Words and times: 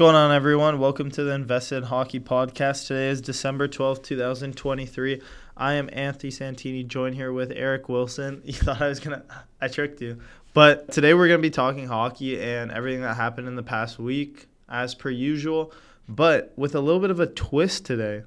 going 0.00 0.16
on, 0.16 0.32
everyone? 0.32 0.78
Welcome 0.78 1.10
to 1.10 1.24
the 1.24 1.34
Invested 1.34 1.84
Hockey 1.84 2.20
Podcast. 2.20 2.86
Today 2.86 3.10
is 3.10 3.20
December 3.20 3.68
12th, 3.68 4.02
2023. 4.02 5.20
I 5.58 5.74
am 5.74 5.90
Anthony 5.92 6.30
Santini, 6.30 6.84
joined 6.84 7.16
here 7.16 7.34
with 7.34 7.52
Eric 7.54 7.90
Wilson. 7.90 8.40
You 8.46 8.54
thought 8.54 8.80
I 8.80 8.88
was 8.88 8.98
going 8.98 9.20
to, 9.20 9.26
I 9.60 9.68
tricked 9.68 10.00
you. 10.00 10.18
But 10.54 10.90
today 10.90 11.12
we're 11.12 11.28
going 11.28 11.40
to 11.40 11.42
be 11.42 11.50
talking 11.50 11.86
hockey 11.86 12.40
and 12.40 12.70
everything 12.70 13.02
that 13.02 13.18
happened 13.18 13.46
in 13.46 13.56
the 13.56 13.62
past 13.62 13.98
week, 13.98 14.46
as 14.70 14.94
per 14.94 15.10
usual, 15.10 15.70
but 16.08 16.54
with 16.56 16.74
a 16.74 16.80
little 16.80 17.02
bit 17.02 17.10
of 17.10 17.20
a 17.20 17.26
twist 17.26 17.84
today. 17.84 18.22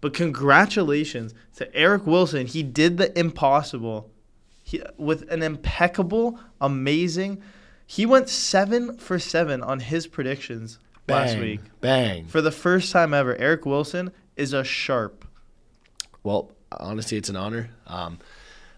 But 0.00 0.14
congratulations 0.14 1.34
to 1.54 1.72
Eric 1.72 2.04
Wilson. 2.04 2.48
He 2.48 2.64
did 2.64 2.96
the 2.96 3.16
impossible 3.16 4.10
he, 4.64 4.82
with 4.96 5.30
an 5.30 5.44
impeccable, 5.44 6.40
amazing. 6.60 7.40
He 7.86 8.06
went 8.06 8.28
seven 8.28 8.98
for 8.98 9.20
seven 9.20 9.62
on 9.62 9.78
his 9.78 10.08
predictions 10.08 10.80
last 11.08 11.34
Bang, 11.34 11.40
week. 11.40 11.60
Bang. 11.80 12.26
For 12.26 12.40
the 12.40 12.50
first 12.50 12.92
time 12.92 13.14
ever, 13.14 13.36
Eric 13.36 13.66
Wilson 13.66 14.12
is 14.36 14.52
a 14.52 14.64
sharp. 14.64 15.24
Well, 16.22 16.52
honestly, 16.70 17.18
it's 17.18 17.28
an 17.28 17.36
honor. 17.36 17.70
Um, 17.86 18.18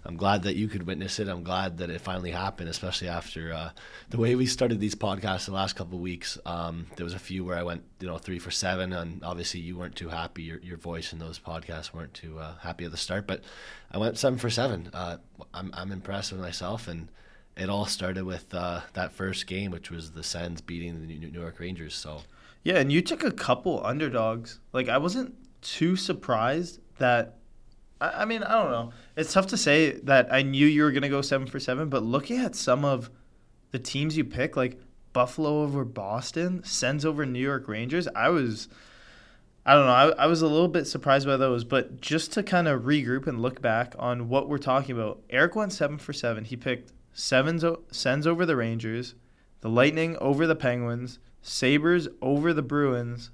I'm 0.07 0.17
glad 0.17 0.43
that 0.43 0.57
you 0.57 0.69
could 0.69 0.87
witness 0.87 1.19
it. 1.19 1.29
I'm 1.29 1.45
glad 1.45 1.79
that 1.79 1.89
it 1.89 2.01
finally 2.01 2.31
happened, 2.31 2.69
especially 2.69 3.09
after 3.09 3.55
uh, 3.55 3.71
the 4.11 4.19
way 4.19 4.35
we 4.35 4.45
started 4.45 4.79
these 4.79 4.95
podcasts 4.95 5.47
the 5.47 5.53
last 5.53 5.77
couple 5.77 5.97
of 5.97 6.03
weeks. 6.03 6.39
Um, 6.45 6.87
there 6.97 7.05
was 7.05 7.15
a 7.15 7.19
few 7.19 7.43
where 7.45 7.57
I 7.57 7.63
went, 7.63 7.85
you 8.01 8.07
know, 8.07 8.19
three 8.19 8.39
for 8.39 8.51
seven, 8.51 8.93
and 8.93 9.25
obviously 9.25 9.61
you 9.61 9.79
weren't 9.79 9.97
too 9.97 10.11
happy. 10.11 10.43
Your 10.43 10.59
your 10.59 10.77
voice 10.77 11.15
in 11.15 11.19
those 11.21 11.39
podcasts 11.39 11.95
weren't 11.95 12.13
too 12.13 12.39
uh, 12.39 12.57
happy 12.59 12.85
at 12.85 12.91
the 12.91 12.99
start, 12.99 13.27
but 13.27 13.43
I 13.91 13.97
went 13.97 14.19
seven 14.19 14.39
for 14.39 14.51
seven. 14.51 14.91
Uh, 14.93 15.17
I'm 15.55 15.71
I'm 15.73 15.91
impressed 15.91 16.33
with 16.33 16.41
myself, 16.41 16.87
and 16.87 17.09
it 17.57 17.71
all 17.71 17.87
started 17.87 18.25
with 18.25 18.53
uh, 18.53 18.81
that 18.95 19.13
first 19.13 19.47
game, 19.47 19.71
which 19.71 19.91
was 19.91 20.13
the 20.13 20.23
Sens 20.23 20.61
beating 20.61 21.01
the 21.01 21.19
New 21.19 21.41
York 21.41 21.61
Rangers. 21.61 21.95
So 21.95 22.23
Yeah, 22.63 22.79
and 22.79 22.91
you 22.91 23.01
took 23.01 23.23
a 23.23 23.31
couple 23.31 23.85
underdogs. 23.85 24.61
Like 24.73 24.89
I 24.89 24.99
wasn't 24.99 25.35
too 25.63 25.97
surprised 25.97 26.81
that. 26.99 27.37
I, 28.01 28.23
I 28.23 28.25
mean, 28.25 28.43
I 28.43 28.53
don't 28.53 28.71
know. 28.71 28.93
It's 29.17 29.33
tough 29.33 29.47
to 29.49 29.57
say 29.57 29.93
that 30.01 30.33
I 30.33 30.43
knew 30.43 30.67
you 30.67 30.83
were 30.83 30.93
gonna 30.93 31.09
go 31.09 31.21
seven 31.21 31.47
for 31.47 31.61
seven, 31.61 31.89
but 31.89 32.03
looking 32.03 32.39
at 32.39 32.57
some 32.57 32.85
of 32.85 33.11
the 33.71 33.79
teams 33.79 34.17
you 34.17 34.25
pick, 34.25 34.57
like 34.57 34.81
Buffalo 35.13 35.63
over 35.63 35.85
Boston, 35.85 36.65
Sens 36.65 37.05
over 37.05 37.25
New 37.25 37.41
York 37.41 37.69
Rangers, 37.69 38.09
I 38.15 38.31
was. 38.31 38.69
I 39.67 39.73
don't 39.73 39.87
know. 39.87 39.93
I, 39.93 40.25
I 40.25 40.27
was 40.27 40.43
a 40.43 40.47
little 40.47 40.69
bit 40.69 40.87
surprised 40.87 41.27
by 41.27 41.39
those, 41.39 41.65
but 41.65 41.99
just 42.03 42.33
to 42.35 42.43
kind 42.43 42.69
of 42.69 42.83
regroup 42.83 43.27
and 43.27 43.41
look 43.41 43.63
back 43.63 43.95
on 43.99 44.29
what 44.29 44.47
we're 44.47 44.59
talking 44.59 44.95
about, 44.95 45.23
Eric 45.31 45.57
went 45.57 45.73
seven 45.73 45.97
for 45.97 46.13
seven. 46.13 46.45
He 46.45 46.55
picked 46.55 46.93
sevens, 47.15 47.65
Sens 47.91 48.27
over 48.27 48.45
the 48.45 48.57
Rangers, 48.57 49.15
the 49.61 49.71
Lightning 49.71 50.17
over 50.19 50.47
the 50.47 50.57
Penguins, 50.57 51.19
Sabres 51.41 52.09
over 52.21 52.53
the 52.53 52.63
Bruins, 52.63 53.31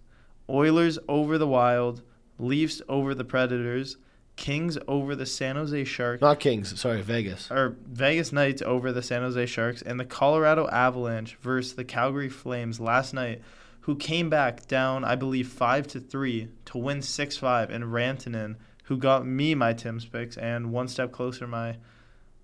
Oilers 0.49 0.99
over 1.09 1.39
the 1.39 1.49
Wild, 1.49 2.03
Leafs 2.39 2.81
over 2.89 3.15
the 3.15 3.25
Predators, 3.25 3.97
Kings 4.37 4.79
over 4.89 5.15
the 5.15 5.27
San 5.27 5.57
Jose 5.57 5.85
Sharks, 5.85 6.23
not 6.23 6.41
Kings, 6.41 6.81
sorry, 6.81 7.03
Vegas. 7.03 7.51
or 7.51 7.77
Vegas 7.87 8.33
Knights 8.33 8.63
over 8.63 8.93
the 8.93 9.03
San 9.03 9.23
Jose 9.23 9.47
Sharks, 9.47 9.83
and 9.83 9.99
the 9.99 10.05
Colorado 10.05 10.69
Avalanche 10.69 11.37
versus 11.43 11.75
the 11.75 11.85
Calgary 11.85 12.29
Flames 12.29 12.81
last 12.81 13.13
night, 13.13 13.43
who 13.81 13.97
came 13.97 14.31
back 14.31 14.67
down, 14.67 15.05
I 15.05 15.17
believe, 15.17 15.49
five 15.49 15.87
to 15.89 16.01
three 16.01 16.49
to 16.67 16.79
win 16.79 17.03
six 17.03 17.37
five, 17.37 17.71
and 17.71 17.85
Rantanen, 17.85 18.57
who 18.85 18.97
got 18.97 19.27
me 19.27 19.55
my 19.55 19.73
Tim's 19.73 20.07
picks 20.07 20.37
and 20.37 20.73
one 20.73 20.89
step 20.89 21.13
closer 21.13 21.47
my 21.47 21.77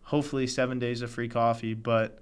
hopefully 0.06 0.46
seven 0.46 0.78
days 0.78 1.02
of 1.02 1.10
free 1.10 1.28
coffee, 1.28 1.74
but. 1.74 2.18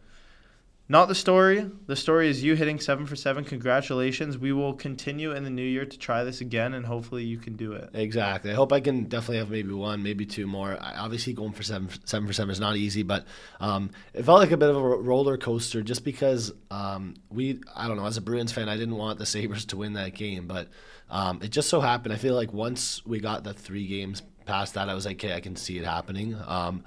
Not 0.86 1.08
the 1.08 1.14
story. 1.14 1.70
The 1.86 1.96
story 1.96 2.28
is 2.28 2.44
you 2.44 2.56
hitting 2.56 2.78
seven 2.78 3.06
for 3.06 3.16
seven. 3.16 3.42
Congratulations. 3.42 4.36
We 4.36 4.52
will 4.52 4.74
continue 4.74 5.32
in 5.32 5.42
the 5.42 5.48
new 5.48 5.64
year 5.64 5.86
to 5.86 5.98
try 5.98 6.24
this 6.24 6.42
again, 6.42 6.74
and 6.74 6.84
hopefully 6.84 7.24
you 7.24 7.38
can 7.38 7.56
do 7.56 7.72
it. 7.72 7.88
Exactly. 7.94 8.50
I 8.50 8.54
hope 8.54 8.70
I 8.70 8.80
can 8.80 9.04
definitely 9.04 9.38
have 9.38 9.48
maybe 9.48 9.72
one, 9.72 10.02
maybe 10.02 10.26
two 10.26 10.46
more. 10.46 10.76
I, 10.78 10.96
obviously, 10.96 11.32
going 11.32 11.52
for 11.52 11.62
seven, 11.62 11.88
seven 12.04 12.26
for 12.26 12.34
seven 12.34 12.50
is 12.50 12.60
not 12.60 12.76
easy, 12.76 13.02
but 13.02 13.24
um, 13.60 13.92
it 14.12 14.24
felt 14.24 14.40
like 14.40 14.50
a 14.50 14.58
bit 14.58 14.68
of 14.68 14.76
a 14.76 14.80
roller 14.82 15.38
coaster 15.38 15.80
just 15.80 16.04
because 16.04 16.52
um, 16.70 17.14
we, 17.30 17.60
I 17.74 17.88
don't 17.88 17.96
know, 17.96 18.04
as 18.04 18.18
a 18.18 18.20
Bruins 18.20 18.52
fan, 18.52 18.68
I 18.68 18.76
didn't 18.76 18.96
want 18.96 19.18
the 19.18 19.24
Sabres 19.24 19.64
to 19.66 19.78
win 19.78 19.94
that 19.94 20.12
game, 20.12 20.46
but 20.46 20.68
um, 21.08 21.40
it 21.42 21.48
just 21.48 21.70
so 21.70 21.80
happened. 21.80 22.12
I 22.12 22.18
feel 22.18 22.34
like 22.34 22.52
once 22.52 23.00
we 23.06 23.20
got 23.20 23.42
the 23.42 23.54
three 23.54 23.86
games 23.86 24.22
past 24.44 24.74
that, 24.74 24.90
I 24.90 24.94
was 24.94 25.06
like, 25.06 25.24
okay, 25.24 25.34
I 25.34 25.40
can 25.40 25.56
see 25.56 25.78
it 25.78 25.86
happening. 25.86 26.36
Um, 26.46 26.84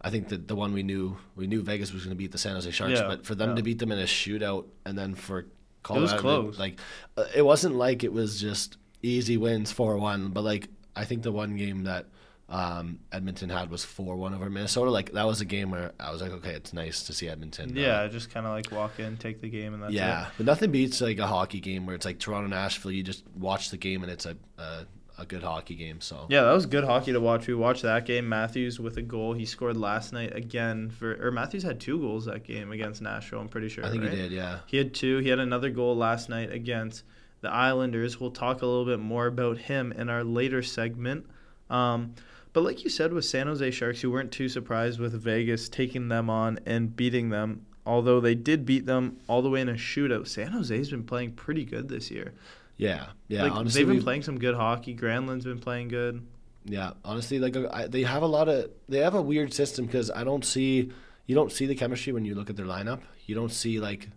I 0.00 0.10
think 0.10 0.28
that 0.28 0.48
the 0.48 0.56
one 0.56 0.72
we 0.72 0.82
knew 0.82 1.16
we 1.36 1.46
knew 1.46 1.62
Vegas 1.62 1.92
was 1.92 2.04
going 2.04 2.16
to 2.16 2.18
beat 2.18 2.32
the 2.32 2.38
San 2.38 2.54
Jose 2.54 2.70
Sharks, 2.70 3.00
Yeah, 3.00 3.06
but 3.08 3.26
for 3.26 3.34
them 3.34 3.50
yeah. 3.50 3.56
to 3.56 3.62
beat 3.62 3.78
them 3.78 3.92
in 3.92 3.98
a 3.98 4.04
shootout 4.04 4.66
and 4.86 4.96
then 4.96 5.14
for 5.14 5.46
Colorado, 5.82 6.12
to- 6.16 6.20
close. 6.20 6.58
like 6.58 6.78
uh, 7.16 7.24
it 7.34 7.42
wasn't 7.42 7.74
like 7.74 8.02
it 8.04 8.12
was 8.12 8.40
just 8.40 8.76
easy 9.02 9.36
wins 9.36 9.72
four 9.72 9.96
one, 9.98 10.28
but 10.30 10.42
like 10.42 10.68
I 10.96 11.04
think 11.04 11.22
the 11.22 11.32
one 11.32 11.56
game 11.56 11.84
that 11.84 12.06
um, 12.48 12.98
Edmonton 13.12 13.48
had 13.48 13.70
was 13.70 13.84
four 13.84 14.16
one 14.16 14.34
over 14.34 14.50
Minnesota. 14.50 14.90
Like 14.90 15.12
that 15.12 15.26
was 15.26 15.40
a 15.40 15.44
game 15.44 15.70
where 15.70 15.92
I 16.00 16.10
was 16.10 16.20
like, 16.20 16.32
okay, 16.32 16.50
it's 16.54 16.72
nice 16.72 17.04
to 17.04 17.12
see 17.12 17.28
Edmonton. 17.28 17.76
uh, 17.76 17.80
Yeah, 17.80 18.06
just 18.08 18.30
kind 18.30 18.44
of 18.44 18.52
like 18.52 18.72
walk 18.72 18.98
in, 18.98 19.16
take 19.18 19.40
the 19.40 19.48
game, 19.48 19.72
and 19.74 19.82
that's 19.82 19.92
yeah, 19.92 20.26
it. 20.26 20.32
but 20.36 20.46
nothing 20.46 20.70
beats 20.72 21.00
like 21.00 21.18
a 21.18 21.26
hockey 21.26 21.60
game 21.60 21.86
where 21.86 21.94
it's 21.94 22.04
like 22.04 22.18
Toronto 22.18 22.44
and 22.46 22.50
Nashville. 22.54 22.90
You 22.90 23.02
just 23.04 23.22
watch 23.36 23.70
the 23.70 23.76
game 23.76 24.02
and 24.02 24.10
it's 24.10 24.26
a 24.26 24.36
a, 24.58 24.84
a 25.20 25.26
good 25.26 25.42
hockey 25.42 25.74
game. 25.74 26.00
So 26.00 26.26
Yeah, 26.28 26.42
that 26.42 26.52
was 26.52 26.66
good 26.66 26.84
hockey 26.84 27.12
to 27.12 27.20
watch. 27.20 27.46
We 27.46 27.54
watched 27.54 27.82
that 27.82 28.06
game. 28.06 28.28
Matthews 28.28 28.80
with 28.80 28.96
a 28.96 29.02
goal. 29.02 29.32
He 29.34 29.44
scored 29.44 29.76
last 29.76 30.12
night 30.12 30.34
again 30.34 30.90
for 30.90 31.16
or 31.24 31.30
Matthews 31.30 31.62
had 31.62 31.78
two 31.78 31.98
goals 31.98 32.24
that 32.24 32.44
game 32.44 32.72
against 32.72 33.02
Nashville, 33.02 33.40
I'm 33.40 33.48
pretty 33.48 33.68
sure. 33.68 33.84
I 33.84 33.90
think 33.90 34.04
right? 34.04 34.12
he 34.12 34.16
did. 34.16 34.32
Yeah. 34.32 34.60
He 34.66 34.76
had 34.78 34.94
two. 34.94 35.18
He 35.18 35.28
had 35.28 35.38
another 35.38 35.70
goal 35.70 35.96
last 35.96 36.28
night 36.28 36.50
against 36.52 37.04
the 37.40 37.50
Islanders. 37.50 38.18
We'll 38.18 38.30
talk 38.30 38.62
a 38.62 38.66
little 38.66 38.84
bit 38.84 39.00
more 39.00 39.26
about 39.26 39.58
him 39.58 39.92
in 39.92 40.08
our 40.08 40.24
later 40.24 40.62
segment. 40.62 41.26
Um, 41.68 42.14
but 42.52 42.62
like 42.62 42.82
you 42.82 42.90
said 42.90 43.12
with 43.12 43.24
San 43.24 43.46
Jose 43.46 43.70
Sharks, 43.70 44.02
you 44.02 44.10
weren't 44.10 44.32
too 44.32 44.48
surprised 44.48 44.98
with 44.98 45.12
Vegas 45.12 45.68
taking 45.68 46.08
them 46.08 46.28
on 46.28 46.58
and 46.66 46.94
beating 46.94 47.30
them. 47.30 47.66
Although 47.86 48.20
they 48.20 48.34
did 48.34 48.66
beat 48.66 48.86
them 48.86 49.18
all 49.26 49.40
the 49.40 49.48
way 49.48 49.60
in 49.60 49.68
a 49.68 49.74
shootout, 49.74 50.28
San 50.28 50.52
Jose's 50.52 50.90
been 50.90 51.04
playing 51.04 51.32
pretty 51.32 51.64
good 51.64 51.88
this 51.88 52.10
year. 52.10 52.34
Yeah. 52.80 53.06
Yeah. 53.28 53.44
like, 53.44 53.52
honestly, 53.52 53.80
they've 53.80 53.88
been 53.88 53.98
we- 53.98 54.02
playing 54.02 54.22
some 54.22 54.38
good 54.38 54.54
hockey. 54.54 54.94
Granlund's 54.96 55.44
been 55.44 55.60
playing 55.60 55.88
good. 55.88 56.26
Yeah, 56.64 56.92
honestly, 57.04 57.38
like 57.38 57.56
uh, 57.56 57.68
I, 57.72 57.86
they 57.86 58.02
have 58.02 58.22
a 58.22 58.26
lot 58.26 58.48
of 58.48 58.70
they 58.88 58.98
have 58.98 59.14
a 59.14 59.22
weird 59.22 59.54
system 59.54 59.86
because 59.86 60.10
I 60.10 60.24
don't 60.24 60.44
see 60.44 60.92
you 61.26 61.34
don't 61.34 61.50
see 61.50 61.64
the 61.66 61.74
chemistry 61.74 62.12
when 62.12 62.24
you 62.26 62.34
look 62.34 62.50
at 62.50 62.56
their 62.56 62.66
lineup. 62.66 63.00
You 63.26 63.34
don't 63.34 63.52
see 63.52 63.80
like 63.80 64.08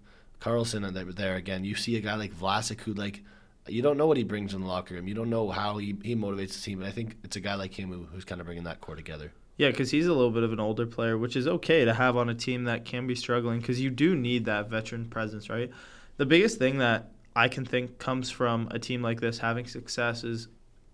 Carlson 0.41 0.83
and 0.83 0.95
they 0.95 1.05
were 1.05 1.13
there 1.13 1.35
again. 1.35 1.63
You 1.63 1.75
see 1.75 1.95
a 1.95 2.01
guy 2.01 2.15
like 2.15 2.33
Vlasic 2.33 2.81
who 2.81 2.93
like 2.93 3.21
you 3.67 3.81
don't 3.81 3.97
know 3.97 4.07
what 4.07 4.17
he 4.17 4.23
brings 4.23 4.53
in 4.53 4.61
the 4.61 4.67
locker 4.67 4.95
room. 4.95 5.07
You 5.07 5.13
don't 5.13 5.29
know 5.29 5.49
how 5.49 5.77
he, 5.77 5.95
he 6.03 6.15
motivates 6.15 6.55
the 6.55 6.61
team. 6.61 6.79
And 6.79 6.87
I 6.87 6.91
think 6.91 7.15
it's 7.23 7.37
a 7.37 7.39
guy 7.39 7.55
like 7.55 7.73
him 7.73 7.89
who, 7.89 8.07
who's 8.11 8.25
kind 8.25 8.41
of 8.41 8.45
bringing 8.45 8.65
that 8.65 8.81
core 8.81 8.97
together. 8.97 9.31
Yeah, 9.55 9.69
because 9.69 9.89
he's 9.91 10.07
a 10.07 10.13
little 10.13 10.31
bit 10.31 10.43
of 10.43 10.51
an 10.51 10.59
older 10.59 10.85
player, 10.85 11.17
which 11.17 11.37
is 11.37 11.47
okay 11.47 11.85
to 11.85 11.93
have 11.93 12.17
on 12.17 12.27
a 12.27 12.35
team 12.35 12.65
that 12.65 12.83
can 12.83 13.07
be 13.07 13.15
struggling 13.15 13.59
because 13.61 13.79
you 13.79 13.89
do 13.89 14.15
need 14.15 14.43
that 14.45 14.69
veteran 14.69 15.05
presence, 15.05 15.49
right? 15.49 15.71
The 16.17 16.25
biggest 16.25 16.57
thing 16.57 16.79
that 16.79 17.12
I 17.35 17.47
can 17.47 17.65
think 17.65 17.97
comes 17.97 18.29
from 18.29 18.67
a 18.71 18.79
team 18.79 19.01
like 19.01 19.19
this 19.21 19.39
having 19.39 19.65
success 19.65 20.23
is 20.23 20.47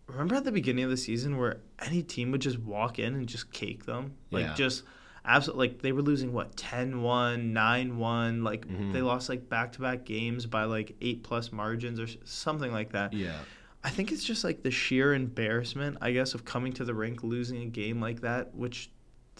remember 0.07 0.35
at 0.35 0.43
the 0.45 0.51
beginning 0.51 0.83
of 0.85 0.89
the 0.89 0.97
season 0.97 1.37
where 1.37 1.57
any 1.79 2.01
team 2.01 2.31
would 2.31 2.41
just 2.41 2.57
walk 2.59 2.97
in 2.99 3.13
and 3.13 3.27
just 3.27 3.51
cake 3.51 3.85
them? 3.85 4.13
Like, 4.31 4.45
Yeah. 4.45 4.53
just 4.55 4.83
absolutely, 5.25 5.67
like, 5.67 5.81
they 5.81 5.91
were 5.91 6.01
losing 6.01 6.33
what, 6.33 6.55
10 6.57 7.01
1, 7.03 7.53
9 7.53 7.97
1. 7.97 8.43
Like, 8.43 8.67
Mhm. 8.67 8.91
they 8.93 9.01
lost 9.01 9.29
like 9.29 9.49
back 9.49 9.73
to 9.73 9.81
back 9.81 10.05
games 10.05 10.45
by 10.45 10.63
like 10.63 10.95
eight 11.01 11.21
plus 11.23 11.51
margins 11.51 11.99
or 11.99 12.07
something 12.23 12.71
like 12.71 12.91
that. 12.93 13.13
Yeah, 13.13 13.39
I 13.83 13.89
think 13.91 14.11
it's 14.11 14.23
just 14.25 14.43
like 14.43 14.63
the 14.63 14.71
sheer 14.71 15.13
embarrassment, 15.13 15.97
I 16.01 16.11
guess, 16.11 16.33
of 16.33 16.43
coming 16.45 16.73
to 16.73 16.83
the 16.85 16.93
rink, 16.95 17.23
losing 17.23 17.61
a 17.61 17.65
game 17.67 18.01
like 18.01 18.21
that, 18.21 18.55
which 18.55 18.89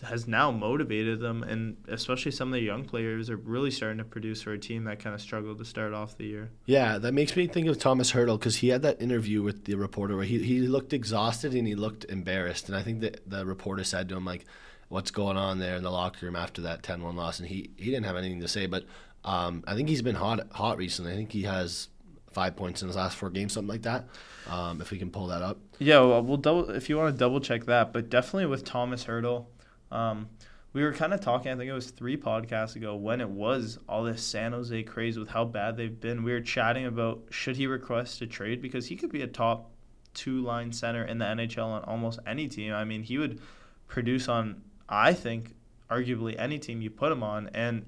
has 0.01 0.27
now 0.27 0.51
motivated 0.51 1.19
them, 1.19 1.43
and 1.43 1.77
especially 1.87 2.31
some 2.31 2.49
of 2.49 2.53
the 2.53 2.61
young 2.61 2.85
players 2.85 3.29
are 3.29 3.37
really 3.37 3.71
starting 3.71 3.97
to 3.97 4.03
produce 4.03 4.41
for 4.41 4.53
a 4.53 4.59
team 4.59 4.85
that 4.85 4.99
kind 4.99 5.13
of 5.13 5.21
struggled 5.21 5.57
to 5.57 5.65
start 5.65 5.93
off 5.93 6.17
the 6.17 6.25
year. 6.25 6.51
yeah. 6.65 6.97
That 6.97 7.13
makes 7.13 7.35
me 7.35 7.47
think 7.47 7.67
of 7.67 7.79
Thomas 7.79 8.11
Hertl 8.11 8.39
because 8.39 8.57
he 8.57 8.69
had 8.69 8.81
that 8.83 9.01
interview 9.01 9.41
with 9.41 9.65
the 9.65 9.75
reporter 9.75 10.15
where 10.15 10.25
he, 10.25 10.41
he 10.41 10.59
looked 10.61 10.93
exhausted 10.93 11.53
and 11.53 11.67
he 11.67 11.75
looked 11.75 12.05
embarrassed, 12.05 12.67
and 12.67 12.77
I 12.77 12.83
think 12.83 13.01
that 13.01 13.29
the 13.29 13.45
reporter 13.45 13.83
said 13.83 14.09
to 14.09 14.15
him 14.15 14.25
like, 14.25 14.45
"What's 14.87 15.11
going 15.11 15.37
on 15.37 15.59
there 15.59 15.75
in 15.75 15.83
the 15.83 15.91
locker 15.91 16.25
room 16.25 16.35
after 16.35 16.61
that 16.63 16.81
10-1 16.83 17.15
loss?" 17.15 17.39
And 17.39 17.47
he 17.47 17.71
he 17.77 17.85
didn't 17.85 18.05
have 18.05 18.15
anything 18.15 18.41
to 18.41 18.47
say, 18.47 18.65
but 18.65 18.85
um, 19.25 19.63
I 19.67 19.75
think 19.75 19.89
he's 19.89 20.01
been 20.01 20.15
hot 20.15 20.47
hot 20.51 20.77
recently. 20.77 21.13
I 21.13 21.15
think 21.15 21.31
he 21.31 21.43
has 21.43 21.89
five 22.31 22.55
points 22.55 22.81
in 22.81 22.87
his 22.87 22.95
last 22.95 23.17
four 23.17 23.29
games, 23.29 23.53
something 23.53 23.69
like 23.69 23.81
that. 23.83 24.05
Um, 24.47 24.81
if 24.81 24.91
we 24.91 24.97
can 24.97 25.09
pull 25.11 25.27
that 25.27 25.41
up. 25.41 25.57
Yeah, 25.79 25.99
well, 26.01 26.21
we'll 26.23 26.37
double 26.37 26.69
if 26.71 26.89
you 26.89 26.97
want 26.97 27.13
to 27.13 27.17
double 27.17 27.39
check 27.39 27.65
that, 27.65 27.93
but 27.93 28.09
definitely 28.09 28.45
with 28.47 28.65
Thomas 28.65 29.05
Hertl, 29.05 29.45
um, 29.91 30.29
we 30.73 30.83
were 30.83 30.93
kind 30.93 31.13
of 31.13 31.21
talking. 31.21 31.51
I 31.51 31.55
think 31.55 31.69
it 31.69 31.73
was 31.73 31.89
three 31.89 32.15
podcasts 32.15 32.75
ago 32.75 32.95
when 32.95 33.21
it 33.21 33.29
was 33.29 33.79
all 33.87 34.03
this 34.03 34.21
San 34.21 34.51
Jose 34.51 34.83
craze 34.83 35.17
with 35.17 35.29
how 35.29 35.45
bad 35.45 35.77
they've 35.77 35.99
been. 35.99 36.23
We 36.23 36.31
were 36.31 36.41
chatting 36.41 36.85
about 36.85 37.23
should 37.31 37.57
he 37.57 37.67
request 37.67 38.21
a 38.21 38.27
trade 38.27 38.61
because 38.61 38.87
he 38.87 38.95
could 38.95 39.11
be 39.11 39.21
a 39.21 39.27
top 39.27 39.71
two 40.13 40.41
line 40.41 40.71
center 40.71 41.03
in 41.03 41.17
the 41.17 41.25
NHL 41.25 41.65
on 41.65 41.83
almost 41.83 42.19
any 42.27 42.47
team. 42.47 42.73
I 42.73 42.83
mean, 42.83 43.03
he 43.03 43.17
would 43.17 43.41
produce 43.87 44.27
on 44.27 44.61
I 44.87 45.13
think 45.13 45.55
arguably 45.89 46.35
any 46.37 46.59
team 46.59 46.81
you 46.81 46.89
put 46.89 47.11
him 47.11 47.23
on, 47.23 47.49
and 47.53 47.85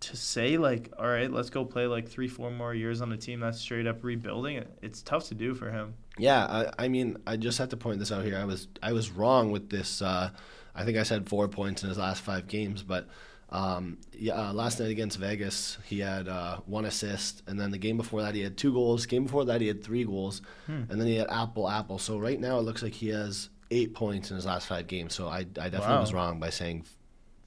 to 0.00 0.16
say 0.16 0.56
like, 0.56 0.92
all 0.98 1.06
right, 1.06 1.30
let's 1.30 1.50
go 1.50 1.64
play 1.64 1.86
like 1.86 2.08
three, 2.08 2.28
four 2.28 2.50
more 2.50 2.74
years 2.74 3.00
on 3.00 3.12
a 3.12 3.16
team 3.16 3.40
that's 3.40 3.58
straight 3.58 3.86
up 3.86 4.02
rebuilding, 4.02 4.64
it's 4.82 5.02
tough 5.02 5.28
to 5.28 5.34
do 5.34 5.54
for 5.54 5.70
him. 5.70 5.94
Yeah, 6.18 6.44
I, 6.44 6.84
I 6.84 6.88
mean, 6.88 7.18
I 7.26 7.36
just 7.36 7.58
have 7.58 7.70
to 7.70 7.76
point 7.76 7.98
this 7.98 8.12
out 8.12 8.24
here. 8.24 8.38
I 8.38 8.44
was 8.44 8.68
I 8.82 8.92
was 8.92 9.10
wrong 9.10 9.50
with 9.50 9.70
this. 9.70 10.02
Uh, 10.02 10.30
I 10.76 10.84
think 10.84 10.98
I 10.98 11.02
said 11.02 11.28
four 11.28 11.48
points 11.48 11.82
in 11.82 11.88
his 11.88 11.98
last 11.98 12.22
five 12.22 12.46
games, 12.46 12.82
but 12.82 13.08
um, 13.50 13.98
yeah, 14.12 14.34
uh, 14.34 14.52
last 14.52 14.80
night 14.80 14.90
against 14.90 15.18
Vegas, 15.18 15.78
he 15.84 16.00
had 16.00 16.28
uh, 16.28 16.58
one 16.66 16.84
assist, 16.84 17.42
and 17.46 17.58
then 17.58 17.70
the 17.70 17.78
game 17.78 17.96
before 17.96 18.22
that 18.22 18.34
he 18.34 18.42
had 18.42 18.56
two 18.56 18.72
goals. 18.72 19.06
Game 19.06 19.24
before 19.24 19.44
that 19.44 19.60
he 19.60 19.68
had 19.68 19.84
three 19.84 20.04
goals, 20.04 20.42
hmm. 20.66 20.82
and 20.90 21.00
then 21.00 21.06
he 21.06 21.16
had 21.16 21.28
apple 21.30 21.68
apple. 21.68 21.98
So 21.98 22.18
right 22.18 22.40
now 22.40 22.58
it 22.58 22.62
looks 22.62 22.82
like 22.82 22.92
he 22.92 23.08
has 23.08 23.48
eight 23.70 23.94
points 23.94 24.30
in 24.30 24.36
his 24.36 24.46
last 24.46 24.66
five 24.66 24.86
games. 24.86 25.14
So 25.14 25.28
I, 25.28 25.38
I 25.38 25.42
definitely 25.42 25.94
wow. 25.94 26.00
was 26.00 26.12
wrong 26.12 26.40
by 26.40 26.50
saying 26.50 26.84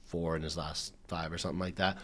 four 0.04 0.36
in 0.36 0.42
his 0.42 0.56
last 0.56 0.94
five 1.06 1.32
or 1.32 1.38
something 1.38 1.60
like 1.60 1.76
that. 1.76 1.98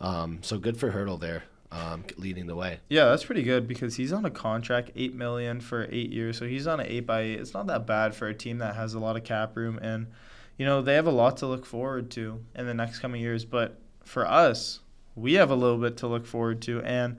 Um, 0.00 0.38
so 0.42 0.58
good 0.58 0.76
for 0.76 0.90
Hertl 0.90 1.20
there. 1.20 1.44
Um, 1.70 2.04
leading 2.18 2.46
the 2.46 2.54
way. 2.54 2.80
Yeah, 2.90 3.06
that's 3.06 3.24
pretty 3.24 3.42
good 3.42 3.66
because 3.66 3.96
he's 3.96 4.12
on 4.12 4.26
a 4.26 4.30
contract, 4.30 4.90
eight 4.94 5.14
million 5.14 5.58
for 5.58 5.88
eight 5.90 6.10
years. 6.10 6.36
So 6.36 6.46
he's 6.46 6.66
on 6.66 6.80
an 6.80 6.86
eight 6.86 7.06
by 7.06 7.22
eight. 7.22 7.40
It's 7.40 7.54
not 7.54 7.66
that 7.68 7.86
bad 7.86 8.14
for 8.14 8.28
a 8.28 8.34
team 8.34 8.58
that 8.58 8.76
has 8.76 8.92
a 8.92 8.98
lot 8.98 9.16
of 9.16 9.24
cap 9.24 9.56
room, 9.56 9.78
and 9.80 10.08
you 10.56 10.66
know 10.66 10.82
they 10.82 10.94
have 10.94 11.06
a 11.06 11.12
lot 11.12 11.36
to 11.38 11.46
look 11.46 11.66
forward 11.66 12.10
to 12.12 12.44
in 12.54 12.66
the 12.66 12.74
next 12.74 12.98
coming 12.98 13.20
years. 13.20 13.44
But 13.44 13.78
for 14.04 14.26
us, 14.26 14.80
we 15.14 15.34
have 15.34 15.50
a 15.50 15.54
little 15.54 15.78
bit 15.78 15.96
to 15.98 16.06
look 16.06 16.26
forward 16.26 16.62
to, 16.62 16.82
and 16.82 17.18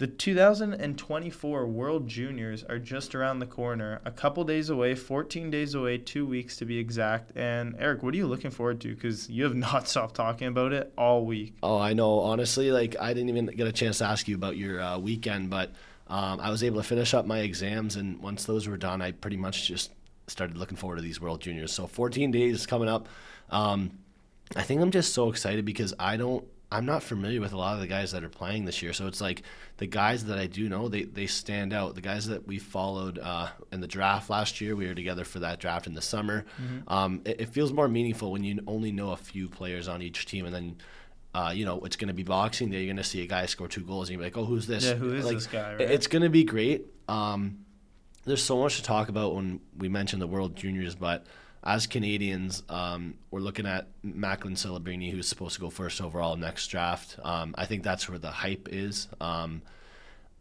the 0.00 0.06
2024 0.06 1.66
World 1.66 2.08
Juniors 2.08 2.64
are 2.64 2.78
just 2.78 3.14
around 3.14 3.38
the 3.38 3.46
corner, 3.46 4.00
a 4.06 4.10
couple 4.10 4.44
days 4.44 4.70
away, 4.70 4.94
14 4.94 5.50
days 5.50 5.74
away, 5.74 5.98
two 5.98 6.24
weeks 6.24 6.56
to 6.56 6.64
be 6.64 6.78
exact. 6.78 7.36
And 7.36 7.76
Eric, 7.78 8.02
what 8.02 8.14
are 8.14 8.16
you 8.16 8.26
looking 8.26 8.50
forward 8.50 8.80
to? 8.80 8.94
Because 8.94 9.28
you 9.28 9.44
have 9.44 9.54
not 9.56 9.88
stopped 9.88 10.14
talking 10.14 10.48
about 10.48 10.72
it 10.72 10.90
all 10.96 11.26
week. 11.26 11.54
Oh, 11.62 11.78
I 11.78 11.92
know. 11.92 12.20
Honestly, 12.20 12.72
like 12.72 12.96
I 12.98 13.12
didn't 13.12 13.28
even 13.28 13.44
get 13.44 13.66
a 13.66 13.72
chance 13.72 13.98
to 13.98 14.06
ask 14.06 14.26
you 14.26 14.36
about 14.36 14.56
your 14.56 14.80
uh, 14.80 14.96
weekend, 14.96 15.50
but 15.50 15.72
um, 16.08 16.40
I 16.40 16.48
was 16.48 16.64
able 16.64 16.80
to 16.80 16.88
finish 16.88 17.12
up 17.12 17.26
my 17.26 17.40
exams, 17.40 17.96
and 17.96 18.22
once 18.22 18.44
those 18.44 18.66
were 18.66 18.78
done, 18.78 19.02
I 19.02 19.12
pretty 19.12 19.36
much 19.36 19.68
just 19.68 19.92
started 20.30 20.56
looking 20.56 20.76
forward 20.76 20.96
to 20.96 21.02
these 21.02 21.20
World 21.20 21.40
Juniors. 21.40 21.72
So 21.72 21.86
14 21.86 22.30
days 22.30 22.66
coming 22.66 22.88
up. 22.88 23.08
Um, 23.50 23.98
I 24.56 24.62
think 24.62 24.80
I'm 24.80 24.90
just 24.90 25.12
so 25.12 25.28
excited 25.28 25.64
because 25.64 25.94
I 25.98 26.16
don't 26.16 26.44
I'm 26.72 26.86
not 26.86 27.02
familiar 27.02 27.40
with 27.40 27.52
a 27.52 27.56
lot 27.56 27.74
of 27.74 27.80
the 27.80 27.88
guys 27.88 28.12
that 28.12 28.22
are 28.22 28.28
playing 28.28 28.64
this 28.64 28.80
year. 28.80 28.92
So 28.92 29.08
it's 29.08 29.20
like 29.20 29.42
the 29.78 29.86
guys 29.86 30.26
that 30.26 30.38
I 30.38 30.46
do 30.46 30.68
know, 30.68 30.88
they, 30.88 31.02
they 31.02 31.26
stand 31.26 31.72
out. 31.72 31.96
The 31.96 32.00
guys 32.00 32.26
that 32.28 32.46
we 32.46 32.58
followed 32.58 33.18
uh, 33.18 33.48
in 33.72 33.80
the 33.80 33.88
draft 33.88 34.30
last 34.30 34.60
year, 34.60 34.76
we 34.76 34.86
were 34.86 34.94
together 34.94 35.24
for 35.24 35.40
that 35.40 35.58
draft 35.58 35.88
in 35.88 35.94
the 35.94 36.02
summer. 36.02 36.44
Mm-hmm. 36.62 36.92
Um, 36.92 37.22
it, 37.24 37.40
it, 37.40 37.48
feels 37.48 37.72
more 37.72 37.88
meaningful 37.88 38.30
when 38.30 38.44
you 38.44 38.60
only 38.68 38.92
know 38.92 39.10
a 39.10 39.16
few 39.16 39.48
players 39.48 39.88
on 39.88 40.02
each 40.02 40.26
team, 40.26 40.46
and 40.46 40.54
then. 40.54 40.76
Uh, 41.32 41.52
you 41.54 41.64
know, 41.64 41.78
it's 41.82 41.94
going 41.94 42.08
to 42.08 42.12
be 42.12 42.24
boxing 42.24 42.70
day. 42.70 42.78
You're 42.78 42.86
going 42.86 42.96
to 42.96 43.04
see 43.04 43.22
a 43.22 43.26
guy 43.26 43.46
score 43.46 43.68
two 43.68 43.82
goals, 43.82 44.08
and 44.08 44.18
you're 44.18 44.24
like, 44.24 44.36
"Oh, 44.36 44.44
who's 44.44 44.66
this? 44.66 44.84
Yeah, 44.84 44.94
who 44.94 45.14
is 45.14 45.24
like, 45.24 45.34
this 45.34 45.46
guy?" 45.46 45.74
Right? 45.74 45.80
It's 45.82 46.08
going 46.08 46.22
to 46.22 46.28
be 46.28 46.42
great. 46.42 46.86
Um, 47.06 47.66
there's 48.24 48.42
so 48.42 48.58
much 48.58 48.76
to 48.76 48.82
talk 48.82 49.08
about 49.08 49.34
when 49.34 49.60
we 49.76 49.88
mentioned 49.88 50.20
the 50.20 50.26
World 50.26 50.56
Juniors, 50.56 50.94
but 50.94 51.26
as 51.62 51.86
Canadians, 51.86 52.62
um, 52.68 53.14
we're 53.30 53.40
looking 53.40 53.66
at 53.66 53.88
Macklin 54.02 54.54
Celebrini, 54.54 55.10
who's 55.10 55.28
supposed 55.28 55.54
to 55.54 55.60
go 55.60 55.70
first 55.70 56.00
overall 56.00 56.36
next 56.36 56.68
draft. 56.68 57.18
Um, 57.22 57.54
I 57.58 57.66
think 57.66 57.82
that's 57.82 58.08
where 58.08 58.18
the 58.18 58.30
hype 58.30 58.68
is. 58.70 59.08
Um, 59.20 59.62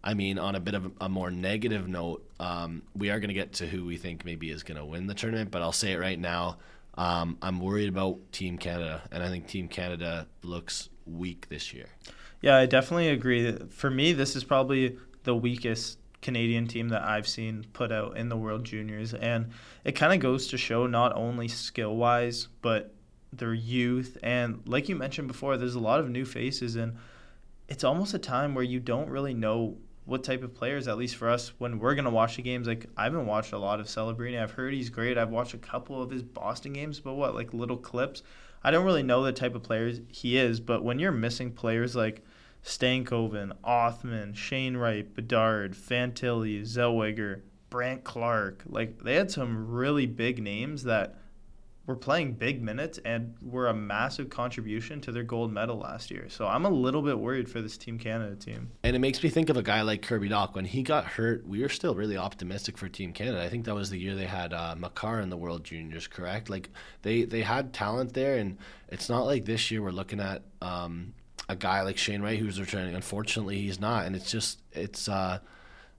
I 0.01 0.13
mean, 0.13 0.39
on 0.39 0.55
a 0.55 0.61
bit 0.61 0.75
of 0.75 0.91
a 1.01 1.09
more 1.09 1.29
negative 1.29 1.87
note, 1.89 2.25
um, 2.39 2.83
we 2.95 3.09
are 3.09 3.19
going 3.19 3.29
to 3.29 3.33
get 3.33 3.53
to 3.53 3.67
who 3.67 3.85
we 3.85 3.97
think 3.97 4.23
maybe 4.23 4.49
is 4.49 4.63
going 4.63 4.77
to 4.77 4.85
win 4.85 5.07
the 5.07 5.13
tournament, 5.13 5.51
but 5.51 5.61
I'll 5.61 5.73
say 5.73 5.91
it 5.91 5.99
right 5.99 6.19
now. 6.19 6.57
Um, 6.97 7.37
I'm 7.41 7.59
worried 7.59 7.89
about 7.89 8.31
Team 8.31 8.57
Canada, 8.57 9.01
and 9.11 9.21
I 9.21 9.29
think 9.29 9.47
Team 9.47 9.67
Canada 9.67 10.27
looks 10.41 10.89
weak 11.05 11.47
this 11.49 11.73
year. 11.73 11.87
Yeah, 12.41 12.55
I 12.55 12.65
definitely 12.65 13.09
agree. 13.09 13.51
For 13.69 13.89
me, 13.89 14.13
this 14.13 14.35
is 14.37 14.45
probably 14.45 14.97
the 15.23 15.35
weakest 15.35 15.97
Canadian 16.21 16.67
team 16.67 16.89
that 16.89 17.03
I've 17.03 17.27
seen 17.27 17.65
put 17.73 17.91
out 17.91 18.17
in 18.17 18.29
the 18.29 18.37
World 18.37 18.63
Juniors. 18.63 19.13
And 19.13 19.51
it 19.83 19.93
kind 19.93 20.13
of 20.13 20.19
goes 20.19 20.47
to 20.47 20.57
show 20.57 20.87
not 20.87 21.15
only 21.15 21.47
skill 21.47 21.95
wise, 21.95 22.47
but 22.61 22.93
their 23.31 23.53
youth. 23.53 24.17
And 24.23 24.61
like 24.65 24.89
you 24.89 24.95
mentioned 24.95 25.27
before, 25.27 25.57
there's 25.57 25.75
a 25.75 25.79
lot 25.79 25.99
of 25.99 26.09
new 26.09 26.25
faces. 26.25 26.75
And 26.75 26.97
it's 27.67 27.83
almost 27.83 28.13
a 28.13 28.19
time 28.19 28.55
where 28.55 28.63
you 28.63 28.79
don't 28.79 29.09
really 29.09 29.33
know 29.33 29.77
what 30.05 30.23
type 30.23 30.41
of 30.41 30.55
players, 30.55 30.87
at 30.87 30.97
least 30.97 31.15
for 31.15 31.29
us, 31.29 31.53
when 31.59 31.77
we're 31.77 31.93
going 31.93 32.05
to 32.05 32.11
watch 32.11 32.35
the 32.35 32.41
games. 32.41 32.67
Like, 32.67 32.87
I 32.97 33.03
haven't 33.03 33.27
watched 33.27 33.53
a 33.53 33.59
lot 33.59 33.79
of 33.79 33.85
Celebrini. 33.85 34.41
I've 34.41 34.51
heard 34.51 34.73
he's 34.73 34.89
great. 34.89 35.17
I've 35.17 35.29
watched 35.29 35.53
a 35.53 35.59
couple 35.59 36.01
of 36.01 36.09
his 36.09 36.23
Boston 36.23 36.73
games, 36.73 36.99
but 36.99 37.13
what, 37.13 37.35
like 37.35 37.53
little 37.53 37.77
clips? 37.77 38.23
I 38.63 38.71
don't 38.71 38.85
really 38.85 39.03
know 39.03 39.23
the 39.23 39.31
type 39.31 39.53
of 39.53 39.63
players 39.63 40.01
he 40.07 40.37
is. 40.37 40.59
But 40.59 40.83
when 40.83 40.97
you're 40.97 41.11
missing 41.11 41.51
players 41.51 41.95
like, 41.95 42.25
Stankoven, 42.63 43.53
Othmann, 43.63 44.35
Shane 44.35 44.77
Wright, 44.77 45.13
Bedard, 45.13 45.73
Fantilli, 45.73 46.61
Zellweger, 46.61 47.41
Brandt 47.69 48.03
Clarke. 48.03 48.63
Like 48.67 49.03
they 49.03 49.15
had 49.15 49.31
some 49.31 49.69
really 49.69 50.05
big 50.05 50.41
names 50.41 50.83
that 50.83 51.15
were 51.89 51.95
playing 51.95 52.33
big 52.33 52.61
minutes 52.61 52.99
and 53.03 53.33
were 53.41 53.67
a 53.67 53.73
massive 53.73 54.29
contribution 54.29 55.01
to 55.01 55.11
their 55.11 55.23
gold 55.23 55.51
medal 55.51 55.79
last 55.79 56.11
year. 56.11 56.27
So 56.29 56.45
I'm 56.45 56.63
a 56.63 56.69
little 56.69 57.01
bit 57.01 57.17
worried 57.17 57.49
for 57.49 57.61
this 57.61 57.77
Team 57.77 57.97
Canada 57.97 58.35
team. 58.35 58.69
And 58.83 58.95
it 58.95 58.99
makes 58.99 59.23
me 59.23 59.29
think 59.29 59.49
of 59.49 59.57
a 59.57 59.63
guy 59.63 59.81
like 59.81 60.03
Kirby 60.03 60.29
Dach. 60.29 60.53
When 60.53 60.65
he 60.65 60.83
got 60.83 61.05
hurt, 61.05 61.47
we 61.47 61.63
were 61.63 61.69
still 61.69 61.95
really 61.95 62.15
optimistic 62.15 62.77
for 62.77 62.87
Team 62.87 63.11
Canada. 63.11 63.43
I 63.43 63.49
think 63.49 63.65
that 63.65 63.73
was 63.73 63.89
the 63.89 63.97
year 63.97 64.13
they 64.13 64.27
had 64.27 64.53
uh, 64.53 64.75
Makar 64.77 65.19
in 65.19 65.31
the 65.31 65.37
World 65.37 65.63
Juniors, 65.63 66.05
correct? 66.05 66.47
Like 66.47 66.69
they 67.01 67.23
they 67.23 67.41
had 67.41 67.73
talent 67.73 68.13
there, 68.13 68.37
and 68.37 68.59
it's 68.89 69.09
not 69.09 69.25
like 69.25 69.45
this 69.45 69.71
year 69.71 69.81
we're 69.81 69.89
looking 69.89 70.19
at 70.19 70.43
um, 70.61 71.15
a 71.49 71.55
guy 71.55 71.81
like 71.81 71.97
Shane 71.97 72.21
Wright 72.21 72.39
who's 72.39 72.59
returning. 72.59 72.95
Unfortunately, 72.95 73.59
he's 73.59 73.79
not, 73.79 74.05
and 74.05 74.15
it's 74.15 74.31
just 74.31 74.59
it's. 74.71 75.09
Uh, 75.09 75.39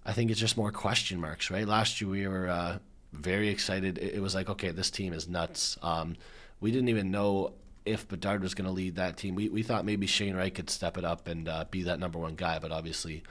I 0.07 0.13
think 0.13 0.31
it's 0.31 0.41
just 0.41 0.57
more 0.57 0.73
question 0.73 1.21
marks, 1.21 1.51
right? 1.51 1.67
Last 1.67 2.01
year 2.01 2.09
we 2.09 2.27
were 2.27 2.49
uh, 2.49 2.79
very 3.13 3.49
excited. 3.51 3.99
It, 3.99 4.15
it, 4.15 4.23
was 4.23 4.35
like, 4.35 4.49
okay, 4.49 4.71
this 4.71 4.91
team 4.91 5.13
is 5.13 5.29
nuts. 5.29 5.77
Um, 5.83 6.17
we 6.59 6.71
didn't 6.71 6.89
even 6.89 7.11
know 7.11 7.53
if 7.85 8.09
Bedard 8.09 8.43
was 8.43 8.55
going 8.55 8.65
to 8.65 8.73
lead 8.73 8.97
that 8.97 9.19
team. 9.19 9.35
We 9.35 9.49
we 9.49 9.63
thought 9.63 9.85
maybe 9.85 10.07
Shane 10.07 10.37
Wright 10.37 10.55
could 10.55 10.71
step 10.71 10.97
it 10.97 11.05
up 11.05 11.27
and 11.27 11.49
uh, 11.49 11.65
be 11.71 11.83
that 11.83 11.99
number 11.99 12.19
one 12.19 12.37
guy, 12.37 12.59
but 12.59 12.73
obviously. 12.73 13.23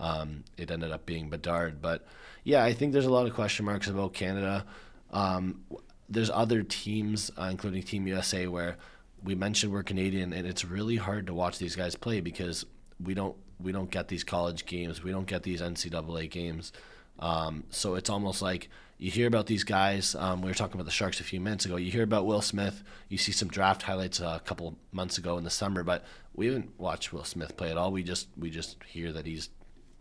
Um, 0.00 0.44
it 0.56 0.70
ended 0.70 0.92
up 0.92 1.06
being 1.06 1.28
Bedard, 1.28 1.82
but 1.82 2.06
yeah, 2.44 2.62
I 2.62 2.72
think 2.72 2.92
there's 2.92 3.06
a 3.06 3.10
lot 3.10 3.26
of 3.26 3.34
question 3.34 3.64
marks 3.64 3.88
about 3.88 4.12
Canada. 4.12 4.64
Um, 5.10 5.64
there's 6.08 6.30
other 6.30 6.62
teams, 6.62 7.32
uh, 7.36 7.48
including 7.50 7.82
Team 7.82 8.06
USA, 8.06 8.46
where 8.46 8.76
we 9.22 9.34
mentioned 9.34 9.72
we're 9.72 9.82
Canadian, 9.82 10.32
and 10.32 10.46
it's 10.46 10.64
really 10.64 10.96
hard 10.96 11.26
to 11.26 11.34
watch 11.34 11.58
these 11.58 11.76
guys 11.76 11.96
play 11.96 12.20
because 12.20 12.64
we 13.02 13.14
don't 13.14 13.36
we 13.60 13.72
don't 13.72 13.90
get 13.90 14.08
these 14.08 14.24
college 14.24 14.66
games, 14.66 15.02
we 15.02 15.10
don't 15.10 15.26
get 15.26 15.42
these 15.42 15.60
NCAA 15.60 16.30
games. 16.30 16.72
Um, 17.18 17.64
so 17.70 17.96
it's 17.96 18.08
almost 18.08 18.40
like 18.42 18.68
you 18.98 19.10
hear 19.10 19.26
about 19.26 19.46
these 19.46 19.64
guys. 19.64 20.14
Um, 20.14 20.42
we 20.42 20.48
were 20.48 20.54
talking 20.54 20.74
about 20.74 20.84
the 20.84 20.92
Sharks 20.92 21.20
a 21.20 21.24
few 21.24 21.40
minutes 21.40 21.64
ago. 21.64 21.76
You 21.76 21.90
hear 21.90 22.02
about 22.04 22.26
Will 22.26 22.42
Smith. 22.42 22.82
You 23.08 23.18
see 23.18 23.32
some 23.32 23.48
draft 23.48 23.82
highlights 23.82 24.20
a 24.20 24.40
couple 24.44 24.76
months 24.92 25.18
ago 25.18 25.38
in 25.38 25.44
the 25.44 25.50
summer, 25.50 25.82
but 25.82 26.04
we 26.34 26.46
haven't 26.46 26.78
watched 26.78 27.12
Will 27.12 27.24
Smith 27.24 27.56
play 27.56 27.70
at 27.70 27.76
all. 27.76 27.90
We 27.90 28.02
just 28.02 28.28
we 28.36 28.50
just 28.50 28.76
hear 28.84 29.12
that 29.12 29.26
he's, 29.26 29.50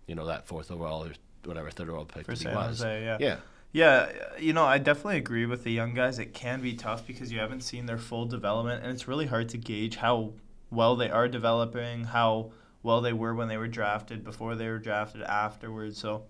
you 0.07 0.15
know, 0.15 0.27
that 0.27 0.47
fourth 0.47 0.71
overall 0.71 1.05
or 1.05 1.13
whatever 1.45 1.71
third 1.71 1.89
overall 1.89 2.05
pick 2.05 2.25
For 2.25 2.31
that 2.31 2.37
San 2.37 2.51
he 2.51 2.55
was. 2.55 2.79
Jose, 2.79 3.03
yeah. 3.03 3.17
Yeah. 3.19 3.37
Yeah, 3.77 4.09
uh, 4.09 4.39
you 4.39 4.53
know, 4.53 4.65
I 4.65 4.79
definitely 4.79 5.17
agree 5.17 5.45
with 5.45 5.63
the 5.63 5.71
young 5.71 5.93
guys. 5.93 6.17
It 6.17 6.33
can 6.33 6.61
be 6.61 6.73
tough 6.73 7.05
because 7.05 7.31
you 7.31 7.37
haven't 7.37 7.61
seen 7.61 7.85
their 7.85 7.99
full 7.99 8.25
development, 8.25 8.81
and 8.81 8.91
it's 8.91 9.07
really 9.07 9.27
hard 9.27 9.49
to 9.49 9.59
gauge 9.59 9.97
how 9.97 10.33
well 10.71 10.95
they 10.95 11.11
are 11.11 11.27
developing, 11.27 12.05
how 12.05 12.53
well 12.81 13.01
they 13.01 13.13
were 13.13 13.35
when 13.35 13.49
they 13.49 13.57
were 13.57 13.67
drafted, 13.67 14.23
before 14.23 14.55
they 14.55 14.67
were 14.67 14.79
drafted, 14.79 15.21
afterwards. 15.21 15.99
So, 15.99 16.23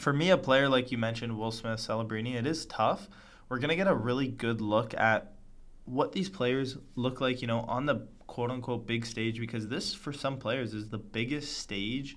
for 0.00 0.12
me, 0.12 0.30
a 0.30 0.36
player 0.36 0.68
like 0.68 0.90
you 0.90 0.98
mentioned, 0.98 1.38
Will 1.38 1.52
Smith, 1.52 1.78
Celebrini, 1.78 2.34
it 2.34 2.48
is 2.48 2.66
tough. 2.66 3.08
We're 3.48 3.60
gonna 3.60 3.76
get 3.76 3.86
a 3.86 3.94
really 3.94 4.26
good 4.26 4.60
look 4.60 4.92
at 4.94 5.34
what 5.84 6.10
these 6.10 6.28
players 6.28 6.78
look 6.96 7.20
like, 7.20 7.42
you 7.42 7.46
know, 7.46 7.60
on 7.68 7.86
the 7.86 8.08
quote 8.26 8.50
unquote 8.50 8.88
big 8.88 9.06
stage, 9.06 9.38
because 9.38 9.68
this, 9.68 9.94
for 9.94 10.12
some 10.12 10.36
players, 10.36 10.74
is 10.74 10.88
the 10.88 10.98
biggest 10.98 11.58
stage 11.58 12.16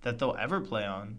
that 0.00 0.18
they'll 0.18 0.36
ever 0.40 0.62
play 0.62 0.86
on 0.86 1.18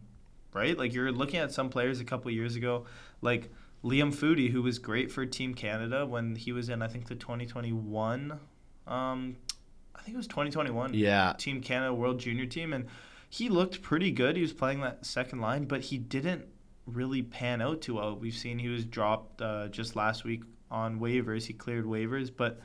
right? 0.54 0.78
Like 0.78 0.94
you're 0.94 1.12
looking 1.12 1.40
at 1.40 1.52
some 1.52 1.70
players 1.70 2.00
a 2.00 2.06
couple 2.06 2.32
years 2.32 2.56
ago, 2.56 2.86
like 3.22 3.52
Liam 3.84 4.14
Foudy, 4.14 4.50
who 4.52 4.62
was 4.62 4.80
great 4.80 5.12
for 5.12 5.26
Team 5.26 5.54
Canada 5.54 6.06
when 6.06 6.36
he 6.36 6.52
was 6.52 6.70
in, 6.70 6.82
I 6.82 6.88
think, 6.88 7.08
the 7.08 7.16
2021. 7.16 8.40
Um, 8.88 9.36
I 9.96 10.02
think 10.02 10.16
it 10.16 10.18
was 10.18 10.28
2021. 10.28 10.94
Yeah. 10.94 11.34
Team 11.38 11.62
Canada 11.62 11.94
World 11.94 12.20
Junior 12.20 12.46
Team, 12.46 12.74
and 12.74 12.86
he 13.30 13.50
looked 13.50 13.82
pretty 13.82 14.12
good. 14.12 14.36
He 14.36 14.42
was 14.42 14.54
playing 14.54 14.82
that 14.82 15.06
second 15.06 15.40
line, 15.40 15.66
but 15.66 15.82
he 15.82 15.98
didn't 15.98 16.46
really 16.86 17.22
pan 17.22 17.62
out 17.62 17.82
too 17.82 17.96
well. 17.96 18.16
We've 18.16 18.34
seen 18.34 18.60
he 18.60 18.70
was 18.70 18.86
dropped 18.86 19.42
uh, 19.42 19.68
just 19.70 19.96
last 19.96 20.24
week 20.24 20.44
on 20.70 21.00
waivers. 21.00 21.46
He 21.46 21.54
cleared 21.54 21.86
waivers, 21.86 22.32
but 22.36 22.60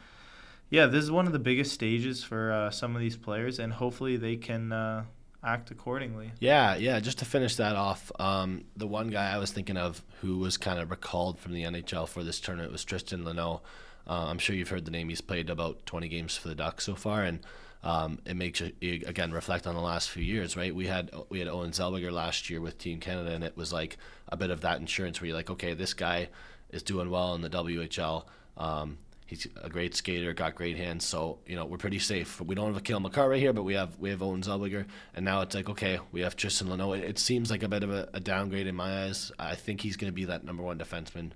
yeah, 0.71 0.87
this 0.87 1.02
is 1.02 1.11
one 1.11 1.26
of 1.26 1.33
the 1.33 1.38
biggest 1.38 1.73
stages 1.73 2.23
for 2.23 2.52
uh, 2.52 2.71
some 2.71 2.95
of 2.95 3.00
these 3.00 3.16
players, 3.16 3.59
and 3.59 3.73
hopefully 3.73 4.16
they 4.16 4.37
can 4.37 4.73
uh, 4.73 5.04
act 5.42 5.71
accordingly. 5.71 6.33
Yeah, 6.40 6.76
yeah. 6.76 7.00
Just 7.00 7.18
to 7.18 7.25
finish 7.25 7.57
that 7.57 7.76
off, 7.76 8.11
um, 8.18 8.64
the 8.76 8.87
one 8.87 9.09
guy 9.09 9.33
I 9.33 9.38
was 9.38 9.52
thinking 9.52 9.76
of 9.76 10.02
who 10.21 10.38
was 10.38 10.57
kind 10.57 10.78
of 10.78 10.90
recalled 10.90 11.38
from 11.38 11.52
the 11.52 11.62
NHL 11.62 12.09
for 12.09 12.25
this 12.25 12.40
tournament 12.40 12.73
was 12.73 12.85
Tristan 12.85 13.25
Luneau. 13.25 13.61
Uh, 14.07 14.26
I'm 14.26 14.38
sure 14.38 14.57
you've 14.57 14.71
heard 14.71 14.85
the 14.85 14.90
name. 14.90 15.09
He's 15.09 15.21
played 15.21 15.50
about 15.50 15.85
20 15.87 16.09
games 16.09 16.37
for 16.37 16.49
the 16.49 16.54
Ducks 16.54 16.85
so 16.85 16.95
far, 16.95 17.23
and 17.23 17.40
um, 17.85 18.18
it 18.25 18.37
makes 18.37 18.61
you, 18.61 18.73
you 18.80 19.02
again 19.07 19.33
reflect 19.33 19.66
on 19.66 19.75
the 19.75 19.80
last 19.80 20.11
few 20.11 20.23
years, 20.23 20.57
right? 20.57 20.75
We 20.75 20.87
had 20.87 21.11
we 21.28 21.38
had 21.38 21.49
Owen 21.49 21.71
Zellweger 21.71 22.11
last 22.11 22.49
year 22.50 22.61
with 22.61 22.78
Team 22.78 23.00
Canada, 23.00 23.30
and 23.33 23.45
it 23.45 23.57
was 23.57 23.73
like 23.73 23.99
a 24.28 24.37
bit 24.37 24.50
of 24.50 24.62
that 24.62 24.80
insurance 24.80 25.21
where 25.21 25.28
you're 25.28 25.37
like, 25.37 25.50
okay, 25.50 25.75
this 25.75 25.95
guy 25.95 26.30
is 26.71 26.83
doing 26.83 27.11
well 27.11 27.35
in 27.35 27.42
the 27.42 27.50
WHL. 27.50 28.25
Um, 28.57 28.99
he's 29.28 29.47
a 29.62 29.68
great 29.68 29.94
skater, 29.94 30.32
got 30.32 30.54
great 30.54 30.78
hands, 30.78 31.04
so 31.04 31.38
you 31.47 31.54
know 31.54 31.66
we're 31.66 31.76
pretty 31.76 31.99
safe. 31.99 32.40
We 32.40 32.54
don't 32.54 32.68
have 32.68 32.76
a 32.78 32.80
Cale 32.80 32.99
Makar 32.99 33.28
right 33.28 33.38
here, 33.38 33.52
but 33.52 33.62
we 33.62 33.75
have 33.75 33.99
we 33.99 34.08
have 34.08 34.23
Owen 34.23 34.40
Zellweger, 34.40 34.87
and 35.14 35.25
now 35.25 35.42
it's 35.42 35.54
like 35.54 35.68
okay, 35.68 36.00
we 36.11 36.23
have 36.23 36.35
Tristan 36.35 36.68
Luneau. 36.68 36.97
It, 36.97 37.04
it 37.04 37.18
seems 37.18 37.50
like 37.50 37.62
a 37.62 37.68
bit 37.68 37.85
of 37.85 37.90
a, 37.90 38.08
a, 38.14 38.20
downgrade 38.20 38.66
in 38.66 38.75
my 38.75 39.04
eyes. 39.04 39.30
I 39.38 39.54
think 39.54 39.82
he's 39.82 39.99
going 39.99 40.11
to 40.11 40.14
be 40.14 40.25
that 40.25 40.44
number 40.44 40.62
one 40.62 40.78
defenseman 40.78 41.32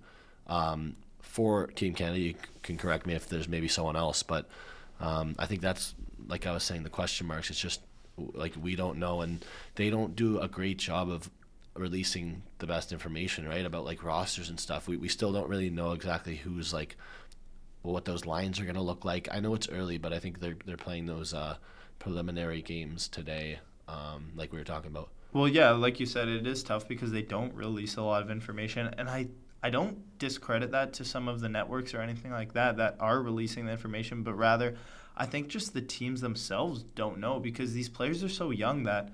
um, 0.46 0.96
for 1.20 1.66
Team 1.66 1.92
Canada. 1.92 2.18
You 2.18 2.34
can 2.62 2.78
correct 2.78 3.06
me 3.06 3.12
if 3.12 3.28
there's 3.28 3.46
maybe 3.46 3.68
someone 3.68 3.96
else, 3.96 4.22
but 4.22 4.48
um, 4.98 5.36
I 5.38 5.44
think 5.44 5.60
that's 5.60 5.94
like 6.26 6.46
I 6.46 6.52
was 6.52 6.64
saying, 6.64 6.84
the 6.84 6.90
question 6.90 7.26
marks. 7.26 7.50
It's 7.50 7.60
just 7.60 7.82
like 8.16 8.54
we 8.60 8.74
don't 8.74 8.98
know, 8.98 9.20
and 9.20 9.44
they 9.74 9.90
don't 9.90 10.16
do 10.16 10.40
a 10.40 10.48
great 10.48 10.78
job 10.78 11.10
of 11.10 11.30
releasing 11.74 12.42
the 12.58 12.66
best 12.66 12.90
information, 12.90 13.46
right, 13.46 13.66
about 13.66 13.84
like 13.84 14.02
rosters 14.02 14.48
and 14.48 14.58
stuff. 14.58 14.88
We 14.88 14.96
we 14.96 15.08
still 15.08 15.32
don't 15.32 15.50
really 15.50 15.68
know 15.68 15.92
exactly 15.92 16.36
who's 16.36 16.72
like 16.72 16.96
what 17.82 18.04
those 18.04 18.26
lines 18.26 18.60
are 18.60 18.64
going 18.64 18.76
to 18.76 18.82
look 18.82 19.04
like. 19.04 19.28
I 19.30 19.40
know 19.40 19.54
it's 19.54 19.68
early, 19.68 19.98
but 19.98 20.12
I 20.12 20.18
think 20.18 20.40
they're 20.40 20.56
they're 20.64 20.76
playing 20.76 21.06
those 21.06 21.34
uh, 21.34 21.56
preliminary 21.98 22.62
games 22.62 23.08
today, 23.08 23.58
um, 23.88 24.32
like 24.36 24.52
we 24.52 24.58
were 24.58 24.64
talking 24.64 24.90
about. 24.90 25.10
Well, 25.32 25.48
yeah, 25.48 25.70
like 25.70 25.98
you 25.98 26.06
said, 26.06 26.28
it 26.28 26.46
is 26.46 26.62
tough 26.62 26.86
because 26.86 27.10
they 27.10 27.22
don't 27.22 27.54
release 27.54 27.96
a 27.96 28.02
lot 28.02 28.22
of 28.22 28.30
information, 28.30 28.92
and 28.98 29.08
I 29.08 29.28
I 29.62 29.70
don't 29.70 30.18
discredit 30.18 30.72
that 30.72 30.92
to 30.94 31.04
some 31.04 31.28
of 31.28 31.40
the 31.40 31.48
networks 31.48 31.94
or 31.94 32.00
anything 32.00 32.32
like 32.32 32.52
that 32.54 32.76
that 32.78 32.96
are 32.98 33.22
releasing 33.22 33.66
the 33.66 33.72
information, 33.72 34.22
but 34.22 34.34
rather 34.34 34.76
I 35.16 35.26
think 35.26 35.48
just 35.48 35.74
the 35.74 35.82
teams 35.82 36.20
themselves 36.20 36.82
don't 36.82 37.18
know 37.18 37.38
because 37.38 37.72
these 37.72 37.88
players 37.88 38.24
are 38.24 38.28
so 38.28 38.50
young 38.50 38.84
that, 38.84 39.10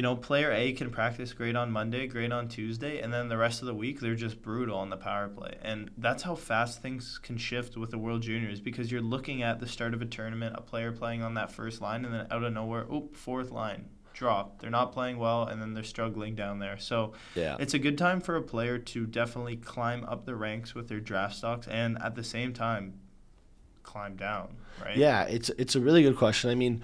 you 0.00 0.02
know, 0.02 0.16
player 0.16 0.50
A 0.50 0.72
can 0.72 0.88
practice 0.88 1.34
great 1.34 1.54
on 1.54 1.70
Monday, 1.70 2.06
great 2.06 2.32
on 2.32 2.48
Tuesday, 2.48 3.00
and 3.00 3.12
then 3.12 3.28
the 3.28 3.36
rest 3.36 3.60
of 3.60 3.66
the 3.66 3.74
week 3.74 4.00
they're 4.00 4.14
just 4.14 4.40
brutal 4.40 4.78
on 4.78 4.88
the 4.88 4.96
power 4.96 5.28
play. 5.28 5.58
And 5.60 5.90
that's 5.98 6.22
how 6.22 6.36
fast 6.36 6.80
things 6.80 7.20
can 7.22 7.36
shift 7.36 7.76
with 7.76 7.90
the 7.90 7.98
World 7.98 8.22
Juniors 8.22 8.62
because 8.62 8.90
you're 8.90 9.02
looking 9.02 9.42
at 9.42 9.60
the 9.60 9.68
start 9.68 9.92
of 9.92 10.00
a 10.00 10.06
tournament, 10.06 10.56
a 10.56 10.62
player 10.62 10.90
playing 10.90 11.22
on 11.22 11.34
that 11.34 11.52
first 11.52 11.82
line, 11.82 12.06
and 12.06 12.14
then 12.14 12.26
out 12.30 12.42
of 12.42 12.50
nowhere, 12.54 12.86
oop, 12.90 13.14
fourth 13.14 13.50
line, 13.50 13.90
drop. 14.14 14.62
They're 14.62 14.70
not 14.70 14.92
playing 14.92 15.18
well, 15.18 15.42
and 15.42 15.60
then 15.60 15.74
they're 15.74 15.84
struggling 15.84 16.34
down 16.34 16.60
there. 16.60 16.78
So 16.78 17.12
yeah. 17.34 17.58
it's 17.60 17.74
a 17.74 17.78
good 17.78 17.98
time 17.98 18.22
for 18.22 18.36
a 18.36 18.42
player 18.42 18.78
to 18.78 19.04
definitely 19.04 19.56
climb 19.56 20.04
up 20.04 20.24
the 20.24 20.34
ranks 20.34 20.74
with 20.74 20.88
their 20.88 21.00
draft 21.00 21.36
stocks 21.36 21.68
and 21.68 22.00
at 22.00 22.14
the 22.14 22.24
same 22.24 22.54
time 22.54 23.00
climb 23.82 24.16
down, 24.16 24.56
right? 24.82 24.96
Yeah, 24.96 25.24
it's 25.24 25.50
it's 25.58 25.76
a 25.76 25.80
really 25.80 26.02
good 26.02 26.16
question. 26.16 26.48
I 26.48 26.54
mean, 26.54 26.82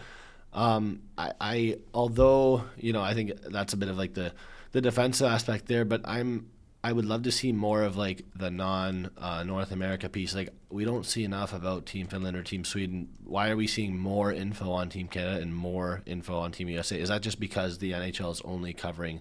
um, 0.57 1.03
I, 1.19 1.33
I 1.41 1.79
although 1.93 2.65
you 2.79 2.93
know 2.93 3.03
I 3.03 3.15
think 3.15 3.33
that's 3.43 3.75
a 3.75 3.77
bit 3.77 3.89
of 3.89 3.99
like 3.99 4.15
the 4.15 4.33
the 4.73 4.81
defensive 4.81 5.29
aspect 5.29 5.67
there, 5.67 5.85
but 5.85 6.01
I'm 6.05 6.49
I 6.83 6.93
would 6.93 7.05
love 7.05 7.25
to 7.25 7.33
see 7.33 7.53
more 7.53 7.83
of 7.83 7.97
like 7.97 8.25
the 8.35 8.51
non 8.51 9.11
uh, 9.19 9.45
North 9.45 9.71
America 9.71 10.09
piece. 10.09 10.35
Like 10.35 10.49
we 10.71 10.85
don't 10.85 11.05
see 11.05 11.25
enough 11.25 11.53
about 11.53 11.85
Team 11.85 12.07
Finland 12.07 12.37
or 12.37 12.43
Team 12.43 12.65
Sweden. 12.65 13.09
Why 13.25 13.51
are 13.51 13.57
we 13.57 13.67
seeing 13.67 13.99
more 13.99 14.33
info 14.33 14.71
on 14.71 14.89
Team 14.89 15.09
Canada 15.09 15.43
and 15.43 15.55
more 15.55 16.03
info 16.07 16.39
on 16.39 16.53
Team 16.53 16.71
USA? 16.71 16.99
Is 16.99 17.11
that 17.11 17.21
just 17.21 17.39
because 17.39 17.79
the 17.79 17.93
NHL 17.93 18.33
is 18.33 18.41
only 18.43 18.73
covering 18.73 19.21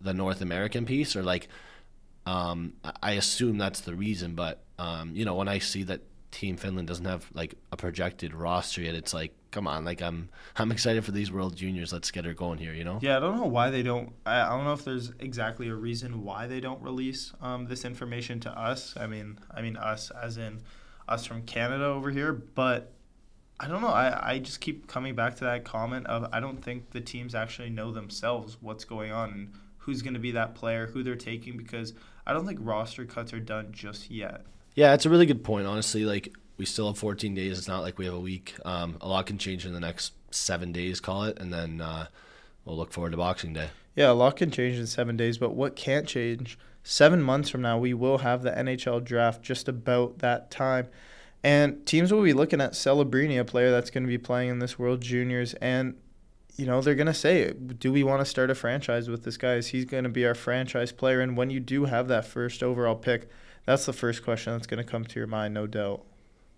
the 0.00 0.12
North 0.12 0.42
American 0.42 0.84
piece, 0.84 1.16
or 1.16 1.22
like? 1.22 1.48
Um, 2.26 2.72
I 3.02 3.12
assume 3.12 3.58
that's 3.58 3.80
the 3.80 3.94
reason, 3.94 4.34
but 4.34 4.62
um, 4.78 5.14
you 5.14 5.24
know 5.24 5.34
when 5.34 5.48
I 5.48 5.58
see 5.58 5.82
that 5.84 6.00
Team 6.34 6.56
Finland 6.56 6.88
doesn't 6.88 7.04
have 7.04 7.30
like 7.32 7.54
a 7.70 7.76
projected 7.76 8.34
roster 8.34 8.82
yet. 8.82 8.96
It's 8.96 9.14
like, 9.14 9.32
come 9.52 9.68
on, 9.68 9.84
like 9.84 10.02
I'm 10.02 10.28
I'm 10.56 10.72
excited 10.72 11.04
for 11.04 11.12
these 11.12 11.30
World 11.30 11.54
Juniors. 11.54 11.92
Let's 11.92 12.10
get 12.10 12.24
her 12.24 12.34
going 12.34 12.58
here, 12.58 12.74
you 12.74 12.82
know? 12.82 12.98
Yeah, 13.00 13.18
I 13.18 13.20
don't 13.20 13.36
know 13.36 13.46
why 13.46 13.70
they 13.70 13.84
don't. 13.84 14.12
I, 14.26 14.40
I 14.40 14.48
don't 14.48 14.64
know 14.64 14.72
if 14.72 14.84
there's 14.84 15.12
exactly 15.20 15.68
a 15.68 15.74
reason 15.76 16.24
why 16.24 16.48
they 16.48 16.58
don't 16.58 16.82
release 16.82 17.32
um, 17.40 17.66
this 17.66 17.84
information 17.84 18.40
to 18.40 18.50
us. 18.50 18.94
I 18.96 19.06
mean, 19.06 19.38
I 19.54 19.62
mean 19.62 19.76
us 19.76 20.10
as 20.10 20.36
in 20.36 20.62
us 21.08 21.24
from 21.24 21.42
Canada 21.42 21.84
over 21.84 22.10
here, 22.10 22.32
but 22.32 22.90
I 23.60 23.68
don't 23.68 23.80
know. 23.80 23.88
I, 23.88 24.32
I 24.32 24.38
just 24.40 24.60
keep 24.60 24.88
coming 24.88 25.14
back 25.14 25.36
to 25.36 25.44
that 25.44 25.64
comment 25.64 26.08
of 26.08 26.28
I 26.32 26.40
don't 26.40 26.60
think 26.60 26.90
the 26.90 27.00
teams 27.00 27.36
actually 27.36 27.70
know 27.70 27.92
themselves 27.92 28.56
what's 28.60 28.84
going 28.84 29.12
on 29.12 29.30
and 29.30 29.52
who's 29.78 30.02
going 30.02 30.14
to 30.14 30.20
be 30.20 30.32
that 30.32 30.56
player, 30.56 30.88
who 30.88 31.04
they're 31.04 31.14
taking, 31.14 31.56
because 31.56 31.94
I 32.26 32.32
don't 32.32 32.44
think 32.44 32.58
roster 32.60 33.04
cuts 33.04 33.32
are 33.32 33.38
done 33.38 33.68
just 33.70 34.10
yet. 34.10 34.44
Yeah, 34.74 34.94
it's 34.94 35.06
a 35.06 35.10
really 35.10 35.26
good 35.26 35.44
point. 35.44 35.66
Honestly, 35.66 36.04
like 36.04 36.34
we 36.56 36.64
still 36.64 36.86
have 36.88 36.98
14 36.98 37.34
days. 37.34 37.58
It's 37.58 37.68
not 37.68 37.82
like 37.82 37.98
we 37.98 38.04
have 38.04 38.14
a 38.14 38.20
week. 38.20 38.54
Um, 38.64 38.96
a 39.00 39.08
lot 39.08 39.26
can 39.26 39.38
change 39.38 39.66
in 39.66 39.72
the 39.72 39.80
next 39.80 40.12
seven 40.30 40.72
days, 40.72 41.00
call 41.00 41.24
it, 41.24 41.38
and 41.38 41.52
then 41.52 41.80
uh, 41.80 42.06
we'll 42.64 42.76
look 42.76 42.92
forward 42.92 43.10
to 43.10 43.16
Boxing 43.16 43.52
Day. 43.52 43.70
Yeah, 43.94 44.10
a 44.10 44.12
lot 44.12 44.36
can 44.36 44.50
change 44.50 44.76
in 44.78 44.86
seven 44.86 45.16
days, 45.16 45.38
but 45.38 45.54
what 45.54 45.76
can't 45.76 46.06
change? 46.06 46.58
Seven 46.82 47.22
months 47.22 47.48
from 47.48 47.62
now, 47.62 47.78
we 47.78 47.94
will 47.94 48.18
have 48.18 48.42
the 48.42 48.50
NHL 48.50 49.02
draft 49.04 49.42
just 49.42 49.68
about 49.68 50.18
that 50.18 50.50
time. 50.50 50.88
And 51.42 51.84
teams 51.86 52.12
will 52.12 52.22
be 52.22 52.32
looking 52.32 52.60
at 52.60 52.72
Celebrini, 52.72 53.38
a 53.38 53.44
player 53.44 53.70
that's 53.70 53.90
going 53.90 54.04
to 54.04 54.08
be 54.08 54.18
playing 54.18 54.50
in 54.50 54.58
this 54.58 54.78
World 54.78 55.00
Juniors, 55.00 55.54
and 55.54 55.96
you 56.56 56.66
know 56.66 56.80
they're 56.80 56.94
going 56.94 57.06
to 57.06 57.14
say, 57.14 57.52
"Do 57.52 57.92
we 57.92 58.02
want 58.02 58.20
to 58.20 58.24
start 58.24 58.50
a 58.50 58.54
franchise 58.54 59.08
with 59.08 59.24
this 59.24 59.36
guy? 59.36 59.54
Is 59.54 59.68
he 59.68 59.84
going 59.84 60.04
to 60.04 60.10
be 60.10 60.24
our 60.26 60.34
franchise 60.34 60.90
player?" 60.90 61.20
And 61.20 61.36
when 61.36 61.50
you 61.50 61.60
do 61.60 61.84
have 61.84 62.08
that 62.08 62.24
first 62.24 62.62
overall 62.62 62.96
pick, 62.96 63.28
that's 63.66 63.86
the 63.86 63.92
first 63.92 64.24
question 64.24 64.52
that's 64.52 64.66
going 64.66 64.84
to 64.84 64.90
come 64.90 65.04
to 65.04 65.18
your 65.18 65.26
mind, 65.26 65.54
no 65.54 65.66
doubt. 65.66 66.04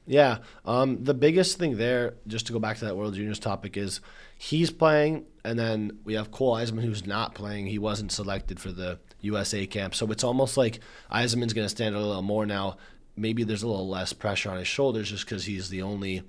Yeah. 0.07 0.39
Um, 0.65 1.03
the 1.03 1.15
biggest 1.15 1.59
thing 1.59 1.77
there, 1.77 2.15
just 2.27 2.47
to 2.47 2.53
go 2.53 2.59
back 2.59 2.79
to 2.79 2.85
that 2.87 2.97
World 2.97 3.15
Juniors 3.15 3.41
topic, 3.41 3.77
is 3.77 4.01
he's 4.39 4.71
playing, 4.71 5.27
and 5.45 5.59
then 5.59 5.99
we 6.05 6.15
have 6.15 6.31
Cole 6.31 6.55
Eiserman 6.55 6.83
who's 6.83 7.07
not 7.07 7.35
playing. 7.35 7.67
He 7.67 7.79
wasn't 7.79 8.13
selected 8.13 8.61
for 8.61 8.71
the 8.71 8.99
USA 9.21 9.67
camp. 9.67 9.95
So 9.95 10.11
it's 10.11 10.25
almost 10.25 10.57
like 10.57 10.81
Eiserman's 11.11 11.53
going 11.53 11.65
to 11.65 11.69
stand 11.69 11.95
a 11.95 12.01
little 12.01 12.23
more 12.23 12.47
now. 12.47 12.77
Maybe 13.17 13.43
there's 13.45 13.63
a 13.63 13.69
little 13.69 13.89
less 13.89 14.13
pressure 14.13 14.51
on 14.51 14.59
his 14.59 14.69
shoulders 14.69 15.11
just 15.11 15.25
because 15.25 15.45
he's 15.45 15.69
the 15.69 15.83
only. 15.83 16.23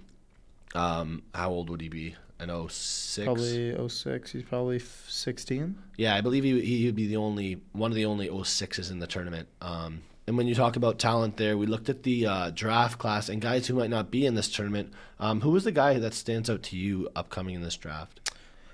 Um, 0.75 1.23
how 1.33 1.51
old 1.51 1.69
would 1.69 1.81
he 1.81 1.89
be? 1.89 2.15
An 2.39 2.49
06? 2.69 3.25
Probably 3.25 3.89
06. 3.89 4.31
He's 4.31 4.43
probably 4.43 4.79
16. 4.79 5.75
Yeah, 5.97 6.15
I 6.15 6.21
believe 6.21 6.43
he, 6.43 6.61
he 6.61 6.85
would 6.85 6.95
be 6.95 7.07
the 7.07 7.17
only 7.17 7.61
one 7.73 7.91
of 7.91 7.95
the 7.95 8.05
only 8.05 8.29
06s 8.29 8.91
in 8.91 8.99
the 8.99 9.07
tournament. 9.07 9.47
Um, 9.61 10.01
and 10.27 10.35
when 10.35 10.47
you 10.47 10.53
talk 10.55 10.75
about 10.75 10.99
talent 10.99 11.37
there, 11.37 11.57
we 11.57 11.65
looked 11.65 11.87
at 11.87 12.03
the 12.03 12.25
uh, 12.25 12.49
draft 12.49 12.99
class 12.99 13.29
and 13.29 13.41
guys 13.41 13.67
who 13.67 13.75
might 13.75 13.89
not 13.89 14.11
be 14.11 14.25
in 14.25 14.35
this 14.35 14.49
tournament. 14.49 14.93
Um, 15.19 15.39
who 15.41 15.51
was 15.51 15.63
the 15.63 15.71
guy 15.71 15.97
that 15.99 16.13
stands 16.13 16.49
out 16.49 16.63
to 16.63 16.77
you 16.77 17.07
upcoming 17.15 17.55
in 17.55 17.61
this 17.61 17.77
draft? 17.77 18.29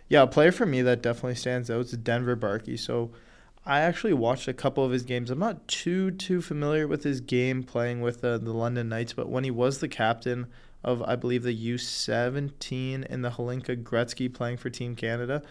Yeah, 0.10 0.24
a 0.24 0.28
player 0.28 0.52
for 0.52 0.66
me 0.66 0.82
that 0.82 1.04
definitely 1.04 1.36
stands 1.36 1.70
out 1.70 1.86
is 1.86 1.92
Denver 1.92 2.36
Barkey. 2.36 2.78
So 2.80 3.12
I 3.66 3.82
actually 3.82 4.14
watched 4.14 4.48
a 4.48 4.54
couple 4.54 4.84
of 4.84 4.92
his 4.92 5.04
games. 5.04 5.30
I'm 5.30 5.40
not 5.40 5.68
too 5.68 6.10
too 6.10 6.42
familiar 6.42 6.88
with 6.88 7.04
his 7.04 7.22
game 7.22 7.62
playing 7.64 8.02
with 8.02 8.24
uh, 8.24 8.40
the 8.40 8.52
London 8.52 8.90
Knights, 8.90 9.14
but 9.14 9.30
when 9.30 9.44
he 9.44 9.52
was 9.52 9.78
the 9.78 9.88
captain 9.88 10.48
of 10.84 11.02
I 11.04 11.16
believe 11.16 11.44
the 11.44 11.56
U17 11.56 13.06
in 13.06 13.22
the 13.22 13.30
Hlinka 13.30 13.82
Gretzky 13.82 14.34
playing 14.34 14.58
for 14.58 14.70
Team 14.70 14.96
Canada, 14.96 15.44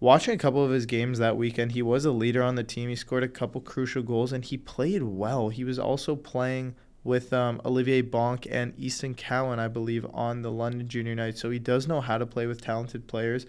watching 0.00 0.34
a 0.34 0.38
couple 0.38 0.64
of 0.64 0.70
his 0.70 0.86
games 0.86 1.18
that 1.18 1.36
weekend, 1.36 1.72
he 1.72 1.82
was 1.82 2.04
a 2.04 2.12
leader 2.12 2.42
on 2.42 2.54
the 2.54 2.64
team. 2.64 2.88
He 2.88 2.96
scored 2.96 3.24
a 3.24 3.28
couple 3.28 3.60
crucial 3.60 4.02
goals 4.02 4.32
and 4.32 4.44
he 4.44 4.56
played 4.56 5.02
well. 5.02 5.48
He 5.48 5.64
was 5.64 5.78
also 5.78 6.16
playing 6.16 6.74
with 7.04 7.32
um, 7.32 7.60
Olivier 7.64 8.02
Bonk 8.02 8.46
and 8.50 8.74
Easton 8.78 9.14
Cowan, 9.14 9.58
I 9.58 9.68
believe, 9.68 10.06
on 10.12 10.42
the 10.42 10.50
London 10.50 10.88
Junior 10.88 11.14
Night. 11.14 11.38
So 11.38 11.50
he 11.50 11.58
does 11.58 11.88
know 11.88 12.00
how 12.00 12.18
to 12.18 12.26
play 12.26 12.46
with 12.46 12.60
talented 12.60 13.06
players. 13.06 13.46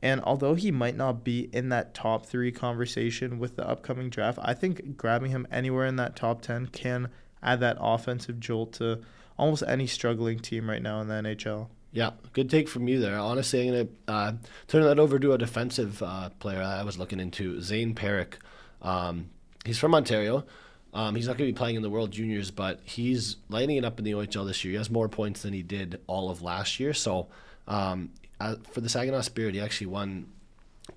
And 0.00 0.20
although 0.22 0.54
he 0.54 0.70
might 0.70 0.96
not 0.96 1.24
be 1.24 1.48
in 1.52 1.70
that 1.70 1.94
top 1.94 2.26
three 2.26 2.52
conversation 2.52 3.38
with 3.38 3.56
the 3.56 3.68
upcoming 3.68 4.10
draft, 4.10 4.38
I 4.42 4.54
think 4.54 4.96
grabbing 4.96 5.30
him 5.30 5.46
anywhere 5.50 5.86
in 5.86 5.96
that 5.96 6.14
top 6.14 6.42
10 6.42 6.68
can 6.68 7.08
add 7.42 7.60
that 7.60 7.78
offensive 7.80 8.38
jolt 8.38 8.74
to 8.74 9.00
almost 9.36 9.64
any 9.66 9.86
struggling 9.86 10.38
team 10.38 10.68
right 10.68 10.82
now 10.82 11.00
in 11.00 11.08
the 11.08 11.14
NHL. 11.14 11.68
Yeah, 11.90 12.10
good 12.32 12.50
take 12.50 12.68
from 12.68 12.86
you 12.86 13.00
there. 13.00 13.18
Honestly, 13.18 13.66
I'm 13.66 13.74
going 13.74 13.86
to 13.86 14.12
uh, 14.12 14.32
turn 14.66 14.82
that 14.82 14.98
over 14.98 15.18
to 15.18 15.32
a 15.32 15.38
defensive 15.38 16.02
uh, 16.02 16.30
player 16.38 16.60
I 16.60 16.82
was 16.82 16.98
looking 16.98 17.18
into, 17.18 17.60
Zane 17.62 17.94
Parekh. 17.94 18.34
Um, 18.82 19.30
he's 19.64 19.78
from 19.78 19.94
Ontario. 19.94 20.44
Um, 20.92 21.14
he's 21.14 21.26
not 21.26 21.36
going 21.38 21.48
to 21.48 21.52
be 21.52 21.56
playing 21.56 21.76
in 21.76 21.82
the 21.82 21.90
World 21.90 22.10
Juniors, 22.10 22.50
but 22.50 22.80
he's 22.84 23.36
lighting 23.48 23.76
it 23.76 23.84
up 23.84 23.98
in 23.98 24.04
the 24.04 24.12
OHL 24.12 24.46
this 24.46 24.64
year. 24.64 24.72
He 24.72 24.78
has 24.78 24.90
more 24.90 25.08
points 25.08 25.42
than 25.42 25.52
he 25.52 25.62
did 25.62 26.00
all 26.06 26.30
of 26.30 26.42
last 26.42 26.80
year. 26.80 26.92
So 26.92 27.28
um, 27.66 28.10
uh, 28.40 28.56
for 28.70 28.80
the 28.80 28.88
Saginaw 28.88 29.22
Spirit, 29.22 29.54
he 29.54 29.60
actually 29.60 29.88
won 29.88 30.26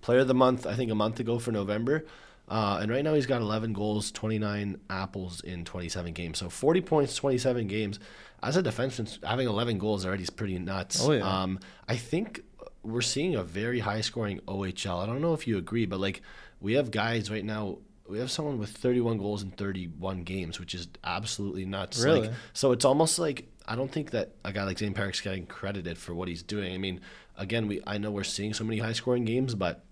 Player 0.02 0.20
of 0.20 0.28
the 0.28 0.34
Month, 0.34 0.66
I 0.66 0.76
think, 0.76 0.92
a 0.92 0.96
month 0.96 1.20
ago 1.20 1.40
for 1.40 1.52
November. 1.52 2.06
Uh, 2.52 2.80
and 2.82 2.92
right 2.92 3.02
now 3.02 3.14
he's 3.14 3.26
got 3.26 3.40
11 3.40 3.72
goals, 3.72 4.12
29 4.12 4.78
apples 4.90 5.40
in 5.40 5.64
27 5.64 6.12
games. 6.12 6.38
So 6.38 6.50
40 6.50 6.82
points, 6.82 7.16
27 7.16 7.66
games 7.68 7.98
as 8.44 8.58
a 8.58 8.62
defenseman, 8.62 9.24
having 9.24 9.48
11 9.48 9.78
goals 9.78 10.06
already 10.06 10.24
is 10.24 10.30
pretty 10.30 10.60
nuts. 10.60 11.02
Oh, 11.02 11.14
yeah. 11.14 11.24
Um, 11.24 11.60
I 11.88 11.96
think 11.96 12.42
we're 12.84 13.00
seeing 13.00 13.36
a 13.36 13.44
very 13.44 13.80
high 13.80 14.02
scoring 14.02 14.42
OHL. 14.50 15.02
I 15.02 15.06
don't 15.06 15.22
know 15.22 15.34
if 15.34 15.48
you 15.48 15.58
agree, 15.58 15.86
but 15.86 16.02
like 16.02 16.24
we 16.60 16.74
have 16.74 16.92
guys 16.92 17.32
right 17.32 17.46
now. 17.46 17.78
We 18.06 18.20
have 18.20 18.30
someone 18.30 18.60
with 18.60 18.72
31 18.72 19.20
goals 19.20 19.42
in 19.42 19.52
31 19.52 20.24
games, 20.24 20.60
which 20.60 20.76
is 20.76 20.90
absolutely 21.06 21.64
nuts. 21.64 22.04
Really? 22.04 22.28
Like, 22.28 22.32
so 22.52 22.74
it's 22.74 22.84
almost 22.84 23.18
like 23.18 23.48
I 23.66 23.78
don't 23.78 23.90
think 23.90 24.12
that 24.12 24.36
a 24.44 24.52
guy 24.52 24.66
like 24.66 24.80
Zane 24.80 24.94
Parekh's 24.94 25.22
getting 25.22 25.46
credited 25.46 25.98
for 25.98 26.14
what 26.14 26.28
he's 26.28 26.44
doing. 26.44 26.74
I 26.74 26.78
mean, 26.78 27.00
again, 27.38 27.68
we 27.68 27.82
I 27.88 27.98
know 27.98 28.12
we're 28.12 28.26
seeing 28.26 28.54
so 28.54 28.66
many 28.66 28.80
high 28.80 28.92
scoring 28.92 29.24
games, 29.24 29.56
but 29.56 29.86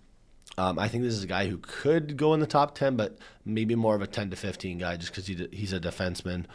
um, 0.58 0.78
I 0.78 0.88
think 0.88 1.04
this 1.04 1.14
is 1.14 1.24
a 1.24 1.28
guy 1.28 1.46
who 1.46 1.58
could 1.58 2.16
go 2.16 2.34
in 2.34 2.40
the 2.40 2.46
top 2.46 2.74
ten, 2.74 2.96
but 2.96 3.18
maybe 3.44 3.74
more 3.74 3.94
of 3.94 4.02
a 4.02 4.06
ten 4.06 4.30
to 4.30 4.36
fifteen 4.36 4.78
guy 4.78 4.96
just 4.96 5.12
because 5.12 5.26
he, 5.26 5.48
he's 5.52 5.72
a 5.72 5.80
defenseman. 5.80 6.46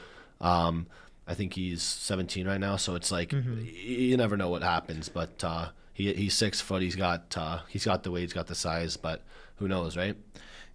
Um, 0.41 0.87
I 1.27 1.33
think 1.33 1.53
he's 1.53 1.81
17 1.81 2.47
right 2.47 2.59
now, 2.59 2.75
so 2.75 2.95
it's 2.95 3.11
like 3.11 3.29
mm-hmm. 3.29 3.61
you 3.63 4.15
never 4.15 4.37
know 4.37 4.49
what 4.49 4.61
happens. 4.61 5.09
But 5.09 5.43
uh, 5.43 5.69
he 5.93 6.13
he's 6.13 6.33
six 6.33 6.61
foot. 6.61 6.81
He's 6.81 6.95
got 6.95 7.35
uh, 7.37 7.59
he's 7.67 7.85
got 7.85 8.03
the 8.03 8.11
weight. 8.11 8.21
He's 8.21 8.33
got 8.33 8.47
the 8.47 8.55
size. 8.55 8.95
But 8.97 9.23
who 9.55 9.67
knows, 9.67 9.97
right? 9.97 10.15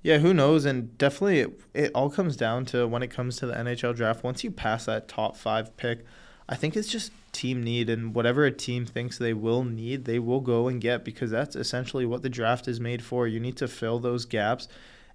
Yeah, 0.02 0.18
who 0.18 0.34
knows? 0.34 0.64
And 0.64 0.96
definitely, 0.98 1.40
it, 1.40 1.60
it 1.74 1.92
all 1.94 2.10
comes 2.10 2.36
down 2.36 2.64
to 2.66 2.86
when 2.88 3.02
it 3.02 3.10
comes 3.10 3.36
to 3.36 3.46
the 3.46 3.52
NHL 3.52 3.94
draft. 3.94 4.24
Once 4.24 4.42
you 4.42 4.50
pass 4.50 4.86
that 4.86 5.08
top 5.08 5.36
five 5.36 5.76
pick, 5.76 6.04
I 6.50 6.56
think 6.56 6.76
it's 6.76 6.88
just 6.88 7.12
team 7.30 7.62
need, 7.62 7.88
and 7.88 8.12
whatever 8.12 8.44
a 8.44 8.50
team 8.50 8.84
thinks 8.84 9.16
they 9.16 9.32
will 9.32 9.62
need, 9.62 10.04
they 10.04 10.18
will 10.18 10.40
go 10.40 10.66
and 10.66 10.80
get 10.80 11.04
because 11.04 11.30
that's 11.30 11.54
essentially 11.54 12.04
what 12.04 12.22
the 12.22 12.28
draft 12.28 12.66
is 12.66 12.80
made 12.80 13.04
for. 13.04 13.28
You 13.28 13.38
need 13.38 13.56
to 13.58 13.68
fill 13.68 14.00
those 14.00 14.24
gaps 14.24 14.66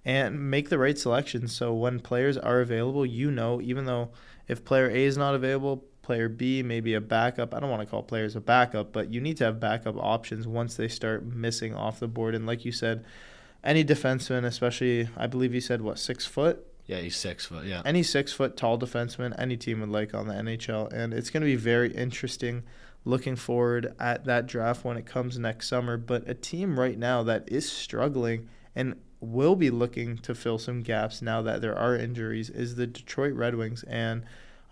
and 0.02 0.50
make 0.50 0.70
the 0.70 0.78
right 0.78 0.96
selections. 0.96 1.54
So 1.54 1.74
when 1.74 2.00
players 2.00 2.38
are 2.38 2.60
available, 2.60 3.04
you 3.04 3.30
know, 3.30 3.60
even 3.60 3.84
though 3.84 4.12
if 4.48 4.64
player 4.64 4.88
A 4.88 5.04
is 5.04 5.18
not 5.18 5.34
available, 5.34 5.84
player 6.00 6.30
B, 6.30 6.62
maybe 6.62 6.94
a 6.94 7.00
backup. 7.02 7.52
I 7.52 7.60
don't 7.60 7.68
want 7.68 7.82
to 7.82 7.86
call 7.86 8.02
players 8.02 8.34
a 8.34 8.40
backup, 8.40 8.92
but 8.92 9.12
you 9.12 9.20
need 9.20 9.36
to 9.38 9.44
have 9.44 9.60
backup 9.60 9.96
options 9.98 10.46
once 10.46 10.76
they 10.76 10.88
start 10.88 11.26
missing 11.26 11.74
off 11.74 12.00
the 12.00 12.08
board. 12.08 12.34
And 12.34 12.46
like 12.46 12.64
you 12.64 12.72
said, 12.72 13.04
any 13.62 13.84
defenseman, 13.84 14.44
especially, 14.46 15.08
I 15.16 15.26
believe 15.26 15.52
you 15.52 15.60
said, 15.60 15.82
what, 15.82 15.98
six 15.98 16.24
foot? 16.24 16.64
Yeah, 16.86 16.98
he's 16.98 17.16
six 17.16 17.46
foot. 17.46 17.64
Yeah. 17.64 17.82
Any 17.84 18.02
six 18.02 18.32
foot 18.32 18.56
tall 18.56 18.78
defenseman, 18.78 19.34
any 19.38 19.56
team 19.56 19.80
would 19.80 19.88
like 19.88 20.14
on 20.14 20.28
the 20.28 20.34
NHL, 20.34 20.92
and 20.92 21.12
it's 21.12 21.30
going 21.30 21.40
to 21.42 21.46
be 21.46 21.56
very 21.56 21.92
interesting. 21.92 22.62
Looking 23.04 23.36
forward 23.36 23.94
at 24.00 24.24
that 24.24 24.46
draft 24.46 24.84
when 24.84 24.96
it 24.96 25.06
comes 25.06 25.38
next 25.38 25.68
summer. 25.68 25.96
But 25.96 26.28
a 26.28 26.34
team 26.34 26.78
right 26.78 26.98
now 26.98 27.22
that 27.22 27.48
is 27.48 27.70
struggling 27.70 28.48
and 28.74 28.96
will 29.20 29.56
be 29.56 29.70
looking 29.70 30.18
to 30.18 30.34
fill 30.34 30.58
some 30.58 30.82
gaps 30.82 31.22
now 31.22 31.40
that 31.42 31.60
there 31.60 31.76
are 31.76 31.96
injuries 31.96 32.50
is 32.50 32.74
the 32.74 32.86
Detroit 32.86 33.34
Red 33.34 33.54
Wings. 33.54 33.84
And 33.84 34.24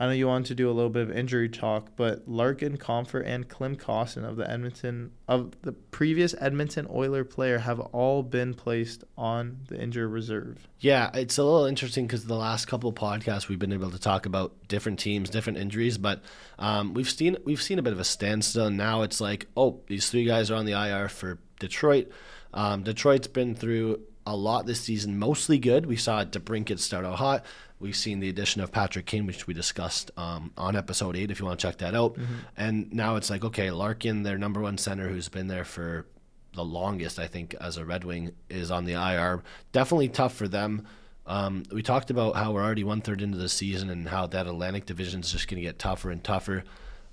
I 0.04 0.08
know 0.08 0.12
you 0.12 0.26
wanted 0.26 0.48
to 0.48 0.54
do 0.54 0.68
a 0.68 0.72
little 0.72 0.90
bit 0.90 1.04
of 1.04 1.16
injury 1.16 1.48
talk, 1.48 1.92
but 1.96 2.28
Larkin, 2.28 2.76
Compher, 2.76 3.24
and 3.24 3.48
Klim 3.48 3.74
Kostin 3.74 4.28
of 4.28 4.36
the 4.36 4.48
Edmonton 4.48 5.12
of 5.26 5.52
the 5.62 5.72
previous 5.72 6.34
Edmonton 6.38 6.86
Oiler 6.92 7.24
player 7.24 7.60
have 7.60 7.80
all 7.80 8.22
been 8.22 8.52
placed 8.52 9.02
on 9.16 9.60
the 9.68 9.80
injured 9.80 10.10
reserve. 10.10 10.68
Yeah, 10.78 11.08
it's 11.14 11.38
a 11.38 11.42
little 11.42 11.64
interesting 11.64 12.06
because 12.06 12.26
the 12.26 12.36
last 12.36 12.66
couple 12.66 12.92
podcasts 12.92 13.48
we've 13.48 13.58
been 13.58 13.72
able 13.72 13.90
to 13.92 13.98
talk 13.98 14.26
about 14.26 14.52
different 14.68 14.98
teams, 14.98 15.30
different 15.30 15.56
injuries, 15.56 15.96
but 15.96 16.22
um, 16.58 16.92
we've 16.92 17.08
seen 17.08 17.38
we've 17.46 17.62
seen 17.62 17.78
a 17.78 17.82
bit 17.82 17.94
of 17.94 17.98
a 17.98 18.04
standstill. 18.04 18.68
Now 18.68 19.00
it's 19.00 19.22
like, 19.22 19.46
oh, 19.56 19.80
these 19.86 20.10
three 20.10 20.26
guys 20.26 20.50
are 20.50 20.56
on 20.56 20.66
the 20.66 20.72
IR 20.72 21.08
for 21.08 21.38
Detroit. 21.60 22.10
Um, 22.52 22.82
Detroit's 22.82 23.28
been 23.28 23.54
through 23.54 24.00
a 24.26 24.36
lot 24.36 24.66
this 24.66 24.82
season, 24.82 25.18
mostly 25.18 25.58
good. 25.58 25.86
We 25.86 25.96
saw 25.96 26.24
DeBrincat 26.24 26.78
start 26.78 27.04
out 27.04 27.16
hot. 27.16 27.44
We've 27.84 27.94
seen 27.94 28.20
the 28.20 28.30
addition 28.30 28.62
of 28.62 28.72
Patrick 28.72 29.04
Kane, 29.04 29.26
which 29.26 29.46
we 29.46 29.52
discussed 29.52 30.10
um, 30.16 30.52
on 30.56 30.74
episode 30.74 31.16
eight, 31.16 31.30
if 31.30 31.38
you 31.38 31.44
want 31.44 31.60
to 31.60 31.66
check 31.66 31.76
that 31.80 31.94
out. 31.94 32.14
Mm-hmm. 32.14 32.34
And 32.56 32.90
now 32.94 33.16
it's 33.16 33.28
like, 33.28 33.44
okay, 33.44 33.70
Larkin, 33.70 34.22
their 34.22 34.38
number 34.38 34.62
one 34.62 34.78
center, 34.78 35.06
who's 35.06 35.28
been 35.28 35.48
there 35.48 35.66
for 35.66 36.06
the 36.54 36.64
longest, 36.64 37.18
I 37.18 37.26
think, 37.26 37.54
as 37.60 37.76
a 37.76 37.84
Red 37.84 38.04
Wing, 38.04 38.32
is 38.48 38.70
on 38.70 38.86
the 38.86 38.94
IR. 38.94 39.42
Definitely 39.72 40.08
tough 40.08 40.34
for 40.34 40.48
them. 40.48 40.86
Um, 41.26 41.64
we 41.70 41.82
talked 41.82 42.08
about 42.08 42.36
how 42.36 42.52
we're 42.52 42.62
already 42.62 42.84
one 42.84 43.02
third 43.02 43.20
into 43.20 43.36
the 43.36 43.50
season 43.50 43.90
and 43.90 44.08
how 44.08 44.28
that 44.28 44.46
Atlantic 44.46 44.86
division 44.86 45.20
is 45.20 45.30
just 45.30 45.46
going 45.46 45.60
to 45.60 45.66
get 45.66 45.78
tougher 45.78 46.10
and 46.10 46.24
tougher. 46.24 46.64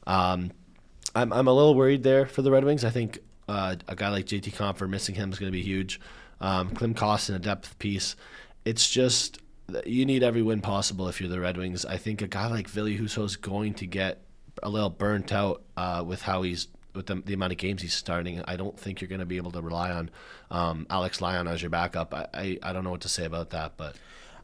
Um, 0.08 0.52
I'm, 1.14 1.34
I'm 1.34 1.50
a 1.50 1.54
little 1.54 1.76
worried 1.76 2.04
there 2.04 2.26
for 2.26 2.44
the 2.44 2.52
Red 2.52 2.64
Wings. 2.64 2.86
I 2.86 2.92
think 2.92 3.20
uh, 3.50 3.76
a 3.90 3.96
guy 3.98 4.08
like 4.08 4.26
JT 4.26 4.54
Compher 4.54 4.90
missing 4.90 5.16
him 5.16 5.34
is 5.34 5.38
going 5.38 5.52
to 5.52 5.58
be 5.58 5.64
huge. 5.64 6.00
Um, 6.40 6.70
Klim 6.70 6.96
Kostin 6.96 7.36
a 7.36 7.40
depth 7.40 7.78
piece. 7.78 8.16
It's 8.64 8.90
just 8.90 9.38
you 9.86 10.06
need 10.06 10.24
every 10.24 10.42
win 10.42 10.62
possible 10.62 11.08
if 11.08 11.20
you're 11.20 11.30
the 11.30 11.40
Red 11.40 11.58
Wings. 11.58 11.86
I 11.86 11.98
think 11.98 12.22
a 12.22 12.28
guy 12.28 12.48
like 12.48 12.68
Ville 12.68 12.88
Husso 12.88 13.24
is 13.24 13.36
going 13.36 13.74
to 13.76 13.86
get 13.86 14.22
a 14.64 14.70
little 14.70 14.90
burnt 14.90 15.32
out 15.32 15.64
uh, 15.78 16.04
with 16.06 16.22
how 16.22 16.42
he's 16.42 16.68
with 16.94 17.06
the, 17.06 17.16
the, 17.16 17.34
amount 17.34 17.54
of 17.54 17.58
games 17.58 17.82
he's 17.82 17.94
starting. 17.94 18.44
I 18.46 18.58
don't 18.58 18.78
think 18.78 19.00
you're 19.00 19.08
going 19.08 19.20
to 19.20 19.26
be 19.26 19.38
able 19.38 19.52
to 19.52 19.62
rely 19.62 19.92
on 19.92 20.10
um, 20.50 20.88
Alex 20.90 21.22
Lyon 21.22 21.48
as 21.48 21.62
your 21.62 21.70
backup. 21.70 22.14
I, 22.14 22.28
I, 22.34 22.60
I 22.62 22.74
don't 22.74 22.84
know 22.84 22.92
what 22.92 23.02
to 23.02 23.10
say 23.10 23.24
about 23.24 23.52
that, 23.52 23.78
but 23.78 23.96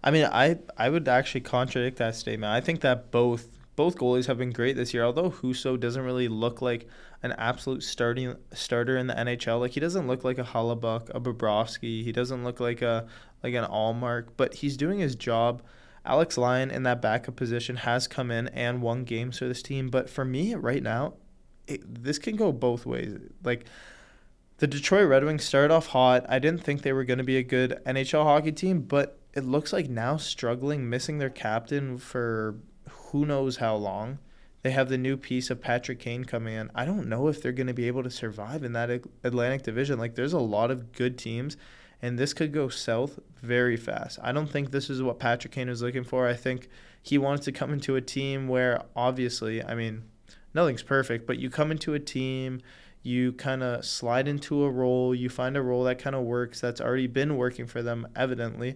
I 0.03 0.11
mean, 0.11 0.25
I 0.25 0.57
I 0.77 0.89
would 0.89 1.07
actually 1.07 1.41
contradict 1.41 1.97
that 1.97 2.15
statement. 2.15 2.51
I 2.51 2.61
think 2.61 2.81
that 2.81 3.11
both 3.11 3.47
both 3.75 3.97
goalies 3.97 4.25
have 4.25 4.37
been 4.37 4.51
great 4.51 4.75
this 4.75 4.93
year. 4.93 5.03
Although 5.03 5.29
Husso 5.29 5.79
doesn't 5.79 6.03
really 6.03 6.27
look 6.27 6.61
like 6.61 6.87
an 7.23 7.33
absolute 7.33 7.83
starting 7.83 8.35
starter 8.53 8.97
in 8.97 9.07
the 9.07 9.13
NHL, 9.13 9.59
like 9.59 9.71
he 9.71 9.79
doesn't 9.79 10.07
look 10.07 10.23
like 10.23 10.37
a 10.37 10.43
Hellebuyck, 10.43 11.09
a 11.13 11.19
Bobrovsky. 11.19 12.03
He 12.03 12.11
doesn't 12.11 12.43
look 12.43 12.59
like 12.59 12.81
a 12.81 13.07
like 13.43 13.53
an 13.53 13.65
Ullmark, 13.65 14.29
but 14.37 14.55
he's 14.55 14.77
doing 14.77 14.99
his 14.99 15.15
job. 15.15 15.61
Alex 16.05 16.37
Lyon 16.37 16.71
in 16.71 16.83
that 16.83 17.01
backup 17.01 17.35
position 17.35 17.77
has 17.77 18.07
come 18.07 18.31
in 18.31 18.47
and 18.49 18.81
won 18.81 19.03
games 19.03 19.39
for 19.39 19.47
this 19.47 19.61
team. 19.61 19.89
But 19.89 20.09
for 20.09 20.23
me 20.23 20.55
right 20.55 20.81
now, 20.81 21.15
it, 21.67 22.03
this 22.03 22.17
can 22.17 22.35
go 22.35 22.51
both 22.51 22.85
ways. 22.85 23.17
Like 23.43 23.65
the 24.57 24.67
Detroit 24.67 25.07
Red 25.07 25.23
Wings 25.23 25.43
started 25.43 25.73
off 25.73 25.87
hot. 25.87 26.25
I 26.29 26.39
didn't 26.39 26.63
think 26.63 26.81
they 26.81 26.93
were 26.93 27.03
going 27.03 27.19
to 27.19 27.23
be 27.23 27.37
a 27.37 27.43
good 27.43 27.79
NHL 27.85 28.23
hockey 28.23 28.51
team, 28.51 28.81
but 28.81 29.19
it 29.33 29.43
looks 29.43 29.71
like 29.71 29.89
now 29.89 30.17
struggling, 30.17 30.89
missing 30.89 31.19
their 31.19 31.29
captain 31.29 31.97
for 31.97 32.55
who 32.89 33.25
knows 33.25 33.57
how 33.57 33.75
long. 33.75 34.19
They 34.63 34.71
have 34.71 34.89
the 34.89 34.97
new 34.97 35.15
piece 35.15 35.49
of 35.49 35.61
Patrick 35.61 35.99
Kane 35.99 36.25
coming 36.25 36.55
in. 36.55 36.71
I 36.73 36.85
don't 36.85 37.07
know 37.07 37.27
if 37.27 37.41
they're 37.41 37.51
going 37.51 37.67
to 37.67 37.73
be 37.73 37.87
able 37.87 38.03
to 38.03 38.09
survive 38.09 38.63
in 38.63 38.73
that 38.73 38.89
Atlantic 39.23 39.61
division. 39.61 39.99
Like, 39.99 40.15
there's 40.15 40.33
a 40.33 40.39
lot 40.39 40.71
of 40.71 40.91
good 40.91 41.17
teams, 41.17 41.55
and 42.01 42.17
this 42.17 42.33
could 42.33 42.53
go 42.53 42.69
south 42.69 43.19
very 43.41 43.77
fast. 43.77 44.19
I 44.21 44.31
don't 44.31 44.49
think 44.49 44.71
this 44.71 44.89
is 44.89 45.01
what 45.01 45.19
Patrick 45.19 45.53
Kane 45.53 45.69
is 45.69 45.81
looking 45.81 46.03
for. 46.03 46.27
I 46.27 46.33
think 46.33 46.69
he 47.01 47.17
wants 47.17 47.45
to 47.45 47.51
come 47.51 47.73
into 47.73 47.95
a 47.95 48.01
team 48.01 48.47
where, 48.47 48.83
obviously, 48.95 49.63
I 49.63 49.75
mean, 49.75 50.03
nothing's 50.53 50.83
perfect, 50.83 51.25
but 51.25 51.39
you 51.39 51.49
come 51.49 51.71
into 51.71 51.93
a 51.93 51.99
team, 51.99 52.61
you 53.03 53.33
kind 53.33 53.63
of 53.63 53.85
slide 53.85 54.27
into 54.27 54.63
a 54.63 54.69
role, 54.69 55.15
you 55.15 55.29
find 55.29 55.55
a 55.55 55.61
role 55.61 55.83
that 55.85 55.99
kind 55.99 56.15
of 56.15 56.23
works, 56.23 56.59
that's 56.59 56.81
already 56.81 57.07
been 57.07 57.37
working 57.37 57.65
for 57.65 57.81
them, 57.81 58.07
evidently. 58.15 58.75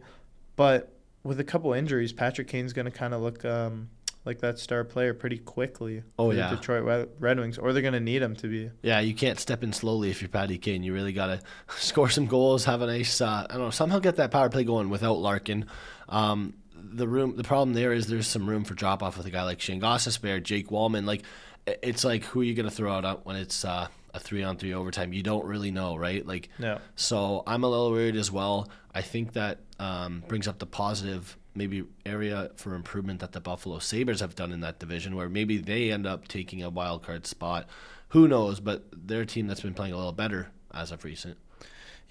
But 0.55 0.93
with 1.23 1.39
a 1.39 1.43
couple 1.43 1.73
injuries, 1.73 2.13
Patrick 2.13 2.47
Kane's 2.47 2.73
going 2.73 2.85
to 2.85 2.91
kind 2.91 3.13
of 3.13 3.21
look. 3.21 3.43
Um, 3.45 3.89
like 4.25 4.39
that 4.41 4.59
star 4.59 4.83
player 4.83 5.13
pretty 5.13 5.37
quickly. 5.37 6.03
Oh 6.19 6.31
yeah, 6.31 6.49
Detroit 6.51 7.09
Red 7.19 7.39
Wings, 7.39 7.57
or 7.57 7.73
they're 7.73 7.81
gonna 7.81 7.99
need 7.99 8.21
him 8.21 8.35
to 8.37 8.47
be. 8.47 8.69
Yeah, 8.81 8.99
you 8.99 9.13
can't 9.13 9.39
step 9.39 9.63
in 9.63 9.73
slowly 9.73 10.11
if 10.11 10.21
you're 10.21 10.29
Patty 10.29 10.57
Kane. 10.57 10.83
You 10.83 10.93
really 10.93 11.13
gotta 11.13 11.41
score 11.77 12.09
some 12.09 12.27
goals, 12.27 12.65
have 12.65 12.81
a 12.81 12.87
nice, 12.87 13.21
uh, 13.21 13.47
I 13.49 13.53
don't 13.53 13.63
know, 13.63 13.69
somehow 13.71 13.99
get 13.99 14.17
that 14.17 14.31
power 14.31 14.49
play 14.49 14.63
going 14.63 14.89
without 14.89 15.17
Larkin. 15.17 15.65
Um, 16.09 16.53
the 16.75 17.07
room, 17.07 17.35
the 17.35 17.43
problem 17.43 17.73
there 17.73 17.93
is 17.93 18.07
there's 18.07 18.27
some 18.27 18.49
room 18.49 18.63
for 18.63 18.73
drop 18.73 19.01
off 19.01 19.17
with 19.17 19.25
a 19.25 19.31
guy 19.31 19.43
like 19.43 19.61
Shane 19.61 19.81
Gostisbehere, 19.81 20.43
Jake 20.43 20.69
Walman. 20.69 21.05
Like, 21.05 21.23
it's 21.65 22.03
like 22.03 22.23
who 22.23 22.41
are 22.41 22.43
you 22.43 22.53
gonna 22.53 22.71
throw 22.71 22.91
out 22.91 23.25
when 23.25 23.35
it's 23.35 23.65
uh, 23.65 23.87
a 24.13 24.19
three 24.19 24.43
on 24.43 24.57
three 24.57 24.73
overtime? 24.73 25.13
You 25.13 25.23
don't 25.23 25.45
really 25.45 25.71
know, 25.71 25.95
right? 25.95 26.25
Like, 26.25 26.49
no. 26.59 26.79
So 26.95 27.43
I'm 27.47 27.63
a 27.63 27.69
little 27.69 27.91
worried 27.91 28.15
as 28.15 28.31
well. 28.31 28.69
I 28.93 29.01
think 29.01 29.33
that 29.33 29.59
um, 29.79 30.23
brings 30.27 30.47
up 30.47 30.59
the 30.59 30.65
positive 30.65 31.37
maybe 31.53 31.83
area 32.05 32.51
for 32.55 32.75
improvement 32.75 33.19
that 33.19 33.33
the 33.33 33.41
Buffalo 33.41 33.79
Sabres 33.79 34.19
have 34.21 34.35
done 34.35 34.51
in 34.51 34.61
that 34.61 34.79
division, 34.79 35.15
where 35.15 35.29
maybe 35.29 35.57
they 35.57 35.91
end 35.91 36.07
up 36.07 36.27
taking 36.27 36.63
a 36.63 36.69
wild 36.69 37.03
card 37.03 37.27
spot. 37.27 37.67
Who 38.09 38.27
knows? 38.27 38.59
But 38.59 38.83
they're 38.91 39.21
a 39.21 39.25
team 39.25 39.47
that's 39.47 39.61
been 39.61 39.73
playing 39.73 39.93
a 39.93 39.97
little 39.97 40.11
better 40.11 40.51
as 40.73 40.91
of 40.91 41.03
recent. 41.03 41.37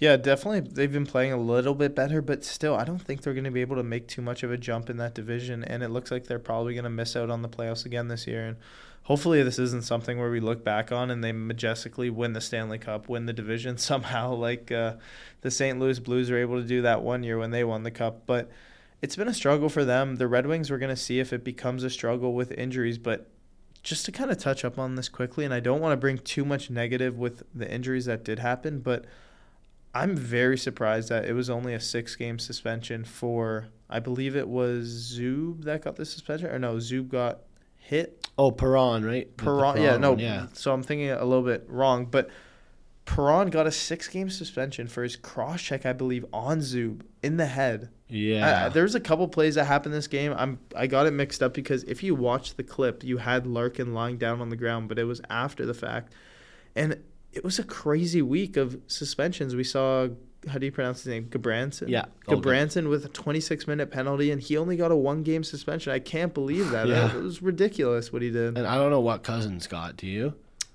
Yeah, 0.01 0.17
definitely. 0.17 0.61
They've 0.61 0.91
been 0.91 1.05
playing 1.05 1.31
a 1.31 1.37
little 1.37 1.75
bit 1.75 1.93
better, 1.93 2.23
but 2.23 2.43
still, 2.43 2.75
I 2.75 2.83
don't 2.83 2.97
think 2.97 3.21
they're 3.21 3.35
going 3.35 3.43
to 3.43 3.51
be 3.51 3.61
able 3.61 3.75
to 3.75 3.83
make 3.83 4.07
too 4.07 4.23
much 4.23 4.41
of 4.41 4.51
a 4.51 4.57
jump 4.57 4.89
in 4.89 4.97
that 4.97 5.13
division. 5.13 5.63
And 5.63 5.83
it 5.83 5.89
looks 5.89 6.09
like 6.09 6.25
they're 6.25 6.39
probably 6.39 6.73
going 6.73 6.85
to 6.85 6.89
miss 6.89 7.15
out 7.15 7.29
on 7.29 7.43
the 7.43 7.47
playoffs 7.47 7.85
again 7.85 8.07
this 8.07 8.25
year. 8.25 8.47
And 8.47 8.57
hopefully, 9.03 9.43
this 9.43 9.59
isn't 9.59 9.83
something 9.83 10.17
where 10.17 10.31
we 10.31 10.39
look 10.39 10.63
back 10.63 10.91
on 10.91 11.11
and 11.11 11.23
they 11.23 11.31
majestically 11.31 12.09
win 12.09 12.33
the 12.33 12.41
Stanley 12.41 12.79
Cup, 12.79 13.09
win 13.09 13.27
the 13.27 13.33
division 13.33 13.77
somehow, 13.77 14.33
like 14.33 14.71
uh, 14.71 14.95
the 15.41 15.51
St. 15.51 15.79
Louis 15.79 15.99
Blues 15.99 16.31
were 16.31 16.37
able 16.39 16.59
to 16.59 16.67
do 16.67 16.81
that 16.81 17.03
one 17.03 17.21
year 17.21 17.37
when 17.37 17.51
they 17.51 17.63
won 17.63 17.83
the 17.83 17.91
Cup. 17.91 18.23
But 18.25 18.49
it's 19.01 19.15
been 19.15 19.27
a 19.27 19.33
struggle 19.33 19.69
for 19.69 19.83
them. 19.83 20.17
The 20.17 20.27
Red 20.27 20.45
Wings, 20.45 20.69
we're 20.69 20.77
going 20.77 20.89
to 20.89 21.01
see 21.01 21.19
if 21.19 21.33
it 21.33 21.43
becomes 21.43 21.83
a 21.83 21.89
struggle 21.89 22.33
with 22.33 22.51
injuries. 22.51 22.97
But 22.97 23.29
just 23.83 24.05
to 24.05 24.11
kind 24.11 24.29
of 24.29 24.37
touch 24.37 24.63
up 24.63 24.77
on 24.77 24.95
this 24.95 25.09
quickly, 25.09 25.43
and 25.43 25.53
I 25.53 25.59
don't 25.59 25.81
want 25.81 25.93
to 25.93 25.97
bring 25.97 26.19
too 26.19 26.45
much 26.45 26.69
negative 26.69 27.17
with 27.17 27.43
the 27.53 27.71
injuries 27.71 28.05
that 28.05 28.23
did 28.23 28.39
happen, 28.39 28.79
but 28.79 29.05
I'm 29.93 30.15
very 30.15 30.57
surprised 30.57 31.09
that 31.09 31.25
it 31.25 31.33
was 31.33 31.49
only 31.49 31.73
a 31.73 31.79
six 31.79 32.15
game 32.15 32.39
suspension 32.39 33.03
for, 33.03 33.67
I 33.89 33.99
believe 33.99 34.35
it 34.35 34.47
was 34.47 35.17
Zub 35.17 35.63
that 35.63 35.83
got 35.83 35.95
the 35.95 36.05
suspension, 36.05 36.49
or 36.49 36.59
no, 36.59 36.75
Zub 36.75 37.09
got 37.09 37.39
hit. 37.77 38.27
Oh, 38.37 38.51
Perron, 38.51 39.03
right? 39.03 39.35
Perron, 39.35 39.81
yeah, 39.81 39.97
no. 39.97 40.15
Yeah. 40.15 40.47
So 40.53 40.71
I'm 40.71 40.83
thinking 40.83 41.09
a 41.09 41.25
little 41.25 41.43
bit 41.43 41.65
wrong, 41.67 42.05
but 42.05 42.29
Perron 43.05 43.49
got 43.49 43.67
a 43.67 43.71
six 43.71 44.07
game 44.07 44.29
suspension 44.29 44.87
for 44.87 45.03
his 45.03 45.15
cross 45.15 45.61
check, 45.61 45.85
I 45.85 45.93
believe, 45.93 46.25
on 46.31 46.59
Zub 46.59 47.01
in 47.23 47.37
the 47.37 47.45
head. 47.47 47.89
Yeah. 48.07 48.65
Uh, 48.65 48.69
there's 48.69 48.95
a 48.95 48.99
couple 48.99 49.27
plays 49.27 49.55
that 49.55 49.65
happened 49.65 49.93
this 49.93 50.07
game. 50.07 50.33
I'm 50.37 50.59
I 50.75 50.87
got 50.87 51.07
it 51.07 51.11
mixed 51.11 51.41
up 51.41 51.53
because 51.53 51.83
if 51.85 52.03
you 52.03 52.13
watch 52.15 52.55
the 52.55 52.63
clip, 52.63 53.03
you 53.03 53.17
had 53.17 53.47
Larkin 53.47 53.93
lying 53.93 54.17
down 54.17 54.41
on 54.41 54.49
the 54.49 54.55
ground, 54.55 54.87
but 54.89 54.99
it 54.99 55.05
was 55.05 55.21
after 55.29 55.65
the 55.65 55.73
fact, 55.73 56.13
and 56.75 57.01
it 57.31 57.43
was 57.43 57.57
a 57.59 57.63
crazy 57.63 58.21
week 58.21 58.57
of 58.57 58.79
suspensions. 58.87 59.55
We 59.55 59.63
saw 59.63 60.09
how 60.49 60.57
do 60.57 60.65
you 60.65 60.71
pronounce 60.71 60.99
his 61.03 61.07
name? 61.07 61.25
Gudbranson. 61.25 61.87
Yeah. 61.87 62.05
Gudbranson 62.27 62.89
with 62.89 63.05
a 63.05 63.09
26 63.09 63.67
minute 63.67 63.91
penalty, 63.91 64.31
and 64.31 64.41
he 64.41 64.57
only 64.57 64.75
got 64.75 64.91
a 64.91 64.95
one 64.95 65.23
game 65.23 65.43
suspension. 65.43 65.93
I 65.93 65.99
can't 65.99 66.33
believe 66.33 66.69
that. 66.71 66.87
Yeah. 66.87 67.15
It 67.15 67.21
was 67.21 67.41
ridiculous 67.41 68.11
what 68.11 68.21
he 68.21 68.31
did. 68.31 68.57
and 68.57 68.67
I 68.67 68.75
don't 68.75 68.91
know 68.91 68.99
what 69.01 69.23
Cousins 69.23 69.67
got. 69.67 69.97
Do 69.97 70.07
you? 70.07 70.33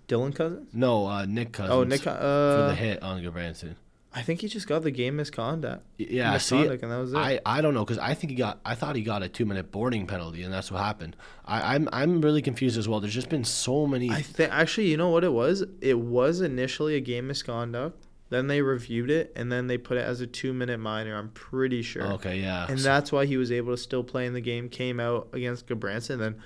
Dylan 0.09 0.35
Cousins. 0.35 0.69
No, 0.73 1.07
uh, 1.07 1.25
Nick 1.27 1.53
Cousins. 1.53 1.73
Oh, 1.75 1.85
Nick. 1.85 2.03
for 2.03 2.11
Uh, 2.11 2.69
the 2.69 2.75
hit 2.75 3.03
on 3.03 3.23
Gudbranson. 3.23 3.75
I 4.15 4.23
think 4.23 4.41
he 4.41 4.49
just 4.49 4.67
got 4.67 4.83
the 4.83 4.91
game 4.91 5.17
misconduct. 5.17 5.85
Yeah, 5.99 6.39
see, 6.39 6.55
misconduct, 6.55 6.83
and 6.85 6.93
that 6.93 6.97
was 6.99 7.13
it. 7.13 7.17
I, 7.19 7.39
I 7.45 7.61
don't 7.61 7.75
know 7.75 7.85
because 7.85 7.99
I 7.99 8.15
think 8.15 8.31
he 8.31 8.37
got 8.37 8.61
I 8.65 8.75
thought 8.75 8.97
he 8.97 9.03
got 9.03 9.23
a 9.23 9.29
two 9.29 9.45
minute 9.45 9.71
boarding 9.71 10.07
penalty 10.07 10.43
and 10.43 10.51
that's 10.51 10.73
what 10.73 10.83
happened. 10.83 11.17
I, 11.45 11.75
I'm 11.75 11.87
I'm 11.93 12.23
really 12.23 12.41
confused 12.41 12.79
as 12.79 12.89
well. 12.89 13.01
There's 13.01 13.13
just 13.13 13.29
been 13.29 13.45
so 13.45 13.87
many. 13.87 14.09
I 14.11 14.23
think 14.23 14.51
actually, 14.51 14.87
you 14.89 14.97
know 14.97 15.11
what 15.11 15.23
it 15.23 15.33
was? 15.35 15.65
It 15.83 15.99
was 15.99 16.41
initially 16.41 16.95
a 16.97 17.01
game 17.01 17.27
misconduct. 17.27 18.03
Then 18.31 18.47
they 18.49 18.61
reviewed 18.63 19.11
it, 19.11 19.33
and 19.37 19.53
then 19.53 19.67
they 19.69 19.77
put 19.79 19.99
it 19.99 20.05
as 20.05 20.21
a 20.21 20.27
two-minute 20.27 20.81
minor. 20.81 21.17
I'm 21.17 21.29
pretty 21.29 21.83
sure. 21.83 22.05
okay, 22.15 22.41
yeah. 22.41 22.67
And 22.69 22.81
So- 22.81 22.85
that's 22.85 23.13
why 23.13 23.25
he 23.27 23.37
was 23.37 23.53
able 23.53 23.73
to 23.73 23.81
still 23.81 24.03
play 24.03 24.27
in 24.27 24.33
the 24.33 24.41
game. 24.41 24.69
Came 24.69 24.99
out 24.99 25.29
against 25.33 25.69
Gudbranson. 25.69 26.19
Then, 26.19 26.37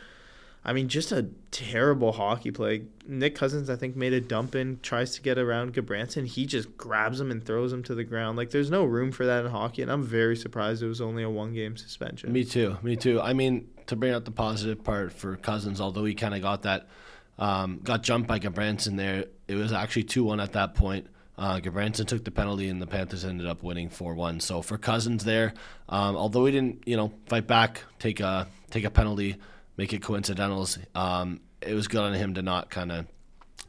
I 0.63 0.75
mean, 0.75 0.89
just 0.89 1.11
a 1.11 1.27
terrible 1.51 2.13
hockey 2.13 2.51
play. 2.51 2.83
Nick 3.07 3.35
Cousins, 3.35 3.71
I 3.71 3.77
think, 3.77 3.97
made 3.97 4.13
a 4.13 4.21
dump 4.21 4.55
in, 4.55 4.79
tries 4.83 5.13
to 5.15 5.23
get 5.23 5.39
around 5.39 5.73
Gudbranson. 5.73 6.27
He 6.27 6.45
just 6.45 6.77
grabs 6.77 7.19
him 7.19 7.31
and 7.31 7.43
throws 7.43 7.73
him 7.73 7.83
to 7.85 7.95
the 7.95 8.05
ground. 8.05 8.37
Like, 8.37 8.51
there's 8.51 8.71
no 8.71 8.85
room 8.85 9.11
for 9.11 9.25
that 9.25 9.45
in 9.45 9.51
hockey, 9.51 9.81
and 9.81 9.91
I'm 9.91 10.03
very 10.03 10.37
surprised 10.37 10.83
it 10.83 10.87
was 10.87 11.01
only 11.01 11.23
a 11.23 11.31
one-game 11.31 11.79
suspension. 11.79 12.31
Me 12.31 12.45
too. 12.45 12.77
Me 12.83 12.95
too. 12.95 13.21
I 13.23 13.33
mean, 13.33 13.69
to 13.87 13.97
bring 13.97 14.13
out 14.13 14.27
the 14.27 14.33
positive 14.33 14.85
part 14.85 15.13
for 15.13 15.37
Cousins, 15.37 15.81
although 15.81 16.05
he 16.05 16.15
kind 16.15 16.35
of 16.35 16.43
got 16.43 16.63
that, 16.63 16.89
um, 17.39 17.81
got 17.83 18.03
jumped 18.03 18.29
by 18.29 18.39
Gudbranson 18.39 18.99
there. 18.99 19.25
It 19.49 19.55
was 19.55 19.73
actually 19.73 20.05
two 20.05 20.25
one 20.25 20.41
at 20.41 20.53
that 20.53 20.75
point. 20.75 21.07
Uh, 21.39 21.59
Gudbranson 21.59 22.07
took 22.07 22.23
the 22.23 22.31
penalty, 22.31 22.69
and 22.69 22.83
the 22.83 22.87
Panthers 22.87 23.25
ended 23.25 23.47
up 23.47 23.63
winning 23.63 23.89
four 23.89 24.15
one. 24.15 24.41
So 24.41 24.61
for 24.61 24.77
Cousins 24.77 25.25
there, 25.25 25.55
um, 25.89 26.17
although 26.17 26.45
he 26.45 26.53
didn't, 26.53 26.83
you 26.87 26.99
know, 26.99 27.15
fight 27.29 27.47
back, 27.47 27.83
take 27.99 28.21
a 28.21 28.47
take 28.71 28.85
a 28.85 28.91
penalty, 28.91 29.37
make 29.77 29.93
it 29.93 30.03
coincidentals. 30.03 30.79
Um, 30.95 31.41
it 31.61 31.75
was 31.75 31.89
good 31.89 32.01
on 32.01 32.15
him 32.15 32.35
to 32.35 32.43
not 32.43 32.71
kind 32.71 32.93
of 32.93 33.07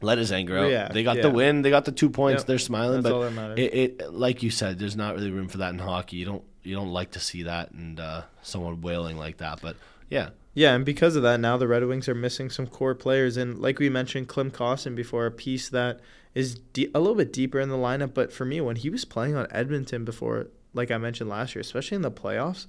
let 0.00 0.18
his 0.18 0.32
anger 0.32 0.58
out. 0.58 0.70
Yeah, 0.70 0.88
they 0.88 1.02
got 1.02 1.16
yeah. 1.16 1.22
the 1.22 1.30
win. 1.30 1.62
They 1.62 1.70
got 1.70 1.84
the 1.84 1.92
two 1.92 2.10
points. 2.10 2.40
Yep, 2.40 2.46
They're 2.46 2.58
smiling, 2.58 3.02
That's 3.02 3.12
all 3.12 3.20
but 3.20 3.30
that 3.30 3.34
matters. 3.34 3.58
it, 3.58 3.74
it 3.74 4.12
like 4.12 4.42
you 4.42 4.50
said, 4.50 4.78
there's 4.78 4.96
not 4.96 5.14
really 5.14 5.30
room 5.30 5.48
for 5.48 5.58
that 5.58 5.72
in 5.72 5.78
hockey. 5.78 6.16
You 6.16 6.24
don't 6.24 6.44
you 6.62 6.74
don't 6.74 6.92
like 6.92 7.12
to 7.12 7.20
see 7.20 7.44
that 7.44 7.72
and 7.72 7.98
uh, 7.98 8.22
someone 8.42 8.80
wailing 8.80 9.16
like 9.16 9.38
that. 9.38 9.60
But 9.60 9.76
yeah, 10.08 10.30
Yeah, 10.54 10.74
and 10.74 10.84
because 10.84 11.16
of 11.16 11.22
that, 11.22 11.40
now 11.40 11.56
the 11.56 11.66
Red 11.66 11.84
Wings 11.84 12.08
are 12.08 12.14
missing 12.14 12.50
some 12.50 12.66
core 12.66 12.94
players. 12.94 13.36
And 13.36 13.58
like 13.58 13.78
we 13.78 13.88
mentioned, 13.88 14.28
Klim 14.28 14.50
Kostin 14.50 14.94
before, 14.94 15.26
a 15.26 15.30
piece 15.30 15.68
that 15.70 16.00
is 16.34 16.56
de- 16.72 16.90
a 16.94 17.00
little 17.00 17.16
bit 17.16 17.32
deeper 17.32 17.60
in 17.60 17.68
the 17.68 17.76
lineup. 17.76 18.14
But 18.14 18.32
for 18.32 18.44
me, 18.44 18.60
when 18.60 18.76
he 18.76 18.90
was 18.90 19.04
playing 19.04 19.34
on 19.36 19.46
Edmonton 19.50 20.04
before, 20.04 20.48
like 20.74 20.90
I 20.90 20.98
mentioned 20.98 21.30
last 21.30 21.54
year, 21.54 21.60
especially 21.60 21.96
in 21.96 22.02
the 22.02 22.10
playoffs, 22.10 22.66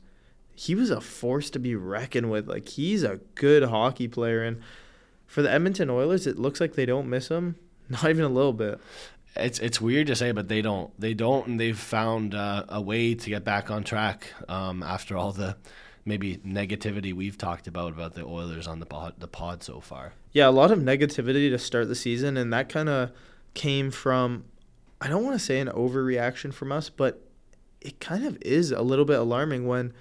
he 0.56 0.76
was 0.76 0.90
a 0.90 1.02
force 1.02 1.50
to 1.52 1.60
be 1.60 1.76
reckoned 1.76 2.30
with. 2.30 2.48
Like 2.48 2.70
he's 2.70 3.04
a 3.04 3.20
good 3.36 3.64
hockey 3.64 4.08
player. 4.08 4.44
And 4.44 4.62
for 5.26 5.42
the 5.42 5.52
Edmonton 5.52 5.90
Oilers, 5.90 6.28
it 6.28 6.38
looks 6.38 6.62
like 6.62 6.74
they 6.74 6.86
don't 6.86 7.10
miss 7.10 7.30
him, 7.30 7.56
not 7.90 8.10
even 8.10 8.24
a 8.24 8.30
little 8.30 8.54
bit. 8.54 8.80
it's 9.36 9.60
it's 9.60 9.82
weird 9.82 10.08
to 10.08 10.16
say, 10.16 10.32
but 10.32 10.48
they 10.48 10.62
don't 10.62 10.98
they 11.00 11.14
don't, 11.14 11.48
and 11.48 11.60
they've 11.60 11.78
found 11.78 12.36
uh, 12.36 12.66
a 12.70 12.82
way 12.82 13.16
to 13.16 13.30
get 13.30 13.44
back 13.44 13.72
on 13.72 13.84
track 13.84 14.28
um, 14.48 14.84
after 14.84 15.18
all 15.18 15.32
the 15.32 15.56
maybe 16.06 16.38
negativity 16.38 17.14
we've 17.14 17.38
talked 17.38 17.68
about 17.68 17.94
about 17.94 18.14
the 18.14 18.26
Oilers 18.26 18.68
on 18.68 18.80
the 18.80 18.86
pod, 18.86 19.14
the 19.18 19.28
pod 19.28 19.64
so 19.64 19.80
far. 19.80 20.14
Yeah, 20.32 20.50
a 20.50 20.52
lot 20.52 20.72
of 20.72 20.80
negativity 20.80 21.50
to 21.50 21.58
start 21.58 21.88
the 21.88 21.96
season, 21.96 22.38
and 22.38 22.52
that 22.54 22.70
kind 22.70 22.90
of 22.90 23.12
came 23.54 23.92
from, 23.92 24.46
I 25.00 25.08
don't 25.08 25.24
want 25.24 25.36
to 25.38 25.44
say 25.44 25.60
an 25.60 25.68
overreaction 25.70 26.54
from 26.54 26.72
us, 26.72 26.90
but 26.90 27.26
it 27.82 28.00
kind 28.00 28.26
of 28.26 28.38
is 28.42 28.72
a 28.72 28.82
little 28.82 29.06
bit 29.06 29.20
alarming 29.20 29.68
when, 29.68 29.94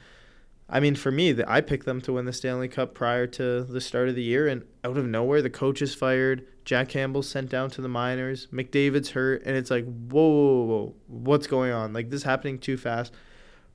I 0.74 0.80
mean, 0.80 0.94
for 0.94 1.12
me, 1.12 1.38
I 1.46 1.60
picked 1.60 1.84
them 1.84 2.00
to 2.00 2.14
win 2.14 2.24
the 2.24 2.32
Stanley 2.32 2.66
Cup 2.66 2.94
prior 2.94 3.26
to 3.26 3.62
the 3.62 3.80
start 3.80 4.08
of 4.08 4.14
the 4.14 4.22
year, 4.22 4.48
and 4.48 4.64
out 4.82 4.96
of 4.96 5.04
nowhere, 5.04 5.42
the 5.42 5.50
coach 5.50 5.82
is 5.82 5.94
fired. 5.94 6.46
Jack 6.64 6.88
Campbell's 6.88 7.28
sent 7.28 7.50
down 7.50 7.68
to 7.72 7.82
the 7.82 7.88
minors. 7.88 8.48
McDavid's 8.50 9.10
hurt, 9.10 9.42
and 9.44 9.54
it's 9.54 9.70
like, 9.70 9.84
whoa, 9.84 10.30
whoa, 10.30 10.64
whoa, 10.64 10.94
what's 11.08 11.46
going 11.46 11.72
on? 11.72 11.92
Like, 11.92 12.08
this 12.08 12.20
is 12.20 12.24
happening 12.24 12.58
too 12.58 12.78
fast. 12.78 13.12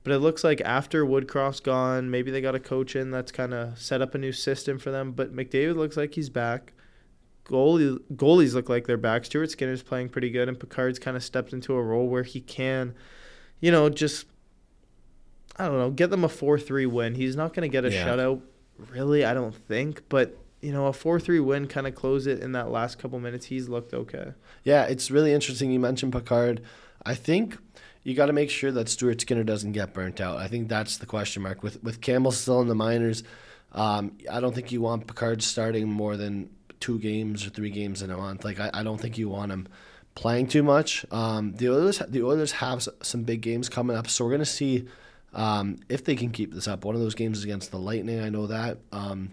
But 0.02 0.12
it 0.12 0.18
looks 0.18 0.42
like 0.42 0.60
after 0.62 1.06
Woodcroft's 1.06 1.60
gone, 1.60 2.10
maybe 2.10 2.32
they 2.32 2.40
got 2.40 2.56
a 2.56 2.60
coach 2.60 2.96
in 2.96 3.12
that's 3.12 3.30
kind 3.30 3.54
of 3.54 3.78
set 3.78 4.02
up 4.02 4.16
a 4.16 4.18
new 4.18 4.32
system 4.32 4.80
for 4.80 4.90
them. 4.90 5.12
But 5.12 5.32
McDavid 5.32 5.76
looks 5.76 5.96
like 5.96 6.14
he's 6.14 6.30
back. 6.30 6.72
Goalie, 7.44 7.98
goalies 8.14 8.54
look 8.54 8.68
like 8.68 8.88
they're 8.88 8.96
back. 8.96 9.24
Stuart 9.24 9.52
Skinner's 9.52 9.84
playing 9.84 10.08
pretty 10.08 10.30
good, 10.30 10.48
and 10.48 10.58
Pickard's 10.58 10.98
kind 10.98 11.16
of 11.16 11.22
stepped 11.22 11.52
into 11.52 11.74
a 11.74 11.82
role 11.82 12.08
where 12.08 12.24
he 12.24 12.40
can, 12.40 12.94
you 13.60 13.70
know, 13.70 13.88
just, 13.88 14.26
I 15.58 15.66
don't 15.66 15.78
know, 15.78 15.90
get 15.90 16.10
them 16.10 16.24
a 16.24 16.28
4 16.28 16.58
3 16.58 16.86
win. 16.86 17.14
He's 17.14 17.36
not 17.36 17.52
going 17.54 17.68
to 17.68 17.72
get 17.72 17.84
a 17.84 17.90
Yeah. 17.92 18.06
shutout, 18.06 18.40
really, 18.90 19.24
I 19.24 19.34
don't 19.34 19.54
think. 19.54 20.02
But, 20.08 20.36
you 20.60 20.72
know, 20.72 20.86
a 20.86 20.92
4 20.92 21.18
3 21.20 21.40
win 21.40 21.66
kind 21.66 21.86
of 21.86 21.94
close 21.94 22.26
it 22.26 22.40
in 22.40 22.52
that 22.52 22.70
last 22.70 22.98
couple 22.98 23.18
minutes. 23.20 23.46
He's 23.46 23.68
looked 23.68 23.92
okay. 23.94 24.32
Yeah, 24.64 24.84
it's 24.84 25.10
really 25.10 25.32
interesting. 25.32 25.70
You 25.70 25.80
mentioned 25.80 26.12
Pickard. 26.12 26.60
I 27.04 27.14
think 27.14 27.58
you 28.02 28.14
got 28.14 28.26
to 28.26 28.32
make 28.32 28.50
sure 28.50 28.70
that 28.72 28.88
Stuart 28.88 29.20
Skinner 29.20 29.44
doesn't 29.44 29.72
get 29.72 29.92
burnt 29.94 30.20
out. 30.20 30.38
I 30.38 30.48
think 30.48 30.68
that's 30.68 30.98
the 30.98 31.06
question 31.06 31.42
mark 31.42 31.62
with 31.62 31.82
with 31.82 32.00
Campbell 32.00 32.32
still 32.32 32.60
in 32.60 32.68
the 32.68 32.74
minors. 32.74 33.22
Um, 33.72 34.16
I 34.30 34.40
don't 34.40 34.54
think 34.54 34.72
you 34.72 34.80
want 34.80 35.06
Pickard 35.06 35.42
starting 35.42 35.88
more 35.88 36.16
than 36.16 36.50
two 36.80 36.98
games 36.98 37.46
or 37.46 37.50
three 37.50 37.70
games 37.70 38.02
in 38.02 38.10
a 38.10 38.16
month. 38.16 38.44
Like 38.44 38.60
I, 38.60 38.70
I 38.72 38.82
don't 38.82 39.00
think 39.00 39.18
you 39.18 39.28
want 39.28 39.52
him 39.52 39.68
playing 40.14 40.46
too 40.48 40.62
much. 40.62 41.04
Um, 41.10 41.52
the 41.54 41.68
Oilers 41.68 41.98
the 42.08 42.22
Oilers 42.22 42.52
have 42.52 42.86
some 43.02 43.24
big 43.24 43.40
games 43.42 43.68
coming 43.68 43.96
up, 43.96 44.08
so 44.08 44.24
we're 44.24 44.30
gonna 44.32 44.44
see 44.44 44.86
um, 45.34 45.78
if 45.88 46.04
they 46.04 46.16
can 46.16 46.30
keep 46.30 46.52
this 46.52 46.68
up. 46.68 46.84
One 46.84 46.94
of 46.94 47.00
those 47.00 47.14
games 47.14 47.38
is 47.38 47.44
against 47.44 47.70
the 47.70 47.78
Lightning. 47.78 48.20
I 48.20 48.28
know 48.28 48.46
that. 48.46 48.78
Um, 48.92 49.30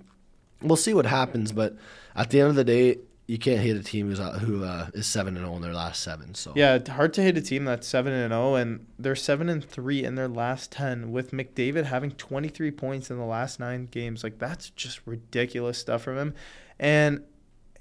we'll 0.61 0.75
see 0.75 0.93
what 0.93 1.05
happens, 1.05 1.51
but 1.51 1.75
at 2.15 2.29
the 2.29 2.41
end 2.41 2.49
of 2.49 2.55
the 2.55 2.63
day, 2.63 2.97
you 3.27 3.39
can't 3.39 3.59
hit 3.59 3.75
a 3.75 3.83
team 3.83 4.07
who's 4.07 4.19
uh, 4.19 4.33
who 4.33 4.63
uh, 4.63 4.87
is 4.93 5.07
seven 5.07 5.35
and 5.35 5.45
zero 5.45 5.55
in 5.55 5.61
their 5.61 5.73
last 5.73 6.03
seven. 6.03 6.35
So 6.35 6.53
Yeah, 6.55 6.77
hard 6.87 7.13
to 7.15 7.23
hit 7.23 7.37
a 7.37 7.41
team 7.41 7.65
that's 7.65 7.87
seven 7.87 8.13
and 8.13 8.31
zero, 8.31 8.55
and 8.55 8.85
they're 8.99 9.15
seven 9.15 9.49
and 9.49 9.63
three 9.63 10.03
in 10.03 10.15
their 10.15 10.27
last 10.27 10.71
ten. 10.71 11.11
With 11.11 11.31
McDavid 11.31 11.85
having 11.85 12.11
twenty 12.11 12.49
three 12.49 12.71
points 12.71 13.09
in 13.09 13.17
the 13.17 13.25
last 13.25 13.59
nine 13.59 13.87
games, 13.89 14.23
like 14.23 14.37
that's 14.37 14.69
just 14.71 15.01
ridiculous 15.07 15.79
stuff 15.79 16.03
from 16.03 16.17
him. 16.17 16.35
And 16.77 17.23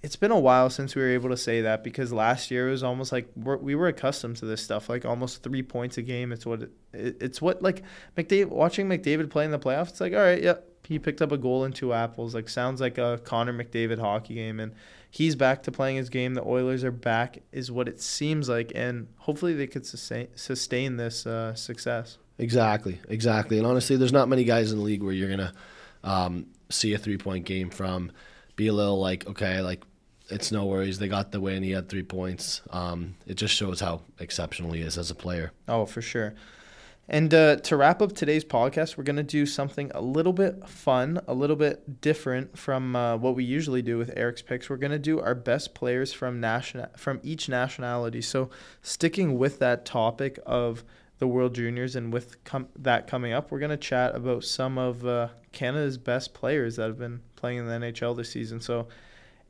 it's 0.04 0.16
been 0.16 0.30
a 0.30 0.38
while 0.38 0.68
since 0.68 0.94
we 0.94 1.00
were 1.00 1.08
able 1.08 1.30
to 1.30 1.36
say 1.36 1.62
that 1.62 1.82
because 1.82 2.12
last 2.12 2.50
year 2.50 2.68
it 2.68 2.72
was 2.72 2.82
almost 2.82 3.10
like 3.10 3.26
we're, 3.36 3.56
we 3.56 3.74
were 3.74 3.88
accustomed 3.88 4.36
to 4.36 4.44
this 4.44 4.62
stuff, 4.62 4.90
like 4.90 5.06
almost 5.06 5.42
three 5.42 5.62
points 5.62 5.96
a 5.96 6.02
game. 6.02 6.30
It's 6.30 6.44
what 6.44 6.60
it, 6.60 6.72
it, 6.92 7.16
it's 7.22 7.40
what 7.40 7.62
like 7.62 7.82
McDavid 8.14 8.48
watching 8.48 8.86
McDavid 8.86 9.30
play 9.30 9.46
in 9.46 9.50
the 9.50 9.58
playoffs. 9.58 9.88
It's 9.88 10.02
like 10.02 10.12
all 10.12 10.18
right, 10.18 10.42
yep, 10.42 10.68
he 10.86 10.98
picked 10.98 11.22
up 11.22 11.32
a 11.32 11.38
goal 11.38 11.64
and 11.64 11.74
two 11.74 11.94
apples. 11.94 12.34
Like 12.34 12.50
sounds 12.50 12.82
like 12.82 12.98
a 12.98 13.18
Connor 13.24 13.54
McDavid 13.54 13.98
hockey 13.98 14.34
game, 14.34 14.60
and 14.60 14.72
he's 15.10 15.34
back 15.36 15.62
to 15.62 15.72
playing 15.72 15.96
his 15.96 16.10
game. 16.10 16.34
The 16.34 16.46
Oilers 16.46 16.84
are 16.84 16.92
back, 16.92 17.38
is 17.50 17.72
what 17.72 17.88
it 17.88 17.98
seems 17.98 18.46
like, 18.46 18.72
and 18.74 19.08
hopefully 19.16 19.54
they 19.54 19.66
could 19.66 19.86
sustain 19.86 20.28
sustain 20.34 20.98
this 20.98 21.26
uh, 21.26 21.54
success. 21.54 22.18
Exactly, 22.36 23.00
exactly. 23.08 23.56
And 23.56 23.66
honestly, 23.66 23.96
there's 23.96 24.12
not 24.12 24.28
many 24.28 24.44
guys 24.44 24.70
in 24.70 24.76
the 24.76 24.84
league 24.84 25.02
where 25.02 25.14
you're 25.14 25.30
gonna 25.30 25.54
um, 26.02 26.48
see 26.68 26.92
a 26.92 26.98
three 26.98 27.16
point 27.16 27.46
game 27.46 27.70
from. 27.70 28.12
Be 28.56 28.68
a 28.68 28.72
little 28.72 29.00
like, 29.00 29.26
okay, 29.26 29.62
like 29.62 29.82
it's 30.28 30.50
no 30.50 30.64
worries. 30.64 30.98
They 30.98 31.08
got 31.08 31.32
the 31.32 31.40
win. 31.40 31.62
He 31.62 31.72
had 31.72 31.88
three 31.88 32.02
points. 32.02 32.62
Um, 32.70 33.16
it 33.26 33.34
just 33.34 33.54
shows 33.54 33.80
how 33.80 34.02
exceptional 34.18 34.72
he 34.72 34.80
is 34.80 34.96
as 34.96 35.10
a 35.10 35.14
player. 35.14 35.52
Oh, 35.68 35.86
for 35.86 36.02
sure. 36.02 36.34
And 37.06 37.34
uh, 37.34 37.56
to 37.56 37.76
wrap 37.76 38.00
up 38.00 38.14
today's 38.14 38.44
podcast, 38.44 38.96
we're 38.96 39.04
going 39.04 39.16
to 39.16 39.22
do 39.22 39.44
something 39.44 39.90
a 39.94 40.00
little 40.00 40.32
bit 40.32 40.66
fun, 40.66 41.20
a 41.28 41.34
little 41.34 41.56
bit 41.56 42.00
different 42.00 42.56
from 42.58 42.96
uh, 42.96 43.18
what 43.18 43.34
we 43.34 43.44
usually 43.44 43.82
do 43.82 43.98
with 43.98 44.10
Eric's 44.16 44.40
picks. 44.40 44.70
We're 44.70 44.78
going 44.78 44.92
to 44.92 44.98
do 44.98 45.20
our 45.20 45.34
best 45.34 45.74
players 45.74 46.14
from 46.14 46.40
national 46.40 46.86
from 46.96 47.20
each 47.22 47.46
nationality. 47.48 48.22
So, 48.22 48.48
sticking 48.80 49.38
with 49.38 49.58
that 49.58 49.84
topic 49.84 50.38
of 50.46 50.82
the 51.18 51.26
World 51.26 51.54
Juniors 51.54 51.94
and 51.94 52.10
with 52.10 52.42
com- 52.44 52.68
that 52.78 53.06
coming 53.06 53.34
up, 53.34 53.50
we're 53.50 53.58
going 53.58 53.70
to 53.70 53.76
chat 53.76 54.16
about 54.16 54.44
some 54.44 54.78
of 54.78 55.04
uh, 55.06 55.28
Canada's 55.52 55.98
best 55.98 56.32
players 56.32 56.76
that 56.76 56.86
have 56.86 56.98
been 56.98 57.20
playing 57.36 57.58
in 57.58 57.66
the 57.66 57.72
NHL 57.72 58.16
this 58.16 58.30
season. 58.30 58.62
So, 58.62 58.88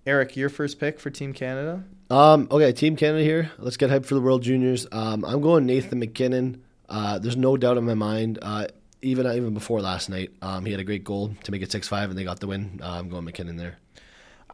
Eric, 0.07 0.37
your 0.37 0.51
first 0.51 0.79
pick 0.79 1.01
for 1.01 1.09
Team 1.09 1.33
Canada? 1.33 1.83
Um, 2.11 2.47
okay, 2.51 2.73
Team 2.73 2.95
Canada 2.95 3.25
here. 3.25 3.51
Let's 3.59 3.79
get 3.79 3.91
hyped 3.91 4.05
for 4.05 4.15
the 4.15 4.21
World 4.21 4.43
Juniors. 4.43 4.87
Um, 4.93 5.25
I'm 5.25 5.41
going 5.41 5.65
Nathan 5.65 5.99
MacKinnon. 5.99 6.63
Uh, 6.91 7.19
there's 7.19 7.39
no 7.39 7.57
doubt 7.57 7.79
in 7.79 7.85
my 7.85 7.95
mind. 7.95 8.39
Uh, 8.43 8.67
even 9.01 9.27
even 9.27 9.55
before 9.55 9.81
last 9.81 10.11
night, 10.11 10.31
um, 10.43 10.67
he 10.67 10.73
had 10.73 10.81
a 10.81 10.85
great 10.85 11.05
goal 11.05 11.35
to 11.45 11.53
make 11.53 11.63
it 11.63 11.73
six 11.73 11.89
five, 11.89 12.11
and 12.11 12.19
they 12.19 12.25
got 12.25 12.41
the 12.41 12.47
win. 12.47 12.81
Uh, 12.83 12.99
I'm 12.99 13.09
going 13.09 13.25
MacKinnon 13.25 13.57
there. 13.57 13.79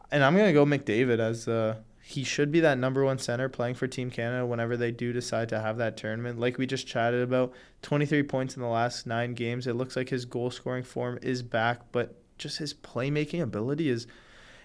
And 0.09 0.23
I'm 0.23 0.37
gonna 0.37 0.53
go 0.53 0.65
McDavid 0.65 1.19
as 1.19 1.49
uh, 1.49 1.75
he 2.01 2.23
should 2.23 2.49
be 2.49 2.61
that 2.61 2.77
number 2.77 3.03
one 3.03 3.17
center 3.17 3.49
playing 3.49 3.75
for 3.75 3.87
Team 3.87 4.09
Canada 4.09 4.45
whenever 4.45 4.77
they 4.77 4.91
do 4.91 5.11
decide 5.11 5.49
to 5.49 5.59
have 5.59 5.77
that 5.77 5.97
tournament. 5.97 6.39
Like 6.39 6.57
we 6.57 6.65
just 6.65 6.87
chatted 6.87 7.21
about, 7.21 7.53
23 7.81 8.23
points 8.23 8.55
in 8.55 8.61
the 8.61 8.69
last 8.69 9.05
nine 9.05 9.33
games. 9.33 9.67
It 9.67 9.75
looks 9.75 9.97
like 9.97 10.09
his 10.09 10.23
goal 10.23 10.49
scoring 10.49 10.83
form 10.83 11.19
is 11.21 11.43
back, 11.43 11.81
but 11.91 12.15
just 12.37 12.57
his 12.57 12.73
playmaking 12.73 13.41
ability 13.41 13.89
is. 13.89 14.07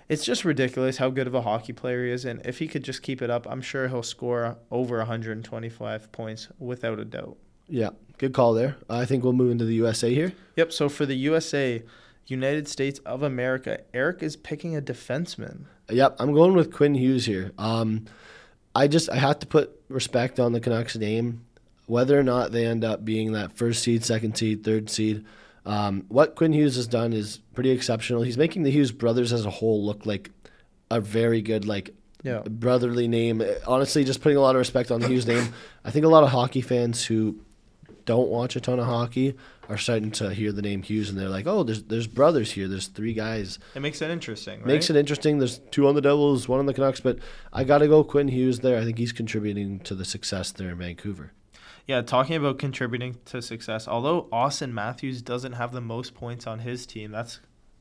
It's 0.09 0.25
just 0.25 0.45
ridiculous 0.45 0.99
how 0.99 1.11
good 1.11 1.27
of 1.27 1.35
a 1.35 1.43
hockey 1.43 1.73
player 1.73 2.05
he 2.05 2.13
is, 2.13 2.25
and 2.25 2.41
if 2.45 2.59
he 2.59 2.69
could 2.69 2.85
just 2.85 3.03
keep 3.03 3.21
it 3.21 3.31
up, 3.31 3.47
I'm 3.51 3.61
sure 3.61 3.89
he'll 3.89 4.05
score 4.05 4.57
over 4.71 4.99
125 4.99 6.13
points 6.13 6.49
without 6.59 7.01
a 7.01 7.05
doubt. 7.05 7.37
Yeah, 7.69 7.91
good 8.19 8.33
call 8.33 8.55
there. 8.55 8.77
I 8.89 9.05
think 9.05 9.25
we'll 9.25 9.33
move 9.33 9.51
into 9.51 9.65
the 9.65 9.75
USA 9.75 10.15
here. 10.15 10.33
Yep. 10.55 10.73
So 10.73 10.89
for 10.89 11.07
the 11.07 11.17
USA, 11.17 11.83
United 12.27 12.69
States 12.69 13.01
of 13.01 13.23
America, 13.23 13.81
Eric 13.93 14.23
is 14.23 14.37
picking 14.37 14.77
a 14.77 14.81
defenseman. 14.81 15.65
Yep, 15.89 16.17
I'm 16.19 16.33
going 16.33 16.55
with 16.55 16.73
Quinn 16.73 16.95
Hughes 16.95 17.27
here. 17.27 17.53
Um, 17.59 18.07
I 18.75 18.89
just 18.89 19.11
I 19.11 19.17
have 19.17 19.39
to 19.41 19.47
put 19.47 19.81
respect 19.89 20.39
on 20.39 20.53
the 20.53 20.61
Canucks 20.61 20.97
name, 20.97 21.45
whether 21.87 22.19
or 22.19 22.23
not 22.23 22.53
they 22.53 22.67
end 22.67 22.85
up 22.85 23.05
being 23.05 23.33
that 23.33 23.57
first 23.57 23.83
seed, 23.83 24.05
second 24.05 24.37
seed, 24.37 24.65
third 24.65 24.91
seed. 24.91 25.25
Um, 25.67 26.05
what 26.09 26.37
Quinn 26.37 26.53
Hughes 26.53 26.77
has 26.77 26.87
done 26.87 27.13
is 27.13 27.41
pretty 27.55 27.71
exceptional. 27.71 28.23
He's 28.23 28.39
making 28.39 28.63
the 28.63 28.71
Hughes 28.71 28.93
brothers 28.93 29.33
as 29.33 29.45
a 29.45 29.51
whole 29.51 29.85
look 29.85 30.07
like 30.07 30.31
a 30.91 31.01
very 31.01 31.43
good 31.43 31.67
like 31.67 31.91
Yeah. 32.23 32.43
brotherly 32.49 33.09
name. 33.09 33.43
Honestly, 33.67 34.05
just 34.05 34.21
putting 34.23 34.39
a 34.39 34.41
lot 34.41 34.55
of 34.55 34.61
respect 34.61 34.91
on 34.93 35.01
the 35.01 35.09
Hughes 35.09 35.27
name. 35.27 35.53
I 35.85 35.91
think 35.91 36.05
a 36.05 36.09
lot 36.09 36.23
of 36.23 36.31
hockey 36.31 36.61
fans 36.61 37.05
who 37.05 37.41
don't 38.05 38.29
watch 38.29 38.55
a 38.55 38.61
ton 38.61 38.79
of 38.79 38.87
hockey 38.87 39.35
are 39.69 39.77
starting 39.77 40.13
to 40.13 40.31
hear 40.33 40.53
the 40.53 40.63
name 40.63 40.83
Hughes 40.83 41.11
and 41.11 41.19
they're 41.19 41.29
like, 41.29 41.49
oh, 41.49 41.65
there's 41.65 41.83
there's 41.83 42.07
brothers 42.07 42.53
here. 42.53 42.69
There's 42.69 42.87
three 42.87 43.13
guys. 43.13 43.59
It 43.75 43.81
makes 43.81 44.01
it 44.01 44.11
interesting, 44.13 44.61
right? 44.61 44.69
Makes 44.69 44.91
it 44.91 44.95
interesting. 44.97 45.39
There's 45.41 45.59
two 45.73 45.89
on 45.89 45.97
the 45.97 46.01
Devils, 46.01 46.49
one 46.49 46.61
on 46.61 46.67
the 46.67 46.75
Canucks, 46.75 47.01
but 47.01 47.19
I 47.53 47.65
got 47.65 47.79
to 47.79 47.89
go 47.89 48.05
Quinn 48.05 48.29
Hughes 48.29 48.61
there. 48.61 48.79
I 48.79 48.85
think 48.85 48.99
he's 48.99 49.11
contributing 49.11 49.81
to 49.81 49.97
the 49.97 50.05
success 50.05 50.53
there 50.53 50.71
in 50.71 50.79
Vancouver. 50.79 51.33
Yeah, 51.87 52.03
talking 52.03 52.35
about 52.35 52.59
contributing 52.59 53.19
to 53.27 53.41
success, 53.41 53.87
although 53.87 54.25
Auston 54.33 54.73
Matthews 54.73 55.23
doesn't 55.23 55.53
have 55.53 55.73
the 55.73 55.81
most 55.81 56.15
points 56.15 56.47
on 56.47 56.59
his 56.59 56.85
team, 56.85 57.13
that's 57.13 57.39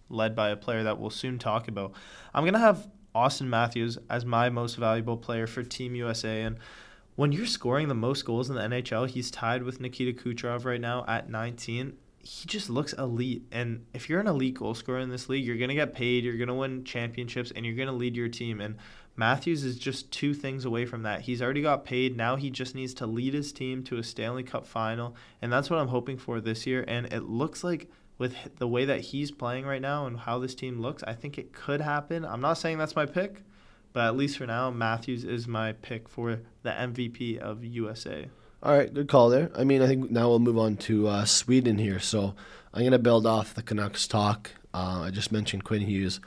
led 0.10 0.36
by 0.36 0.50
a 0.50 0.56
player 0.56 0.84
that 0.84 1.00
we'll 1.00 1.10
soon 1.10 1.39
talk 1.39 1.68
about. 1.68 1.94
I'm 2.34 2.44
going 2.44 2.54
to 2.54 2.60
have 2.60 2.88
Auston 3.15 3.48
Matthews 3.48 3.98
as 4.10 4.24
my 4.24 4.50
most 4.50 4.76
valuable 4.76 5.18
player 5.18 5.48
for 5.48 5.63
Team 5.63 5.96
USA. 5.96 6.44
And 6.44 6.58
when 7.15 7.32
you're 7.32 7.46
scoring 7.46 7.88
the 7.88 7.96
most 7.96 8.26
goals 8.26 8.50
in 8.50 8.56
the 8.56 8.62
NHL, 8.62 9.10
he's 9.10 9.32
tied 9.32 9.63
with 9.63 9.80
Nikita 9.80 10.22
Kucherov 10.22 10.65
right 10.65 10.82
now 10.82 11.04
at 11.08 11.30
19. 11.30 11.94
He 12.20 12.48
just 12.48 12.70
looks 12.70 12.94
elite. 12.94 13.44
And 13.52 13.86
if 13.94 14.10
you're 14.10 14.20
an 14.20 14.28
elite 14.28 14.56
goal 14.56 14.76
scorer 14.76 15.00
in 15.00 15.10
this 15.10 15.30
league, 15.30 15.46
you're 15.46 15.58
going 15.58 15.70
to 15.70 15.76
get 15.76 15.96
paid, 15.96 16.24
you're 16.24 16.38
going 16.38 16.48
to 16.50 16.54
win 16.54 16.84
championships, 16.84 17.52
and 17.56 17.65
you're 17.65 17.76
going 17.76 17.88
to 17.88 17.94
lead 17.94 18.15
your 18.15 18.30
team. 18.30 18.62
And 18.62 18.76
Matthews 19.17 19.63
is 19.63 19.78
just 19.78 20.12
two 20.12 20.34
things 20.34 20.65
away 20.65 20.86
from 20.86 21.04
that. 21.04 21.21
He's 21.21 21.41
already 21.41 21.62
got 21.62 21.86
paid. 21.86 22.17
Now 22.17 22.36
he 22.36 22.49
just 22.49 22.75
needs 22.75 22.93
to 22.95 23.08
lead 23.08 23.34
his 23.34 23.54
team 23.54 23.84
to 23.86 23.97
a 23.97 24.04
Stanley 24.04 24.43
Cup 24.43 24.67
final. 24.67 25.15
And 25.41 25.51
that's 25.51 25.69
what 25.69 25.80
I'm 25.80 25.88
hoping 25.88 26.17
for 26.17 26.41
this 26.41 26.67
year. 26.67 26.84
And 26.88 27.12
it 27.13 27.23
looks 27.23 27.63
like 27.63 27.89
with 28.17 28.36
the 28.58 28.67
way 28.67 28.86
that 28.86 29.01
he's 29.01 29.32
playing 29.32 29.65
right 29.65 29.82
now 29.82 30.06
and 30.06 30.19
how 30.19 30.39
this 30.39 30.56
team 30.56 30.82
looks, 30.82 31.04
I 31.04 31.13
think 31.13 31.38
it 31.38 31.54
could 31.54 31.82
happen. 31.82 32.25
I'm 32.25 32.41
not 32.41 32.58
saying 32.58 32.78
that's 32.78 32.95
my 32.95 33.06
pick, 33.06 33.43
but 33.93 34.06
at 34.06 34.17
least 34.17 34.38
for 34.38 34.45
now, 34.45 34.69
Matthews 34.69 35.23
is 35.23 35.47
my 35.47 35.73
pick 35.73 36.10
for 36.10 36.41
the 36.63 36.71
MVP 36.71 37.38
of 37.38 37.63
USA. 37.63 38.28
All 38.63 38.75
right, 38.75 38.93
good 38.93 39.08
call 39.08 39.30
there. 39.30 39.51
I 39.56 39.63
mean, 39.63 39.82
I 39.82 39.88
think 39.88 40.12
now 40.12 40.30
we'll 40.30 40.39
move 40.39 40.58
on 40.58 40.75
to 40.78 41.08
uh, 41.08 41.25
Sweden 41.25 41.78
here. 41.78 41.99
So 41.99 42.36
I'm 42.73 42.82
going 42.82 42.91
to 42.91 42.99
build 42.99 43.25
off 43.25 43.54
the 43.54 43.62
Canucks 43.62 44.08
talk. 44.08 44.51
Uh, 44.73 45.04
I 45.06 45.12
just 45.12 45.32
mentioned 45.32 45.63
Quinn 45.63 45.82
Hughes. 45.82 46.19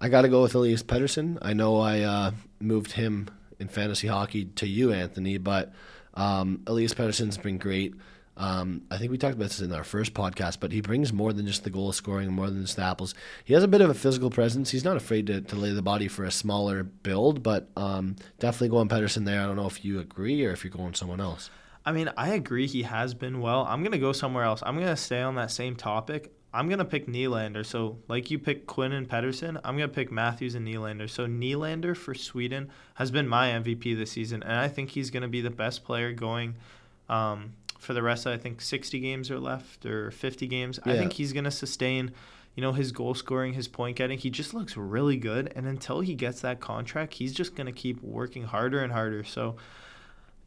I 0.00 0.08
got 0.08 0.22
to 0.22 0.28
go 0.28 0.42
with 0.42 0.54
Elias 0.54 0.82
Pettersson. 0.82 1.38
I 1.42 1.52
know 1.52 1.78
I 1.78 2.00
uh, 2.00 2.30
moved 2.58 2.92
him 2.92 3.28
in 3.58 3.68
fantasy 3.68 4.08
hockey 4.08 4.46
to 4.46 4.66
you, 4.66 4.92
Anthony, 4.92 5.36
but 5.36 5.74
um, 6.14 6.62
Elias 6.66 6.94
Pettersson's 6.94 7.36
been 7.36 7.58
great. 7.58 7.94
Um, 8.38 8.82
I 8.90 8.96
think 8.96 9.10
we 9.10 9.18
talked 9.18 9.34
about 9.34 9.48
this 9.48 9.60
in 9.60 9.70
our 9.74 9.84
first 9.84 10.14
podcast, 10.14 10.58
but 10.58 10.72
he 10.72 10.80
brings 10.80 11.12
more 11.12 11.34
than 11.34 11.46
just 11.46 11.64
the 11.64 11.70
goal 11.70 11.92
scoring, 11.92 12.32
more 12.32 12.48
than 12.48 12.62
just 12.62 12.76
the 12.76 12.82
apples. 12.82 13.14
He 13.44 13.52
has 13.52 13.62
a 13.62 13.68
bit 13.68 13.82
of 13.82 13.90
a 13.90 13.94
physical 13.94 14.30
presence. 14.30 14.70
He's 14.70 14.84
not 14.84 14.96
afraid 14.96 15.26
to, 15.26 15.42
to 15.42 15.56
lay 15.56 15.72
the 15.72 15.82
body 15.82 16.08
for 16.08 16.24
a 16.24 16.30
smaller 16.30 16.82
build, 16.82 17.42
but 17.42 17.68
um, 17.76 18.16
definitely 18.38 18.70
going 18.70 18.88
Pettersson 18.88 19.26
there. 19.26 19.42
I 19.42 19.46
don't 19.46 19.56
know 19.56 19.66
if 19.66 19.84
you 19.84 20.00
agree 20.00 20.46
or 20.46 20.52
if 20.52 20.64
you're 20.64 20.72
going 20.72 20.94
someone 20.94 21.20
else. 21.20 21.50
I 21.84 21.92
mean, 21.92 22.10
I 22.16 22.30
agree 22.30 22.66
he 22.66 22.84
has 22.84 23.12
been 23.12 23.40
well. 23.40 23.66
I'm 23.66 23.82
going 23.82 23.92
to 23.92 23.98
go 23.98 24.12
somewhere 24.12 24.44
else. 24.44 24.62
I'm 24.64 24.76
going 24.76 24.88
to 24.88 24.96
stay 24.96 25.20
on 25.20 25.34
that 25.34 25.50
same 25.50 25.76
topic. 25.76 26.32
I'm 26.52 26.68
going 26.68 26.78
to 26.78 26.84
pick 26.84 27.06
Nylander. 27.06 27.64
So, 27.64 27.98
like 28.08 28.30
you 28.30 28.38
pick 28.38 28.66
Quinn 28.66 28.92
and 28.92 29.08
Pettersson, 29.08 29.60
I'm 29.64 29.76
going 29.76 29.88
to 29.88 29.94
pick 29.94 30.10
Matthews 30.10 30.54
and 30.54 30.66
Nylander. 30.66 31.08
So, 31.08 31.26
Nylander 31.26 31.96
for 31.96 32.14
Sweden 32.14 32.70
has 32.94 33.10
been 33.10 33.28
my 33.28 33.50
MVP 33.50 33.96
this 33.96 34.10
season, 34.10 34.42
and 34.42 34.52
I 34.52 34.68
think 34.68 34.90
he's 34.90 35.10
going 35.10 35.22
to 35.22 35.28
be 35.28 35.40
the 35.40 35.50
best 35.50 35.84
player 35.84 36.12
going 36.12 36.56
um, 37.08 37.52
for 37.78 37.94
the 37.94 38.02
rest 38.02 38.26
of, 38.26 38.32
I 38.32 38.36
think, 38.36 38.60
60 38.60 38.98
games 38.98 39.30
are 39.30 39.38
left 39.38 39.86
or 39.86 40.10
50 40.10 40.46
games. 40.48 40.80
I 40.84 40.96
think 40.96 41.12
he's 41.12 41.32
going 41.32 41.44
to 41.44 41.50
sustain, 41.52 42.12
you 42.56 42.62
know, 42.62 42.72
his 42.72 42.90
goal 42.90 43.14
scoring, 43.14 43.52
his 43.52 43.68
point 43.68 43.96
getting. 43.96 44.18
He 44.18 44.30
just 44.30 44.52
looks 44.52 44.76
really 44.76 45.16
good. 45.16 45.52
And 45.54 45.66
until 45.66 46.00
he 46.00 46.14
gets 46.14 46.40
that 46.40 46.60
contract, 46.60 47.14
he's 47.14 47.32
just 47.32 47.54
going 47.54 47.66
to 47.66 47.72
keep 47.72 48.02
working 48.02 48.44
harder 48.44 48.82
and 48.82 48.92
harder. 48.92 49.22
So, 49.22 49.56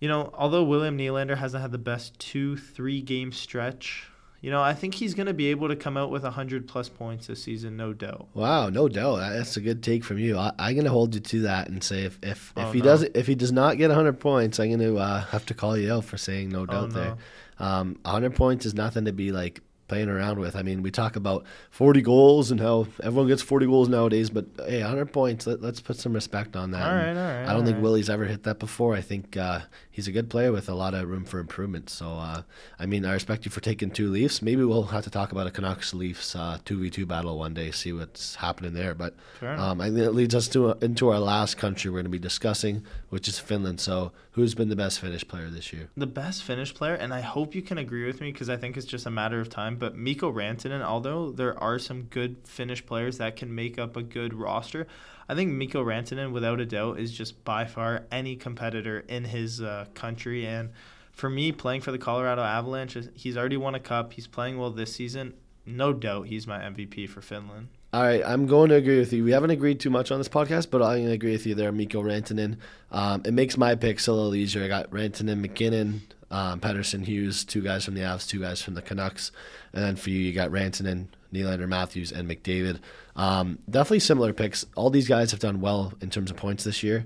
you 0.02 0.10
know, 0.10 0.32
although 0.34 0.64
William 0.64 0.98
Nylander 0.98 1.38
hasn't 1.38 1.62
had 1.62 1.72
the 1.72 1.78
best 1.78 2.20
two, 2.20 2.58
three 2.58 3.02
game 3.02 3.32
stretch, 3.32 4.10
you 4.44 4.52
know, 4.52 4.62
I 4.62 4.74
think 4.74 4.96
he's 4.96 5.14
going 5.14 5.28
to 5.28 5.34
be 5.34 5.48
able 5.48 5.70
to 5.70 5.76
come 5.78 5.96
out 5.96 6.12
with 6.12 6.24
100 6.24 6.68
plus 6.68 6.90
points 6.90 7.28
this 7.28 7.42
season, 7.42 7.78
no 7.78 7.94
doubt. 7.94 8.28
Wow, 8.34 8.68
no 8.68 8.90
doubt. 8.90 9.16
That's 9.22 9.56
a 9.56 9.62
good 9.62 9.82
take 9.82 10.04
from 10.04 10.20
you. 10.20 10.38
I, 10.38 10.52
I'm 10.60 10.74
going 10.76 10.84
to 10.84 10.92
hold 10.92 11.16
you 11.16 11.22
to 11.22 11.42
that 11.44 11.70
and 11.70 11.82
say 11.82 12.04
if 12.04 12.20
if, 12.22 12.52
if 12.58 12.66
Oh, 12.66 12.72
he 12.74 12.80
no. 12.80 12.86
does 12.86 13.04
if 13.04 13.26
he 13.26 13.36
does 13.36 13.54
not 13.54 13.78
get 13.78 13.88
100 13.88 14.20
points, 14.20 14.60
I'm 14.60 14.68
going 14.68 14.80
to 14.82 14.98
uh, 14.98 15.22
have 15.22 15.46
to 15.46 15.54
call 15.54 15.78
you 15.78 15.94
out 15.94 16.04
for 16.04 16.18
saying 16.18 16.50
no 16.50 16.66
doubt 16.66 16.90
no. 16.92 16.94
there. 17.00 17.16
Um, 17.58 17.98
100 18.04 18.36
points 18.36 18.66
is 18.66 18.74
nothing 18.74 19.06
to 19.06 19.14
be 19.14 19.32
like 19.32 19.62
playing 19.94 20.10
around 20.10 20.40
with. 20.40 20.56
I 20.56 20.64
mean, 20.64 20.82
we 20.82 20.90
talk 20.90 21.16
about 21.16 21.46
40 21.70 22.02
goals 22.02 22.50
and 22.50 22.60
how 22.60 22.88
everyone 23.04 23.28
gets 23.28 23.44
40 23.44 23.68
goals 23.68 23.90
nowadays, 23.90 24.32
but 24.32 24.46
hey, 24.68 24.82
100 24.82 25.14
points. 25.14 25.46
Let, 25.46 25.62
let's 25.62 25.82
put 25.82 25.98
some 25.98 26.14
respect 26.14 26.56
on 26.56 26.72
that. 26.72 26.82
All 26.82 26.98
And 26.98 27.16
right, 27.18 27.24
all 27.24 27.32
right. 27.42 27.48
I 27.48 27.54
don't 27.54 27.64
think 27.64 27.76
all 27.78 27.82
right. 27.82 27.84
Willie's 27.84 28.10
ever 28.10 28.26
hit 28.26 28.42
that 28.44 28.58
before. 28.58 28.96
I 28.96 29.02
think 29.02 29.38
uh, 29.38 29.60
he's 29.92 30.08
a 30.08 30.12
good 30.12 30.32
player 30.32 30.52
with 30.52 30.68
a 30.68 30.74
lot 30.74 30.96
of 30.96 31.08
room 31.08 31.26
for 31.26 31.38
improvement. 31.40 31.92
So, 31.92 32.08
uh, 32.08 32.42
I 32.80 32.88
mean, 32.88 33.06
I 33.06 33.14
respect 33.14 33.46
you 33.46 33.52
for 33.52 33.60
taking 33.62 33.92
two 33.92 34.10
Leafs. 34.10 34.42
Maybe 34.42 34.64
we'll 34.64 34.82
have 34.84 35.04
to 35.04 35.12
talk 35.12 35.32
about 35.32 35.46
a 35.46 35.52
Canucks 35.52 35.94
Leafs 35.94 36.36
uh, 36.36 36.58
2v2 36.66 37.08
battle 37.08 37.38
one 37.38 37.54
day, 37.54 37.70
see 37.70 37.94
what's 37.94 38.34
happening 38.36 38.74
there. 38.74 38.96
But 38.96 39.16
Fair 39.40 39.54
enough. 39.54 39.72
um, 39.74 39.80
I 39.82 39.86
think 39.90 40.00
it 40.00 40.12
leads 40.14 40.34
us 40.34 40.48
to 40.50 40.72
into 40.82 41.10
our 41.10 41.20
last 41.20 41.58
country 41.58 41.92
we're 41.92 41.98
going 41.98 42.06
to 42.06 42.10
be 42.10 42.18
discussing, 42.18 42.84
which 43.10 43.28
is 43.28 43.38
Finland. 43.38 43.80
So, 43.80 44.12
who's 44.32 44.56
been 44.56 44.70
the 44.70 44.76
best 44.76 45.00
Finnish 45.00 45.28
player 45.28 45.52
this 45.52 45.72
year? 45.72 45.90
the 45.96 46.08
best 46.08 46.42
Finnish 46.42 46.74
player, 46.74 46.96
and 46.96 47.14
I 47.14 47.22
hope 47.22 47.54
you 47.54 47.62
can 47.62 47.78
agree 47.78 48.06
with 48.08 48.20
me 48.20 48.32
because 48.32 48.50
I 48.50 48.58
think 48.58 48.76
it's 48.78 48.88
just 48.88 49.06
a 49.06 49.12
matter 49.12 49.40
of 49.40 49.48
time. 49.50 49.76
But 49.84 49.98
Mikko 49.98 50.32
Rantanen, 50.32 50.82
although 50.82 51.30
there 51.30 51.62
are 51.62 51.78
some 51.78 52.04
good 52.04 52.38
Finnish 52.46 52.86
players 52.86 53.18
that 53.18 53.36
can 53.36 53.54
make 53.54 53.78
up 53.78 53.98
a 53.98 54.02
good 54.02 54.34
roster, 54.34 54.88
I 55.28 55.36
think 55.36 55.52
Mikko 55.52 55.84
Rantanen, 55.84 56.32
without 56.32 56.62
a 56.62 56.66
doubt, 56.66 57.00
is 57.00 57.12
just 57.12 57.44
by 57.44 57.66
far 57.66 58.06
any 58.10 58.38
competitor 58.38 59.04
in 59.10 59.26
his 59.26 59.60
uh, 59.60 59.88
country. 59.94 60.48
And 60.48 60.70
for 61.12 61.30
me, 61.30 61.52
playing 61.52 61.82
for 61.82 61.92
the 61.92 61.98
Colorado 61.98 62.44
Avalanche, 62.44 62.98
he's 63.14 63.36
already 63.36 63.58
won 63.58 63.76
a 63.76 63.80
cup. 63.82 64.14
He's 64.14 64.26
playing 64.26 64.58
well 64.58 64.72
this 64.72 64.96
season. 64.96 65.34
No 65.66 65.92
doubt, 65.92 66.28
he's 66.28 66.48
my 66.48 66.60
MVP 66.60 67.10
for 67.10 67.20
Finland. 67.20 67.68
All 67.92 68.04
right, 68.04 68.24
I'm 68.26 68.48
going 68.48 68.70
to 68.70 68.76
agree 68.76 69.00
with 69.00 69.12
you. 69.12 69.26
We 69.26 69.34
haven't 69.34 69.50
agreed 69.50 69.82
too 69.82 69.90
much 69.90 70.12
on 70.12 70.18
this 70.18 70.30
podcast, 70.30 70.70
but 70.72 70.82
I'm 70.82 71.00
going 71.00 71.08
to 71.08 71.12
agree 71.12 71.34
with 71.34 71.46
you 71.46 71.56
there, 71.56 71.74
Mikko 71.74 72.04
Rantanen. 72.04 72.56
Um, 72.90 73.22
it 73.26 73.34
makes 73.34 73.58
my 73.58 73.76
picks 73.76 74.08
a 74.08 74.14
little 74.14 74.34
easier. 74.34 74.64
I 74.64 74.70
got 74.70 74.90
Rantanen, 74.92 75.42
MacKinnon, 75.42 76.04
um, 76.32 76.60
Pettersson, 76.60 77.06
Hughes, 77.06 77.44
two 77.46 77.62
guys 77.62 77.86
from 77.86 77.94
the 77.94 78.02
Avs, 78.02 78.28
two 78.28 78.40
guys 78.40 78.62
from 78.62 78.74
the 78.74 78.82
Canucks. 78.82 79.32
And 79.74 79.84
then 79.84 79.96
for 79.96 80.10
you, 80.10 80.20
you 80.20 80.34
got 80.34 80.50
Rantanen, 80.52 81.08
Nylander, 81.34 81.68
Matthews, 81.68 82.12
and 82.12 82.30
McDavid. 82.30 82.80
Um, 83.16 83.60
definitely 83.70 84.00
similar 84.00 84.34
picks. 84.34 84.66
All 84.76 84.90
these 84.90 85.08
guys 85.08 85.32
have 85.32 85.40
done 85.40 85.62
well 85.62 85.94
in 86.02 86.10
terms 86.10 86.32
of 86.32 86.38
points 86.38 86.64
this 86.64 86.84
year. 86.84 87.06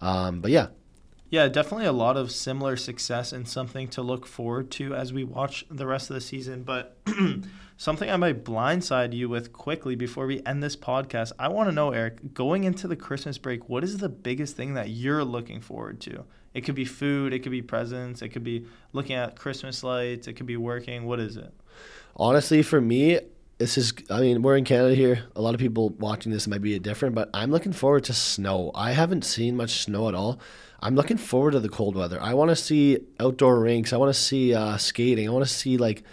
Um, 0.00 0.40
but 0.40 0.50
yeah, 0.50 0.68
Yeah, 1.30 1.48
definitely 1.48 1.86
a 1.86 1.92
lot 1.92 2.16
of 2.16 2.30
similar 2.30 2.76
success 2.76 3.32
and 3.32 3.46
something 3.48 3.88
to 3.88 4.02
look 4.02 4.26
forward 4.26 4.70
to 4.72 4.94
as 4.94 5.12
we 5.12 5.24
watch 5.24 5.66
the 5.70 5.86
rest 5.86 6.08
of 6.10 6.14
the 6.14 6.20
season. 6.20 6.62
But 6.62 6.96
something 7.76 8.08
I 8.08 8.16
might 8.16 8.44
blindside 8.44 9.12
you 9.12 9.28
with 9.28 9.52
quickly 9.52 9.94
before 9.96 10.26
we 10.26 10.42
end 10.46 10.62
this 10.62 10.76
podcast. 10.76 11.32
I 11.38 11.48
want 11.48 11.68
to 11.68 11.74
know, 11.74 11.90
Eric, 11.92 12.32
going 12.34 12.64
into 12.64 12.86
the 12.88 12.96
Christmas 12.96 13.38
break, 13.38 13.68
what 13.68 13.84
is 13.84 13.98
the 13.98 14.08
biggest 14.08 14.56
thing 14.56 14.74
that 14.74 14.90
you're 14.90 15.24
looking 15.24 15.60
forward 15.60 16.00
to? 16.02 16.24
It 16.58 16.64
could 16.64 16.74
be 16.74 16.84
food, 16.84 17.32
it 17.32 17.38
could 17.38 17.52
be 17.52 17.62
presents, 17.62 18.20
it 18.20 18.28
could 18.30 18.44
be 18.44 18.66
looking 18.92 19.16
at 19.16 19.36
Christmas 19.36 19.82
lights, 19.82 20.28
it 20.28 20.34
could 20.34 20.46
be 20.46 20.56
working. 20.56 21.06
What 21.06 21.20
is 21.20 21.36
it? 21.36 21.54
honestly, 22.18 22.62
for 22.62 22.80
me, 22.80 23.20
this 23.58 23.78
is, 23.78 23.92
I 24.10 24.20
mean, 24.20 24.42
we're 24.42 24.56
in 24.56 24.64
Canada 24.64 24.94
here. 24.94 25.24
A 25.34 25.40
lot 25.40 25.54
of 25.54 25.60
people 25.60 25.90
watching 25.90 26.30
this 26.30 26.46
might 26.46 26.62
be 26.62 26.78
different, 26.78 27.14
but 27.14 27.30
I'm 27.34 27.50
looking 27.50 27.72
forward 27.72 28.04
to 28.04 28.12
snow. 28.12 28.70
I 28.74 28.92
haven't 28.92 29.24
seen 29.24 29.56
much 29.56 29.82
snow 29.82 30.08
at 30.08 30.14
all. 30.14 30.38
I'm 30.80 30.94
looking 30.94 31.16
forward 31.16 31.52
to 31.52 31.60
the 31.60 31.68
cold 31.68 31.96
weather. 31.96 32.22
I 32.22 32.34
want 32.34 32.50
to 32.50 32.56
see 32.56 32.98
outdoor 33.18 33.58
rinks. 33.60 33.92
I 33.92 33.96
want 33.96 34.14
to 34.14 34.20
see 34.20 34.54
uh, 34.54 34.76
skating. 34.76 35.28
I 35.28 35.32
want 35.32 35.44
to 35.44 35.52
see, 35.52 35.76
like, 35.76 36.04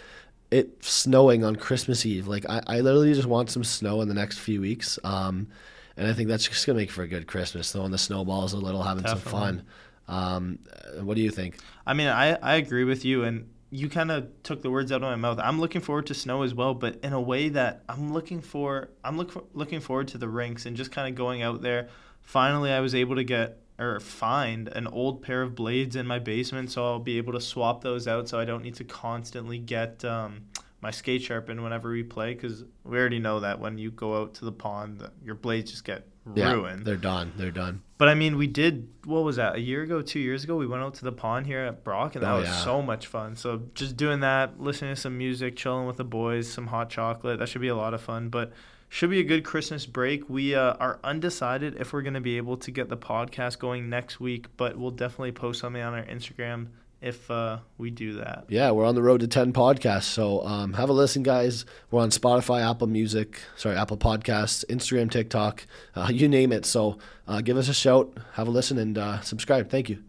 it 0.50 0.84
snowing 0.84 1.44
on 1.44 1.54
Christmas 1.54 2.04
Eve. 2.04 2.26
Like, 2.26 2.48
I, 2.48 2.62
I 2.66 2.80
literally 2.80 3.14
just 3.14 3.28
want 3.28 3.50
some 3.50 3.62
snow 3.62 4.00
in 4.00 4.08
the 4.08 4.14
next 4.14 4.38
few 4.38 4.60
weeks. 4.60 4.98
Um, 5.04 5.48
and 5.96 6.08
I 6.08 6.12
think 6.12 6.28
that's 6.28 6.46
just 6.46 6.66
gonna 6.66 6.78
make 6.78 6.90
for 6.90 7.02
a 7.02 7.08
good 7.08 7.26
Christmas. 7.26 7.72
Throwing 7.72 7.90
the 7.90 7.98
snowballs 7.98 8.52
a 8.52 8.58
little, 8.58 8.82
having 8.82 9.06
some 9.06 9.18
fun. 9.18 9.62
Um, 10.08 10.60
uh, 10.70 11.04
what 11.04 11.16
do 11.16 11.22
you 11.22 11.30
think? 11.30 11.58
I 11.86 11.94
mean, 11.94 12.08
I, 12.08 12.34
I 12.34 12.56
agree 12.56 12.84
with 12.84 13.04
you, 13.04 13.24
and 13.24 13.48
you 13.70 13.88
kind 13.88 14.10
of 14.10 14.28
took 14.42 14.62
the 14.62 14.70
words 14.70 14.92
out 14.92 15.02
of 15.02 15.08
my 15.08 15.16
mouth. 15.16 15.38
I'm 15.42 15.60
looking 15.60 15.80
forward 15.80 16.06
to 16.06 16.14
snow 16.14 16.42
as 16.42 16.54
well, 16.54 16.74
but 16.74 17.00
in 17.02 17.12
a 17.12 17.20
way 17.20 17.48
that 17.50 17.82
I'm 17.88 18.12
looking 18.12 18.40
for. 18.40 18.90
I'm 19.02 19.16
look, 19.16 19.48
looking 19.54 19.80
forward 19.80 20.08
to 20.08 20.18
the 20.18 20.28
rinks 20.28 20.66
and 20.66 20.76
just 20.76 20.92
kind 20.92 21.08
of 21.08 21.14
going 21.16 21.42
out 21.42 21.62
there. 21.62 21.88
Finally, 22.22 22.72
I 22.72 22.80
was 22.80 22.94
able 22.94 23.16
to 23.16 23.24
get 23.24 23.58
or 23.78 24.00
find 24.00 24.68
an 24.68 24.86
old 24.86 25.22
pair 25.22 25.42
of 25.42 25.54
blades 25.54 25.96
in 25.96 26.06
my 26.06 26.18
basement, 26.18 26.70
so 26.70 26.84
I'll 26.84 26.98
be 26.98 27.18
able 27.18 27.34
to 27.34 27.40
swap 27.40 27.82
those 27.82 28.08
out, 28.08 28.28
so 28.28 28.38
I 28.38 28.44
don't 28.44 28.62
need 28.62 28.76
to 28.76 28.84
constantly 28.84 29.58
get 29.58 30.02
um, 30.04 30.44
my 30.80 30.90
skate 30.90 31.22
sharpened 31.22 31.62
whenever 31.62 31.90
we 31.90 32.02
play, 32.02 32.32
because 32.32 32.64
we 32.84 32.96
already 32.96 33.18
know 33.18 33.40
that 33.40 33.60
when 33.60 33.76
you 33.76 33.90
go 33.90 34.22
out 34.22 34.34
to 34.34 34.44
the 34.46 34.52
pond, 34.52 35.06
your 35.22 35.34
blades 35.34 35.72
just 35.72 35.84
get 35.84 36.06
ruined. 36.26 36.84
they're 36.84 36.96
done. 36.96 37.32
They're 37.36 37.50
done. 37.50 37.82
But 37.98 38.08
I 38.08 38.14
mean, 38.14 38.36
we 38.36 38.46
did. 38.46 38.88
What 39.04 39.24
was 39.24 39.36
that? 39.36 39.54
A 39.56 39.60
year 39.60 39.82
ago, 39.82 40.02
two 40.02 40.18
years 40.18 40.44
ago, 40.44 40.56
we 40.56 40.66
went 40.66 40.82
out 40.82 40.94
to 40.94 41.04
the 41.04 41.12
pond 41.12 41.46
here 41.46 41.60
at 41.60 41.82
Brock, 41.84 42.14
and 42.14 42.22
that 42.24 42.32
Oh, 42.32 42.38
was 42.40 42.48
yeah. 42.48 42.64
so 42.64 42.82
much 42.82 43.06
fun. 43.06 43.36
So 43.36 43.62
just 43.74 43.96
doing 43.96 44.20
that, 44.20 44.60
listening 44.60 44.94
to 44.94 45.00
some 45.00 45.16
music, 45.16 45.56
chilling 45.56 45.86
with 45.86 45.96
the 45.96 46.04
boys, 46.04 46.50
some 46.52 46.66
hot 46.66 46.90
chocolate. 46.90 47.38
That 47.38 47.48
should 47.48 47.62
be 47.62 47.68
a 47.68 47.76
lot 47.76 47.94
of 47.94 48.00
fun. 48.02 48.28
But 48.28 48.52
should 48.88 49.10
be 49.10 49.20
a 49.20 49.24
good 49.24 49.44
Christmas 49.44 49.86
break. 49.86 50.28
We 50.28 50.54
uh, 50.54 50.74
are 50.74 51.00
undecided 51.02 51.76
if 51.80 51.92
we're 51.92 52.02
going 52.02 52.14
to 52.14 52.20
be 52.20 52.36
able 52.36 52.56
to 52.58 52.70
get 52.70 52.88
the 52.88 52.96
podcast 52.96 53.58
going 53.58 53.88
next 53.88 54.20
week, 54.20 54.46
but 54.56 54.76
we'll 54.78 54.90
definitely 54.92 55.32
post 55.32 55.60
something 55.60 55.82
on 55.82 55.94
our 55.94 56.04
Instagram 56.04 56.68
if 57.00 57.30
uh, 57.30 57.58
we 57.78 57.90
do 57.90 58.14
that. 58.14 58.44
Yeah, 58.48 58.70
we're 58.70 58.84
on 58.84 58.94
the 58.94 59.02
road 59.02 59.20
to 59.20 59.28
10 59.28 59.52
podcasts. 59.52 60.04
So 60.04 60.44
um, 60.44 60.72
have 60.74 60.88
a 60.88 60.92
listen, 60.92 61.22
guys. 61.22 61.64
We're 61.90 62.02
on 62.02 62.10
Spotify, 62.10 62.68
Apple 62.68 62.86
Music, 62.86 63.40
sorry, 63.56 63.76
Apple 63.76 63.96
Podcasts, 63.96 64.64
Instagram, 64.66 65.10
TikTok, 65.10 65.66
uh, 65.94 66.08
you 66.12 66.28
name 66.28 66.52
it. 66.52 66.64
So 66.66 66.98
uh, 67.28 67.40
give 67.40 67.56
us 67.56 67.68
a 67.68 67.74
shout, 67.74 68.16
have 68.32 68.48
a 68.48 68.50
listen, 68.50 68.78
and 68.78 68.96
uh, 68.96 69.20
subscribe. 69.20 69.70
Thank 69.70 69.88
you. 69.88 70.02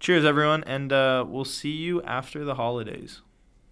Cheers, 0.00 0.24
everyone, 0.24 0.62
and 0.64 0.92
uh, 0.92 1.24
we'll 1.26 1.44
see 1.44 1.72
you 1.72 2.00
after 2.02 2.44
the 2.44 2.54
holidays. 2.54 3.20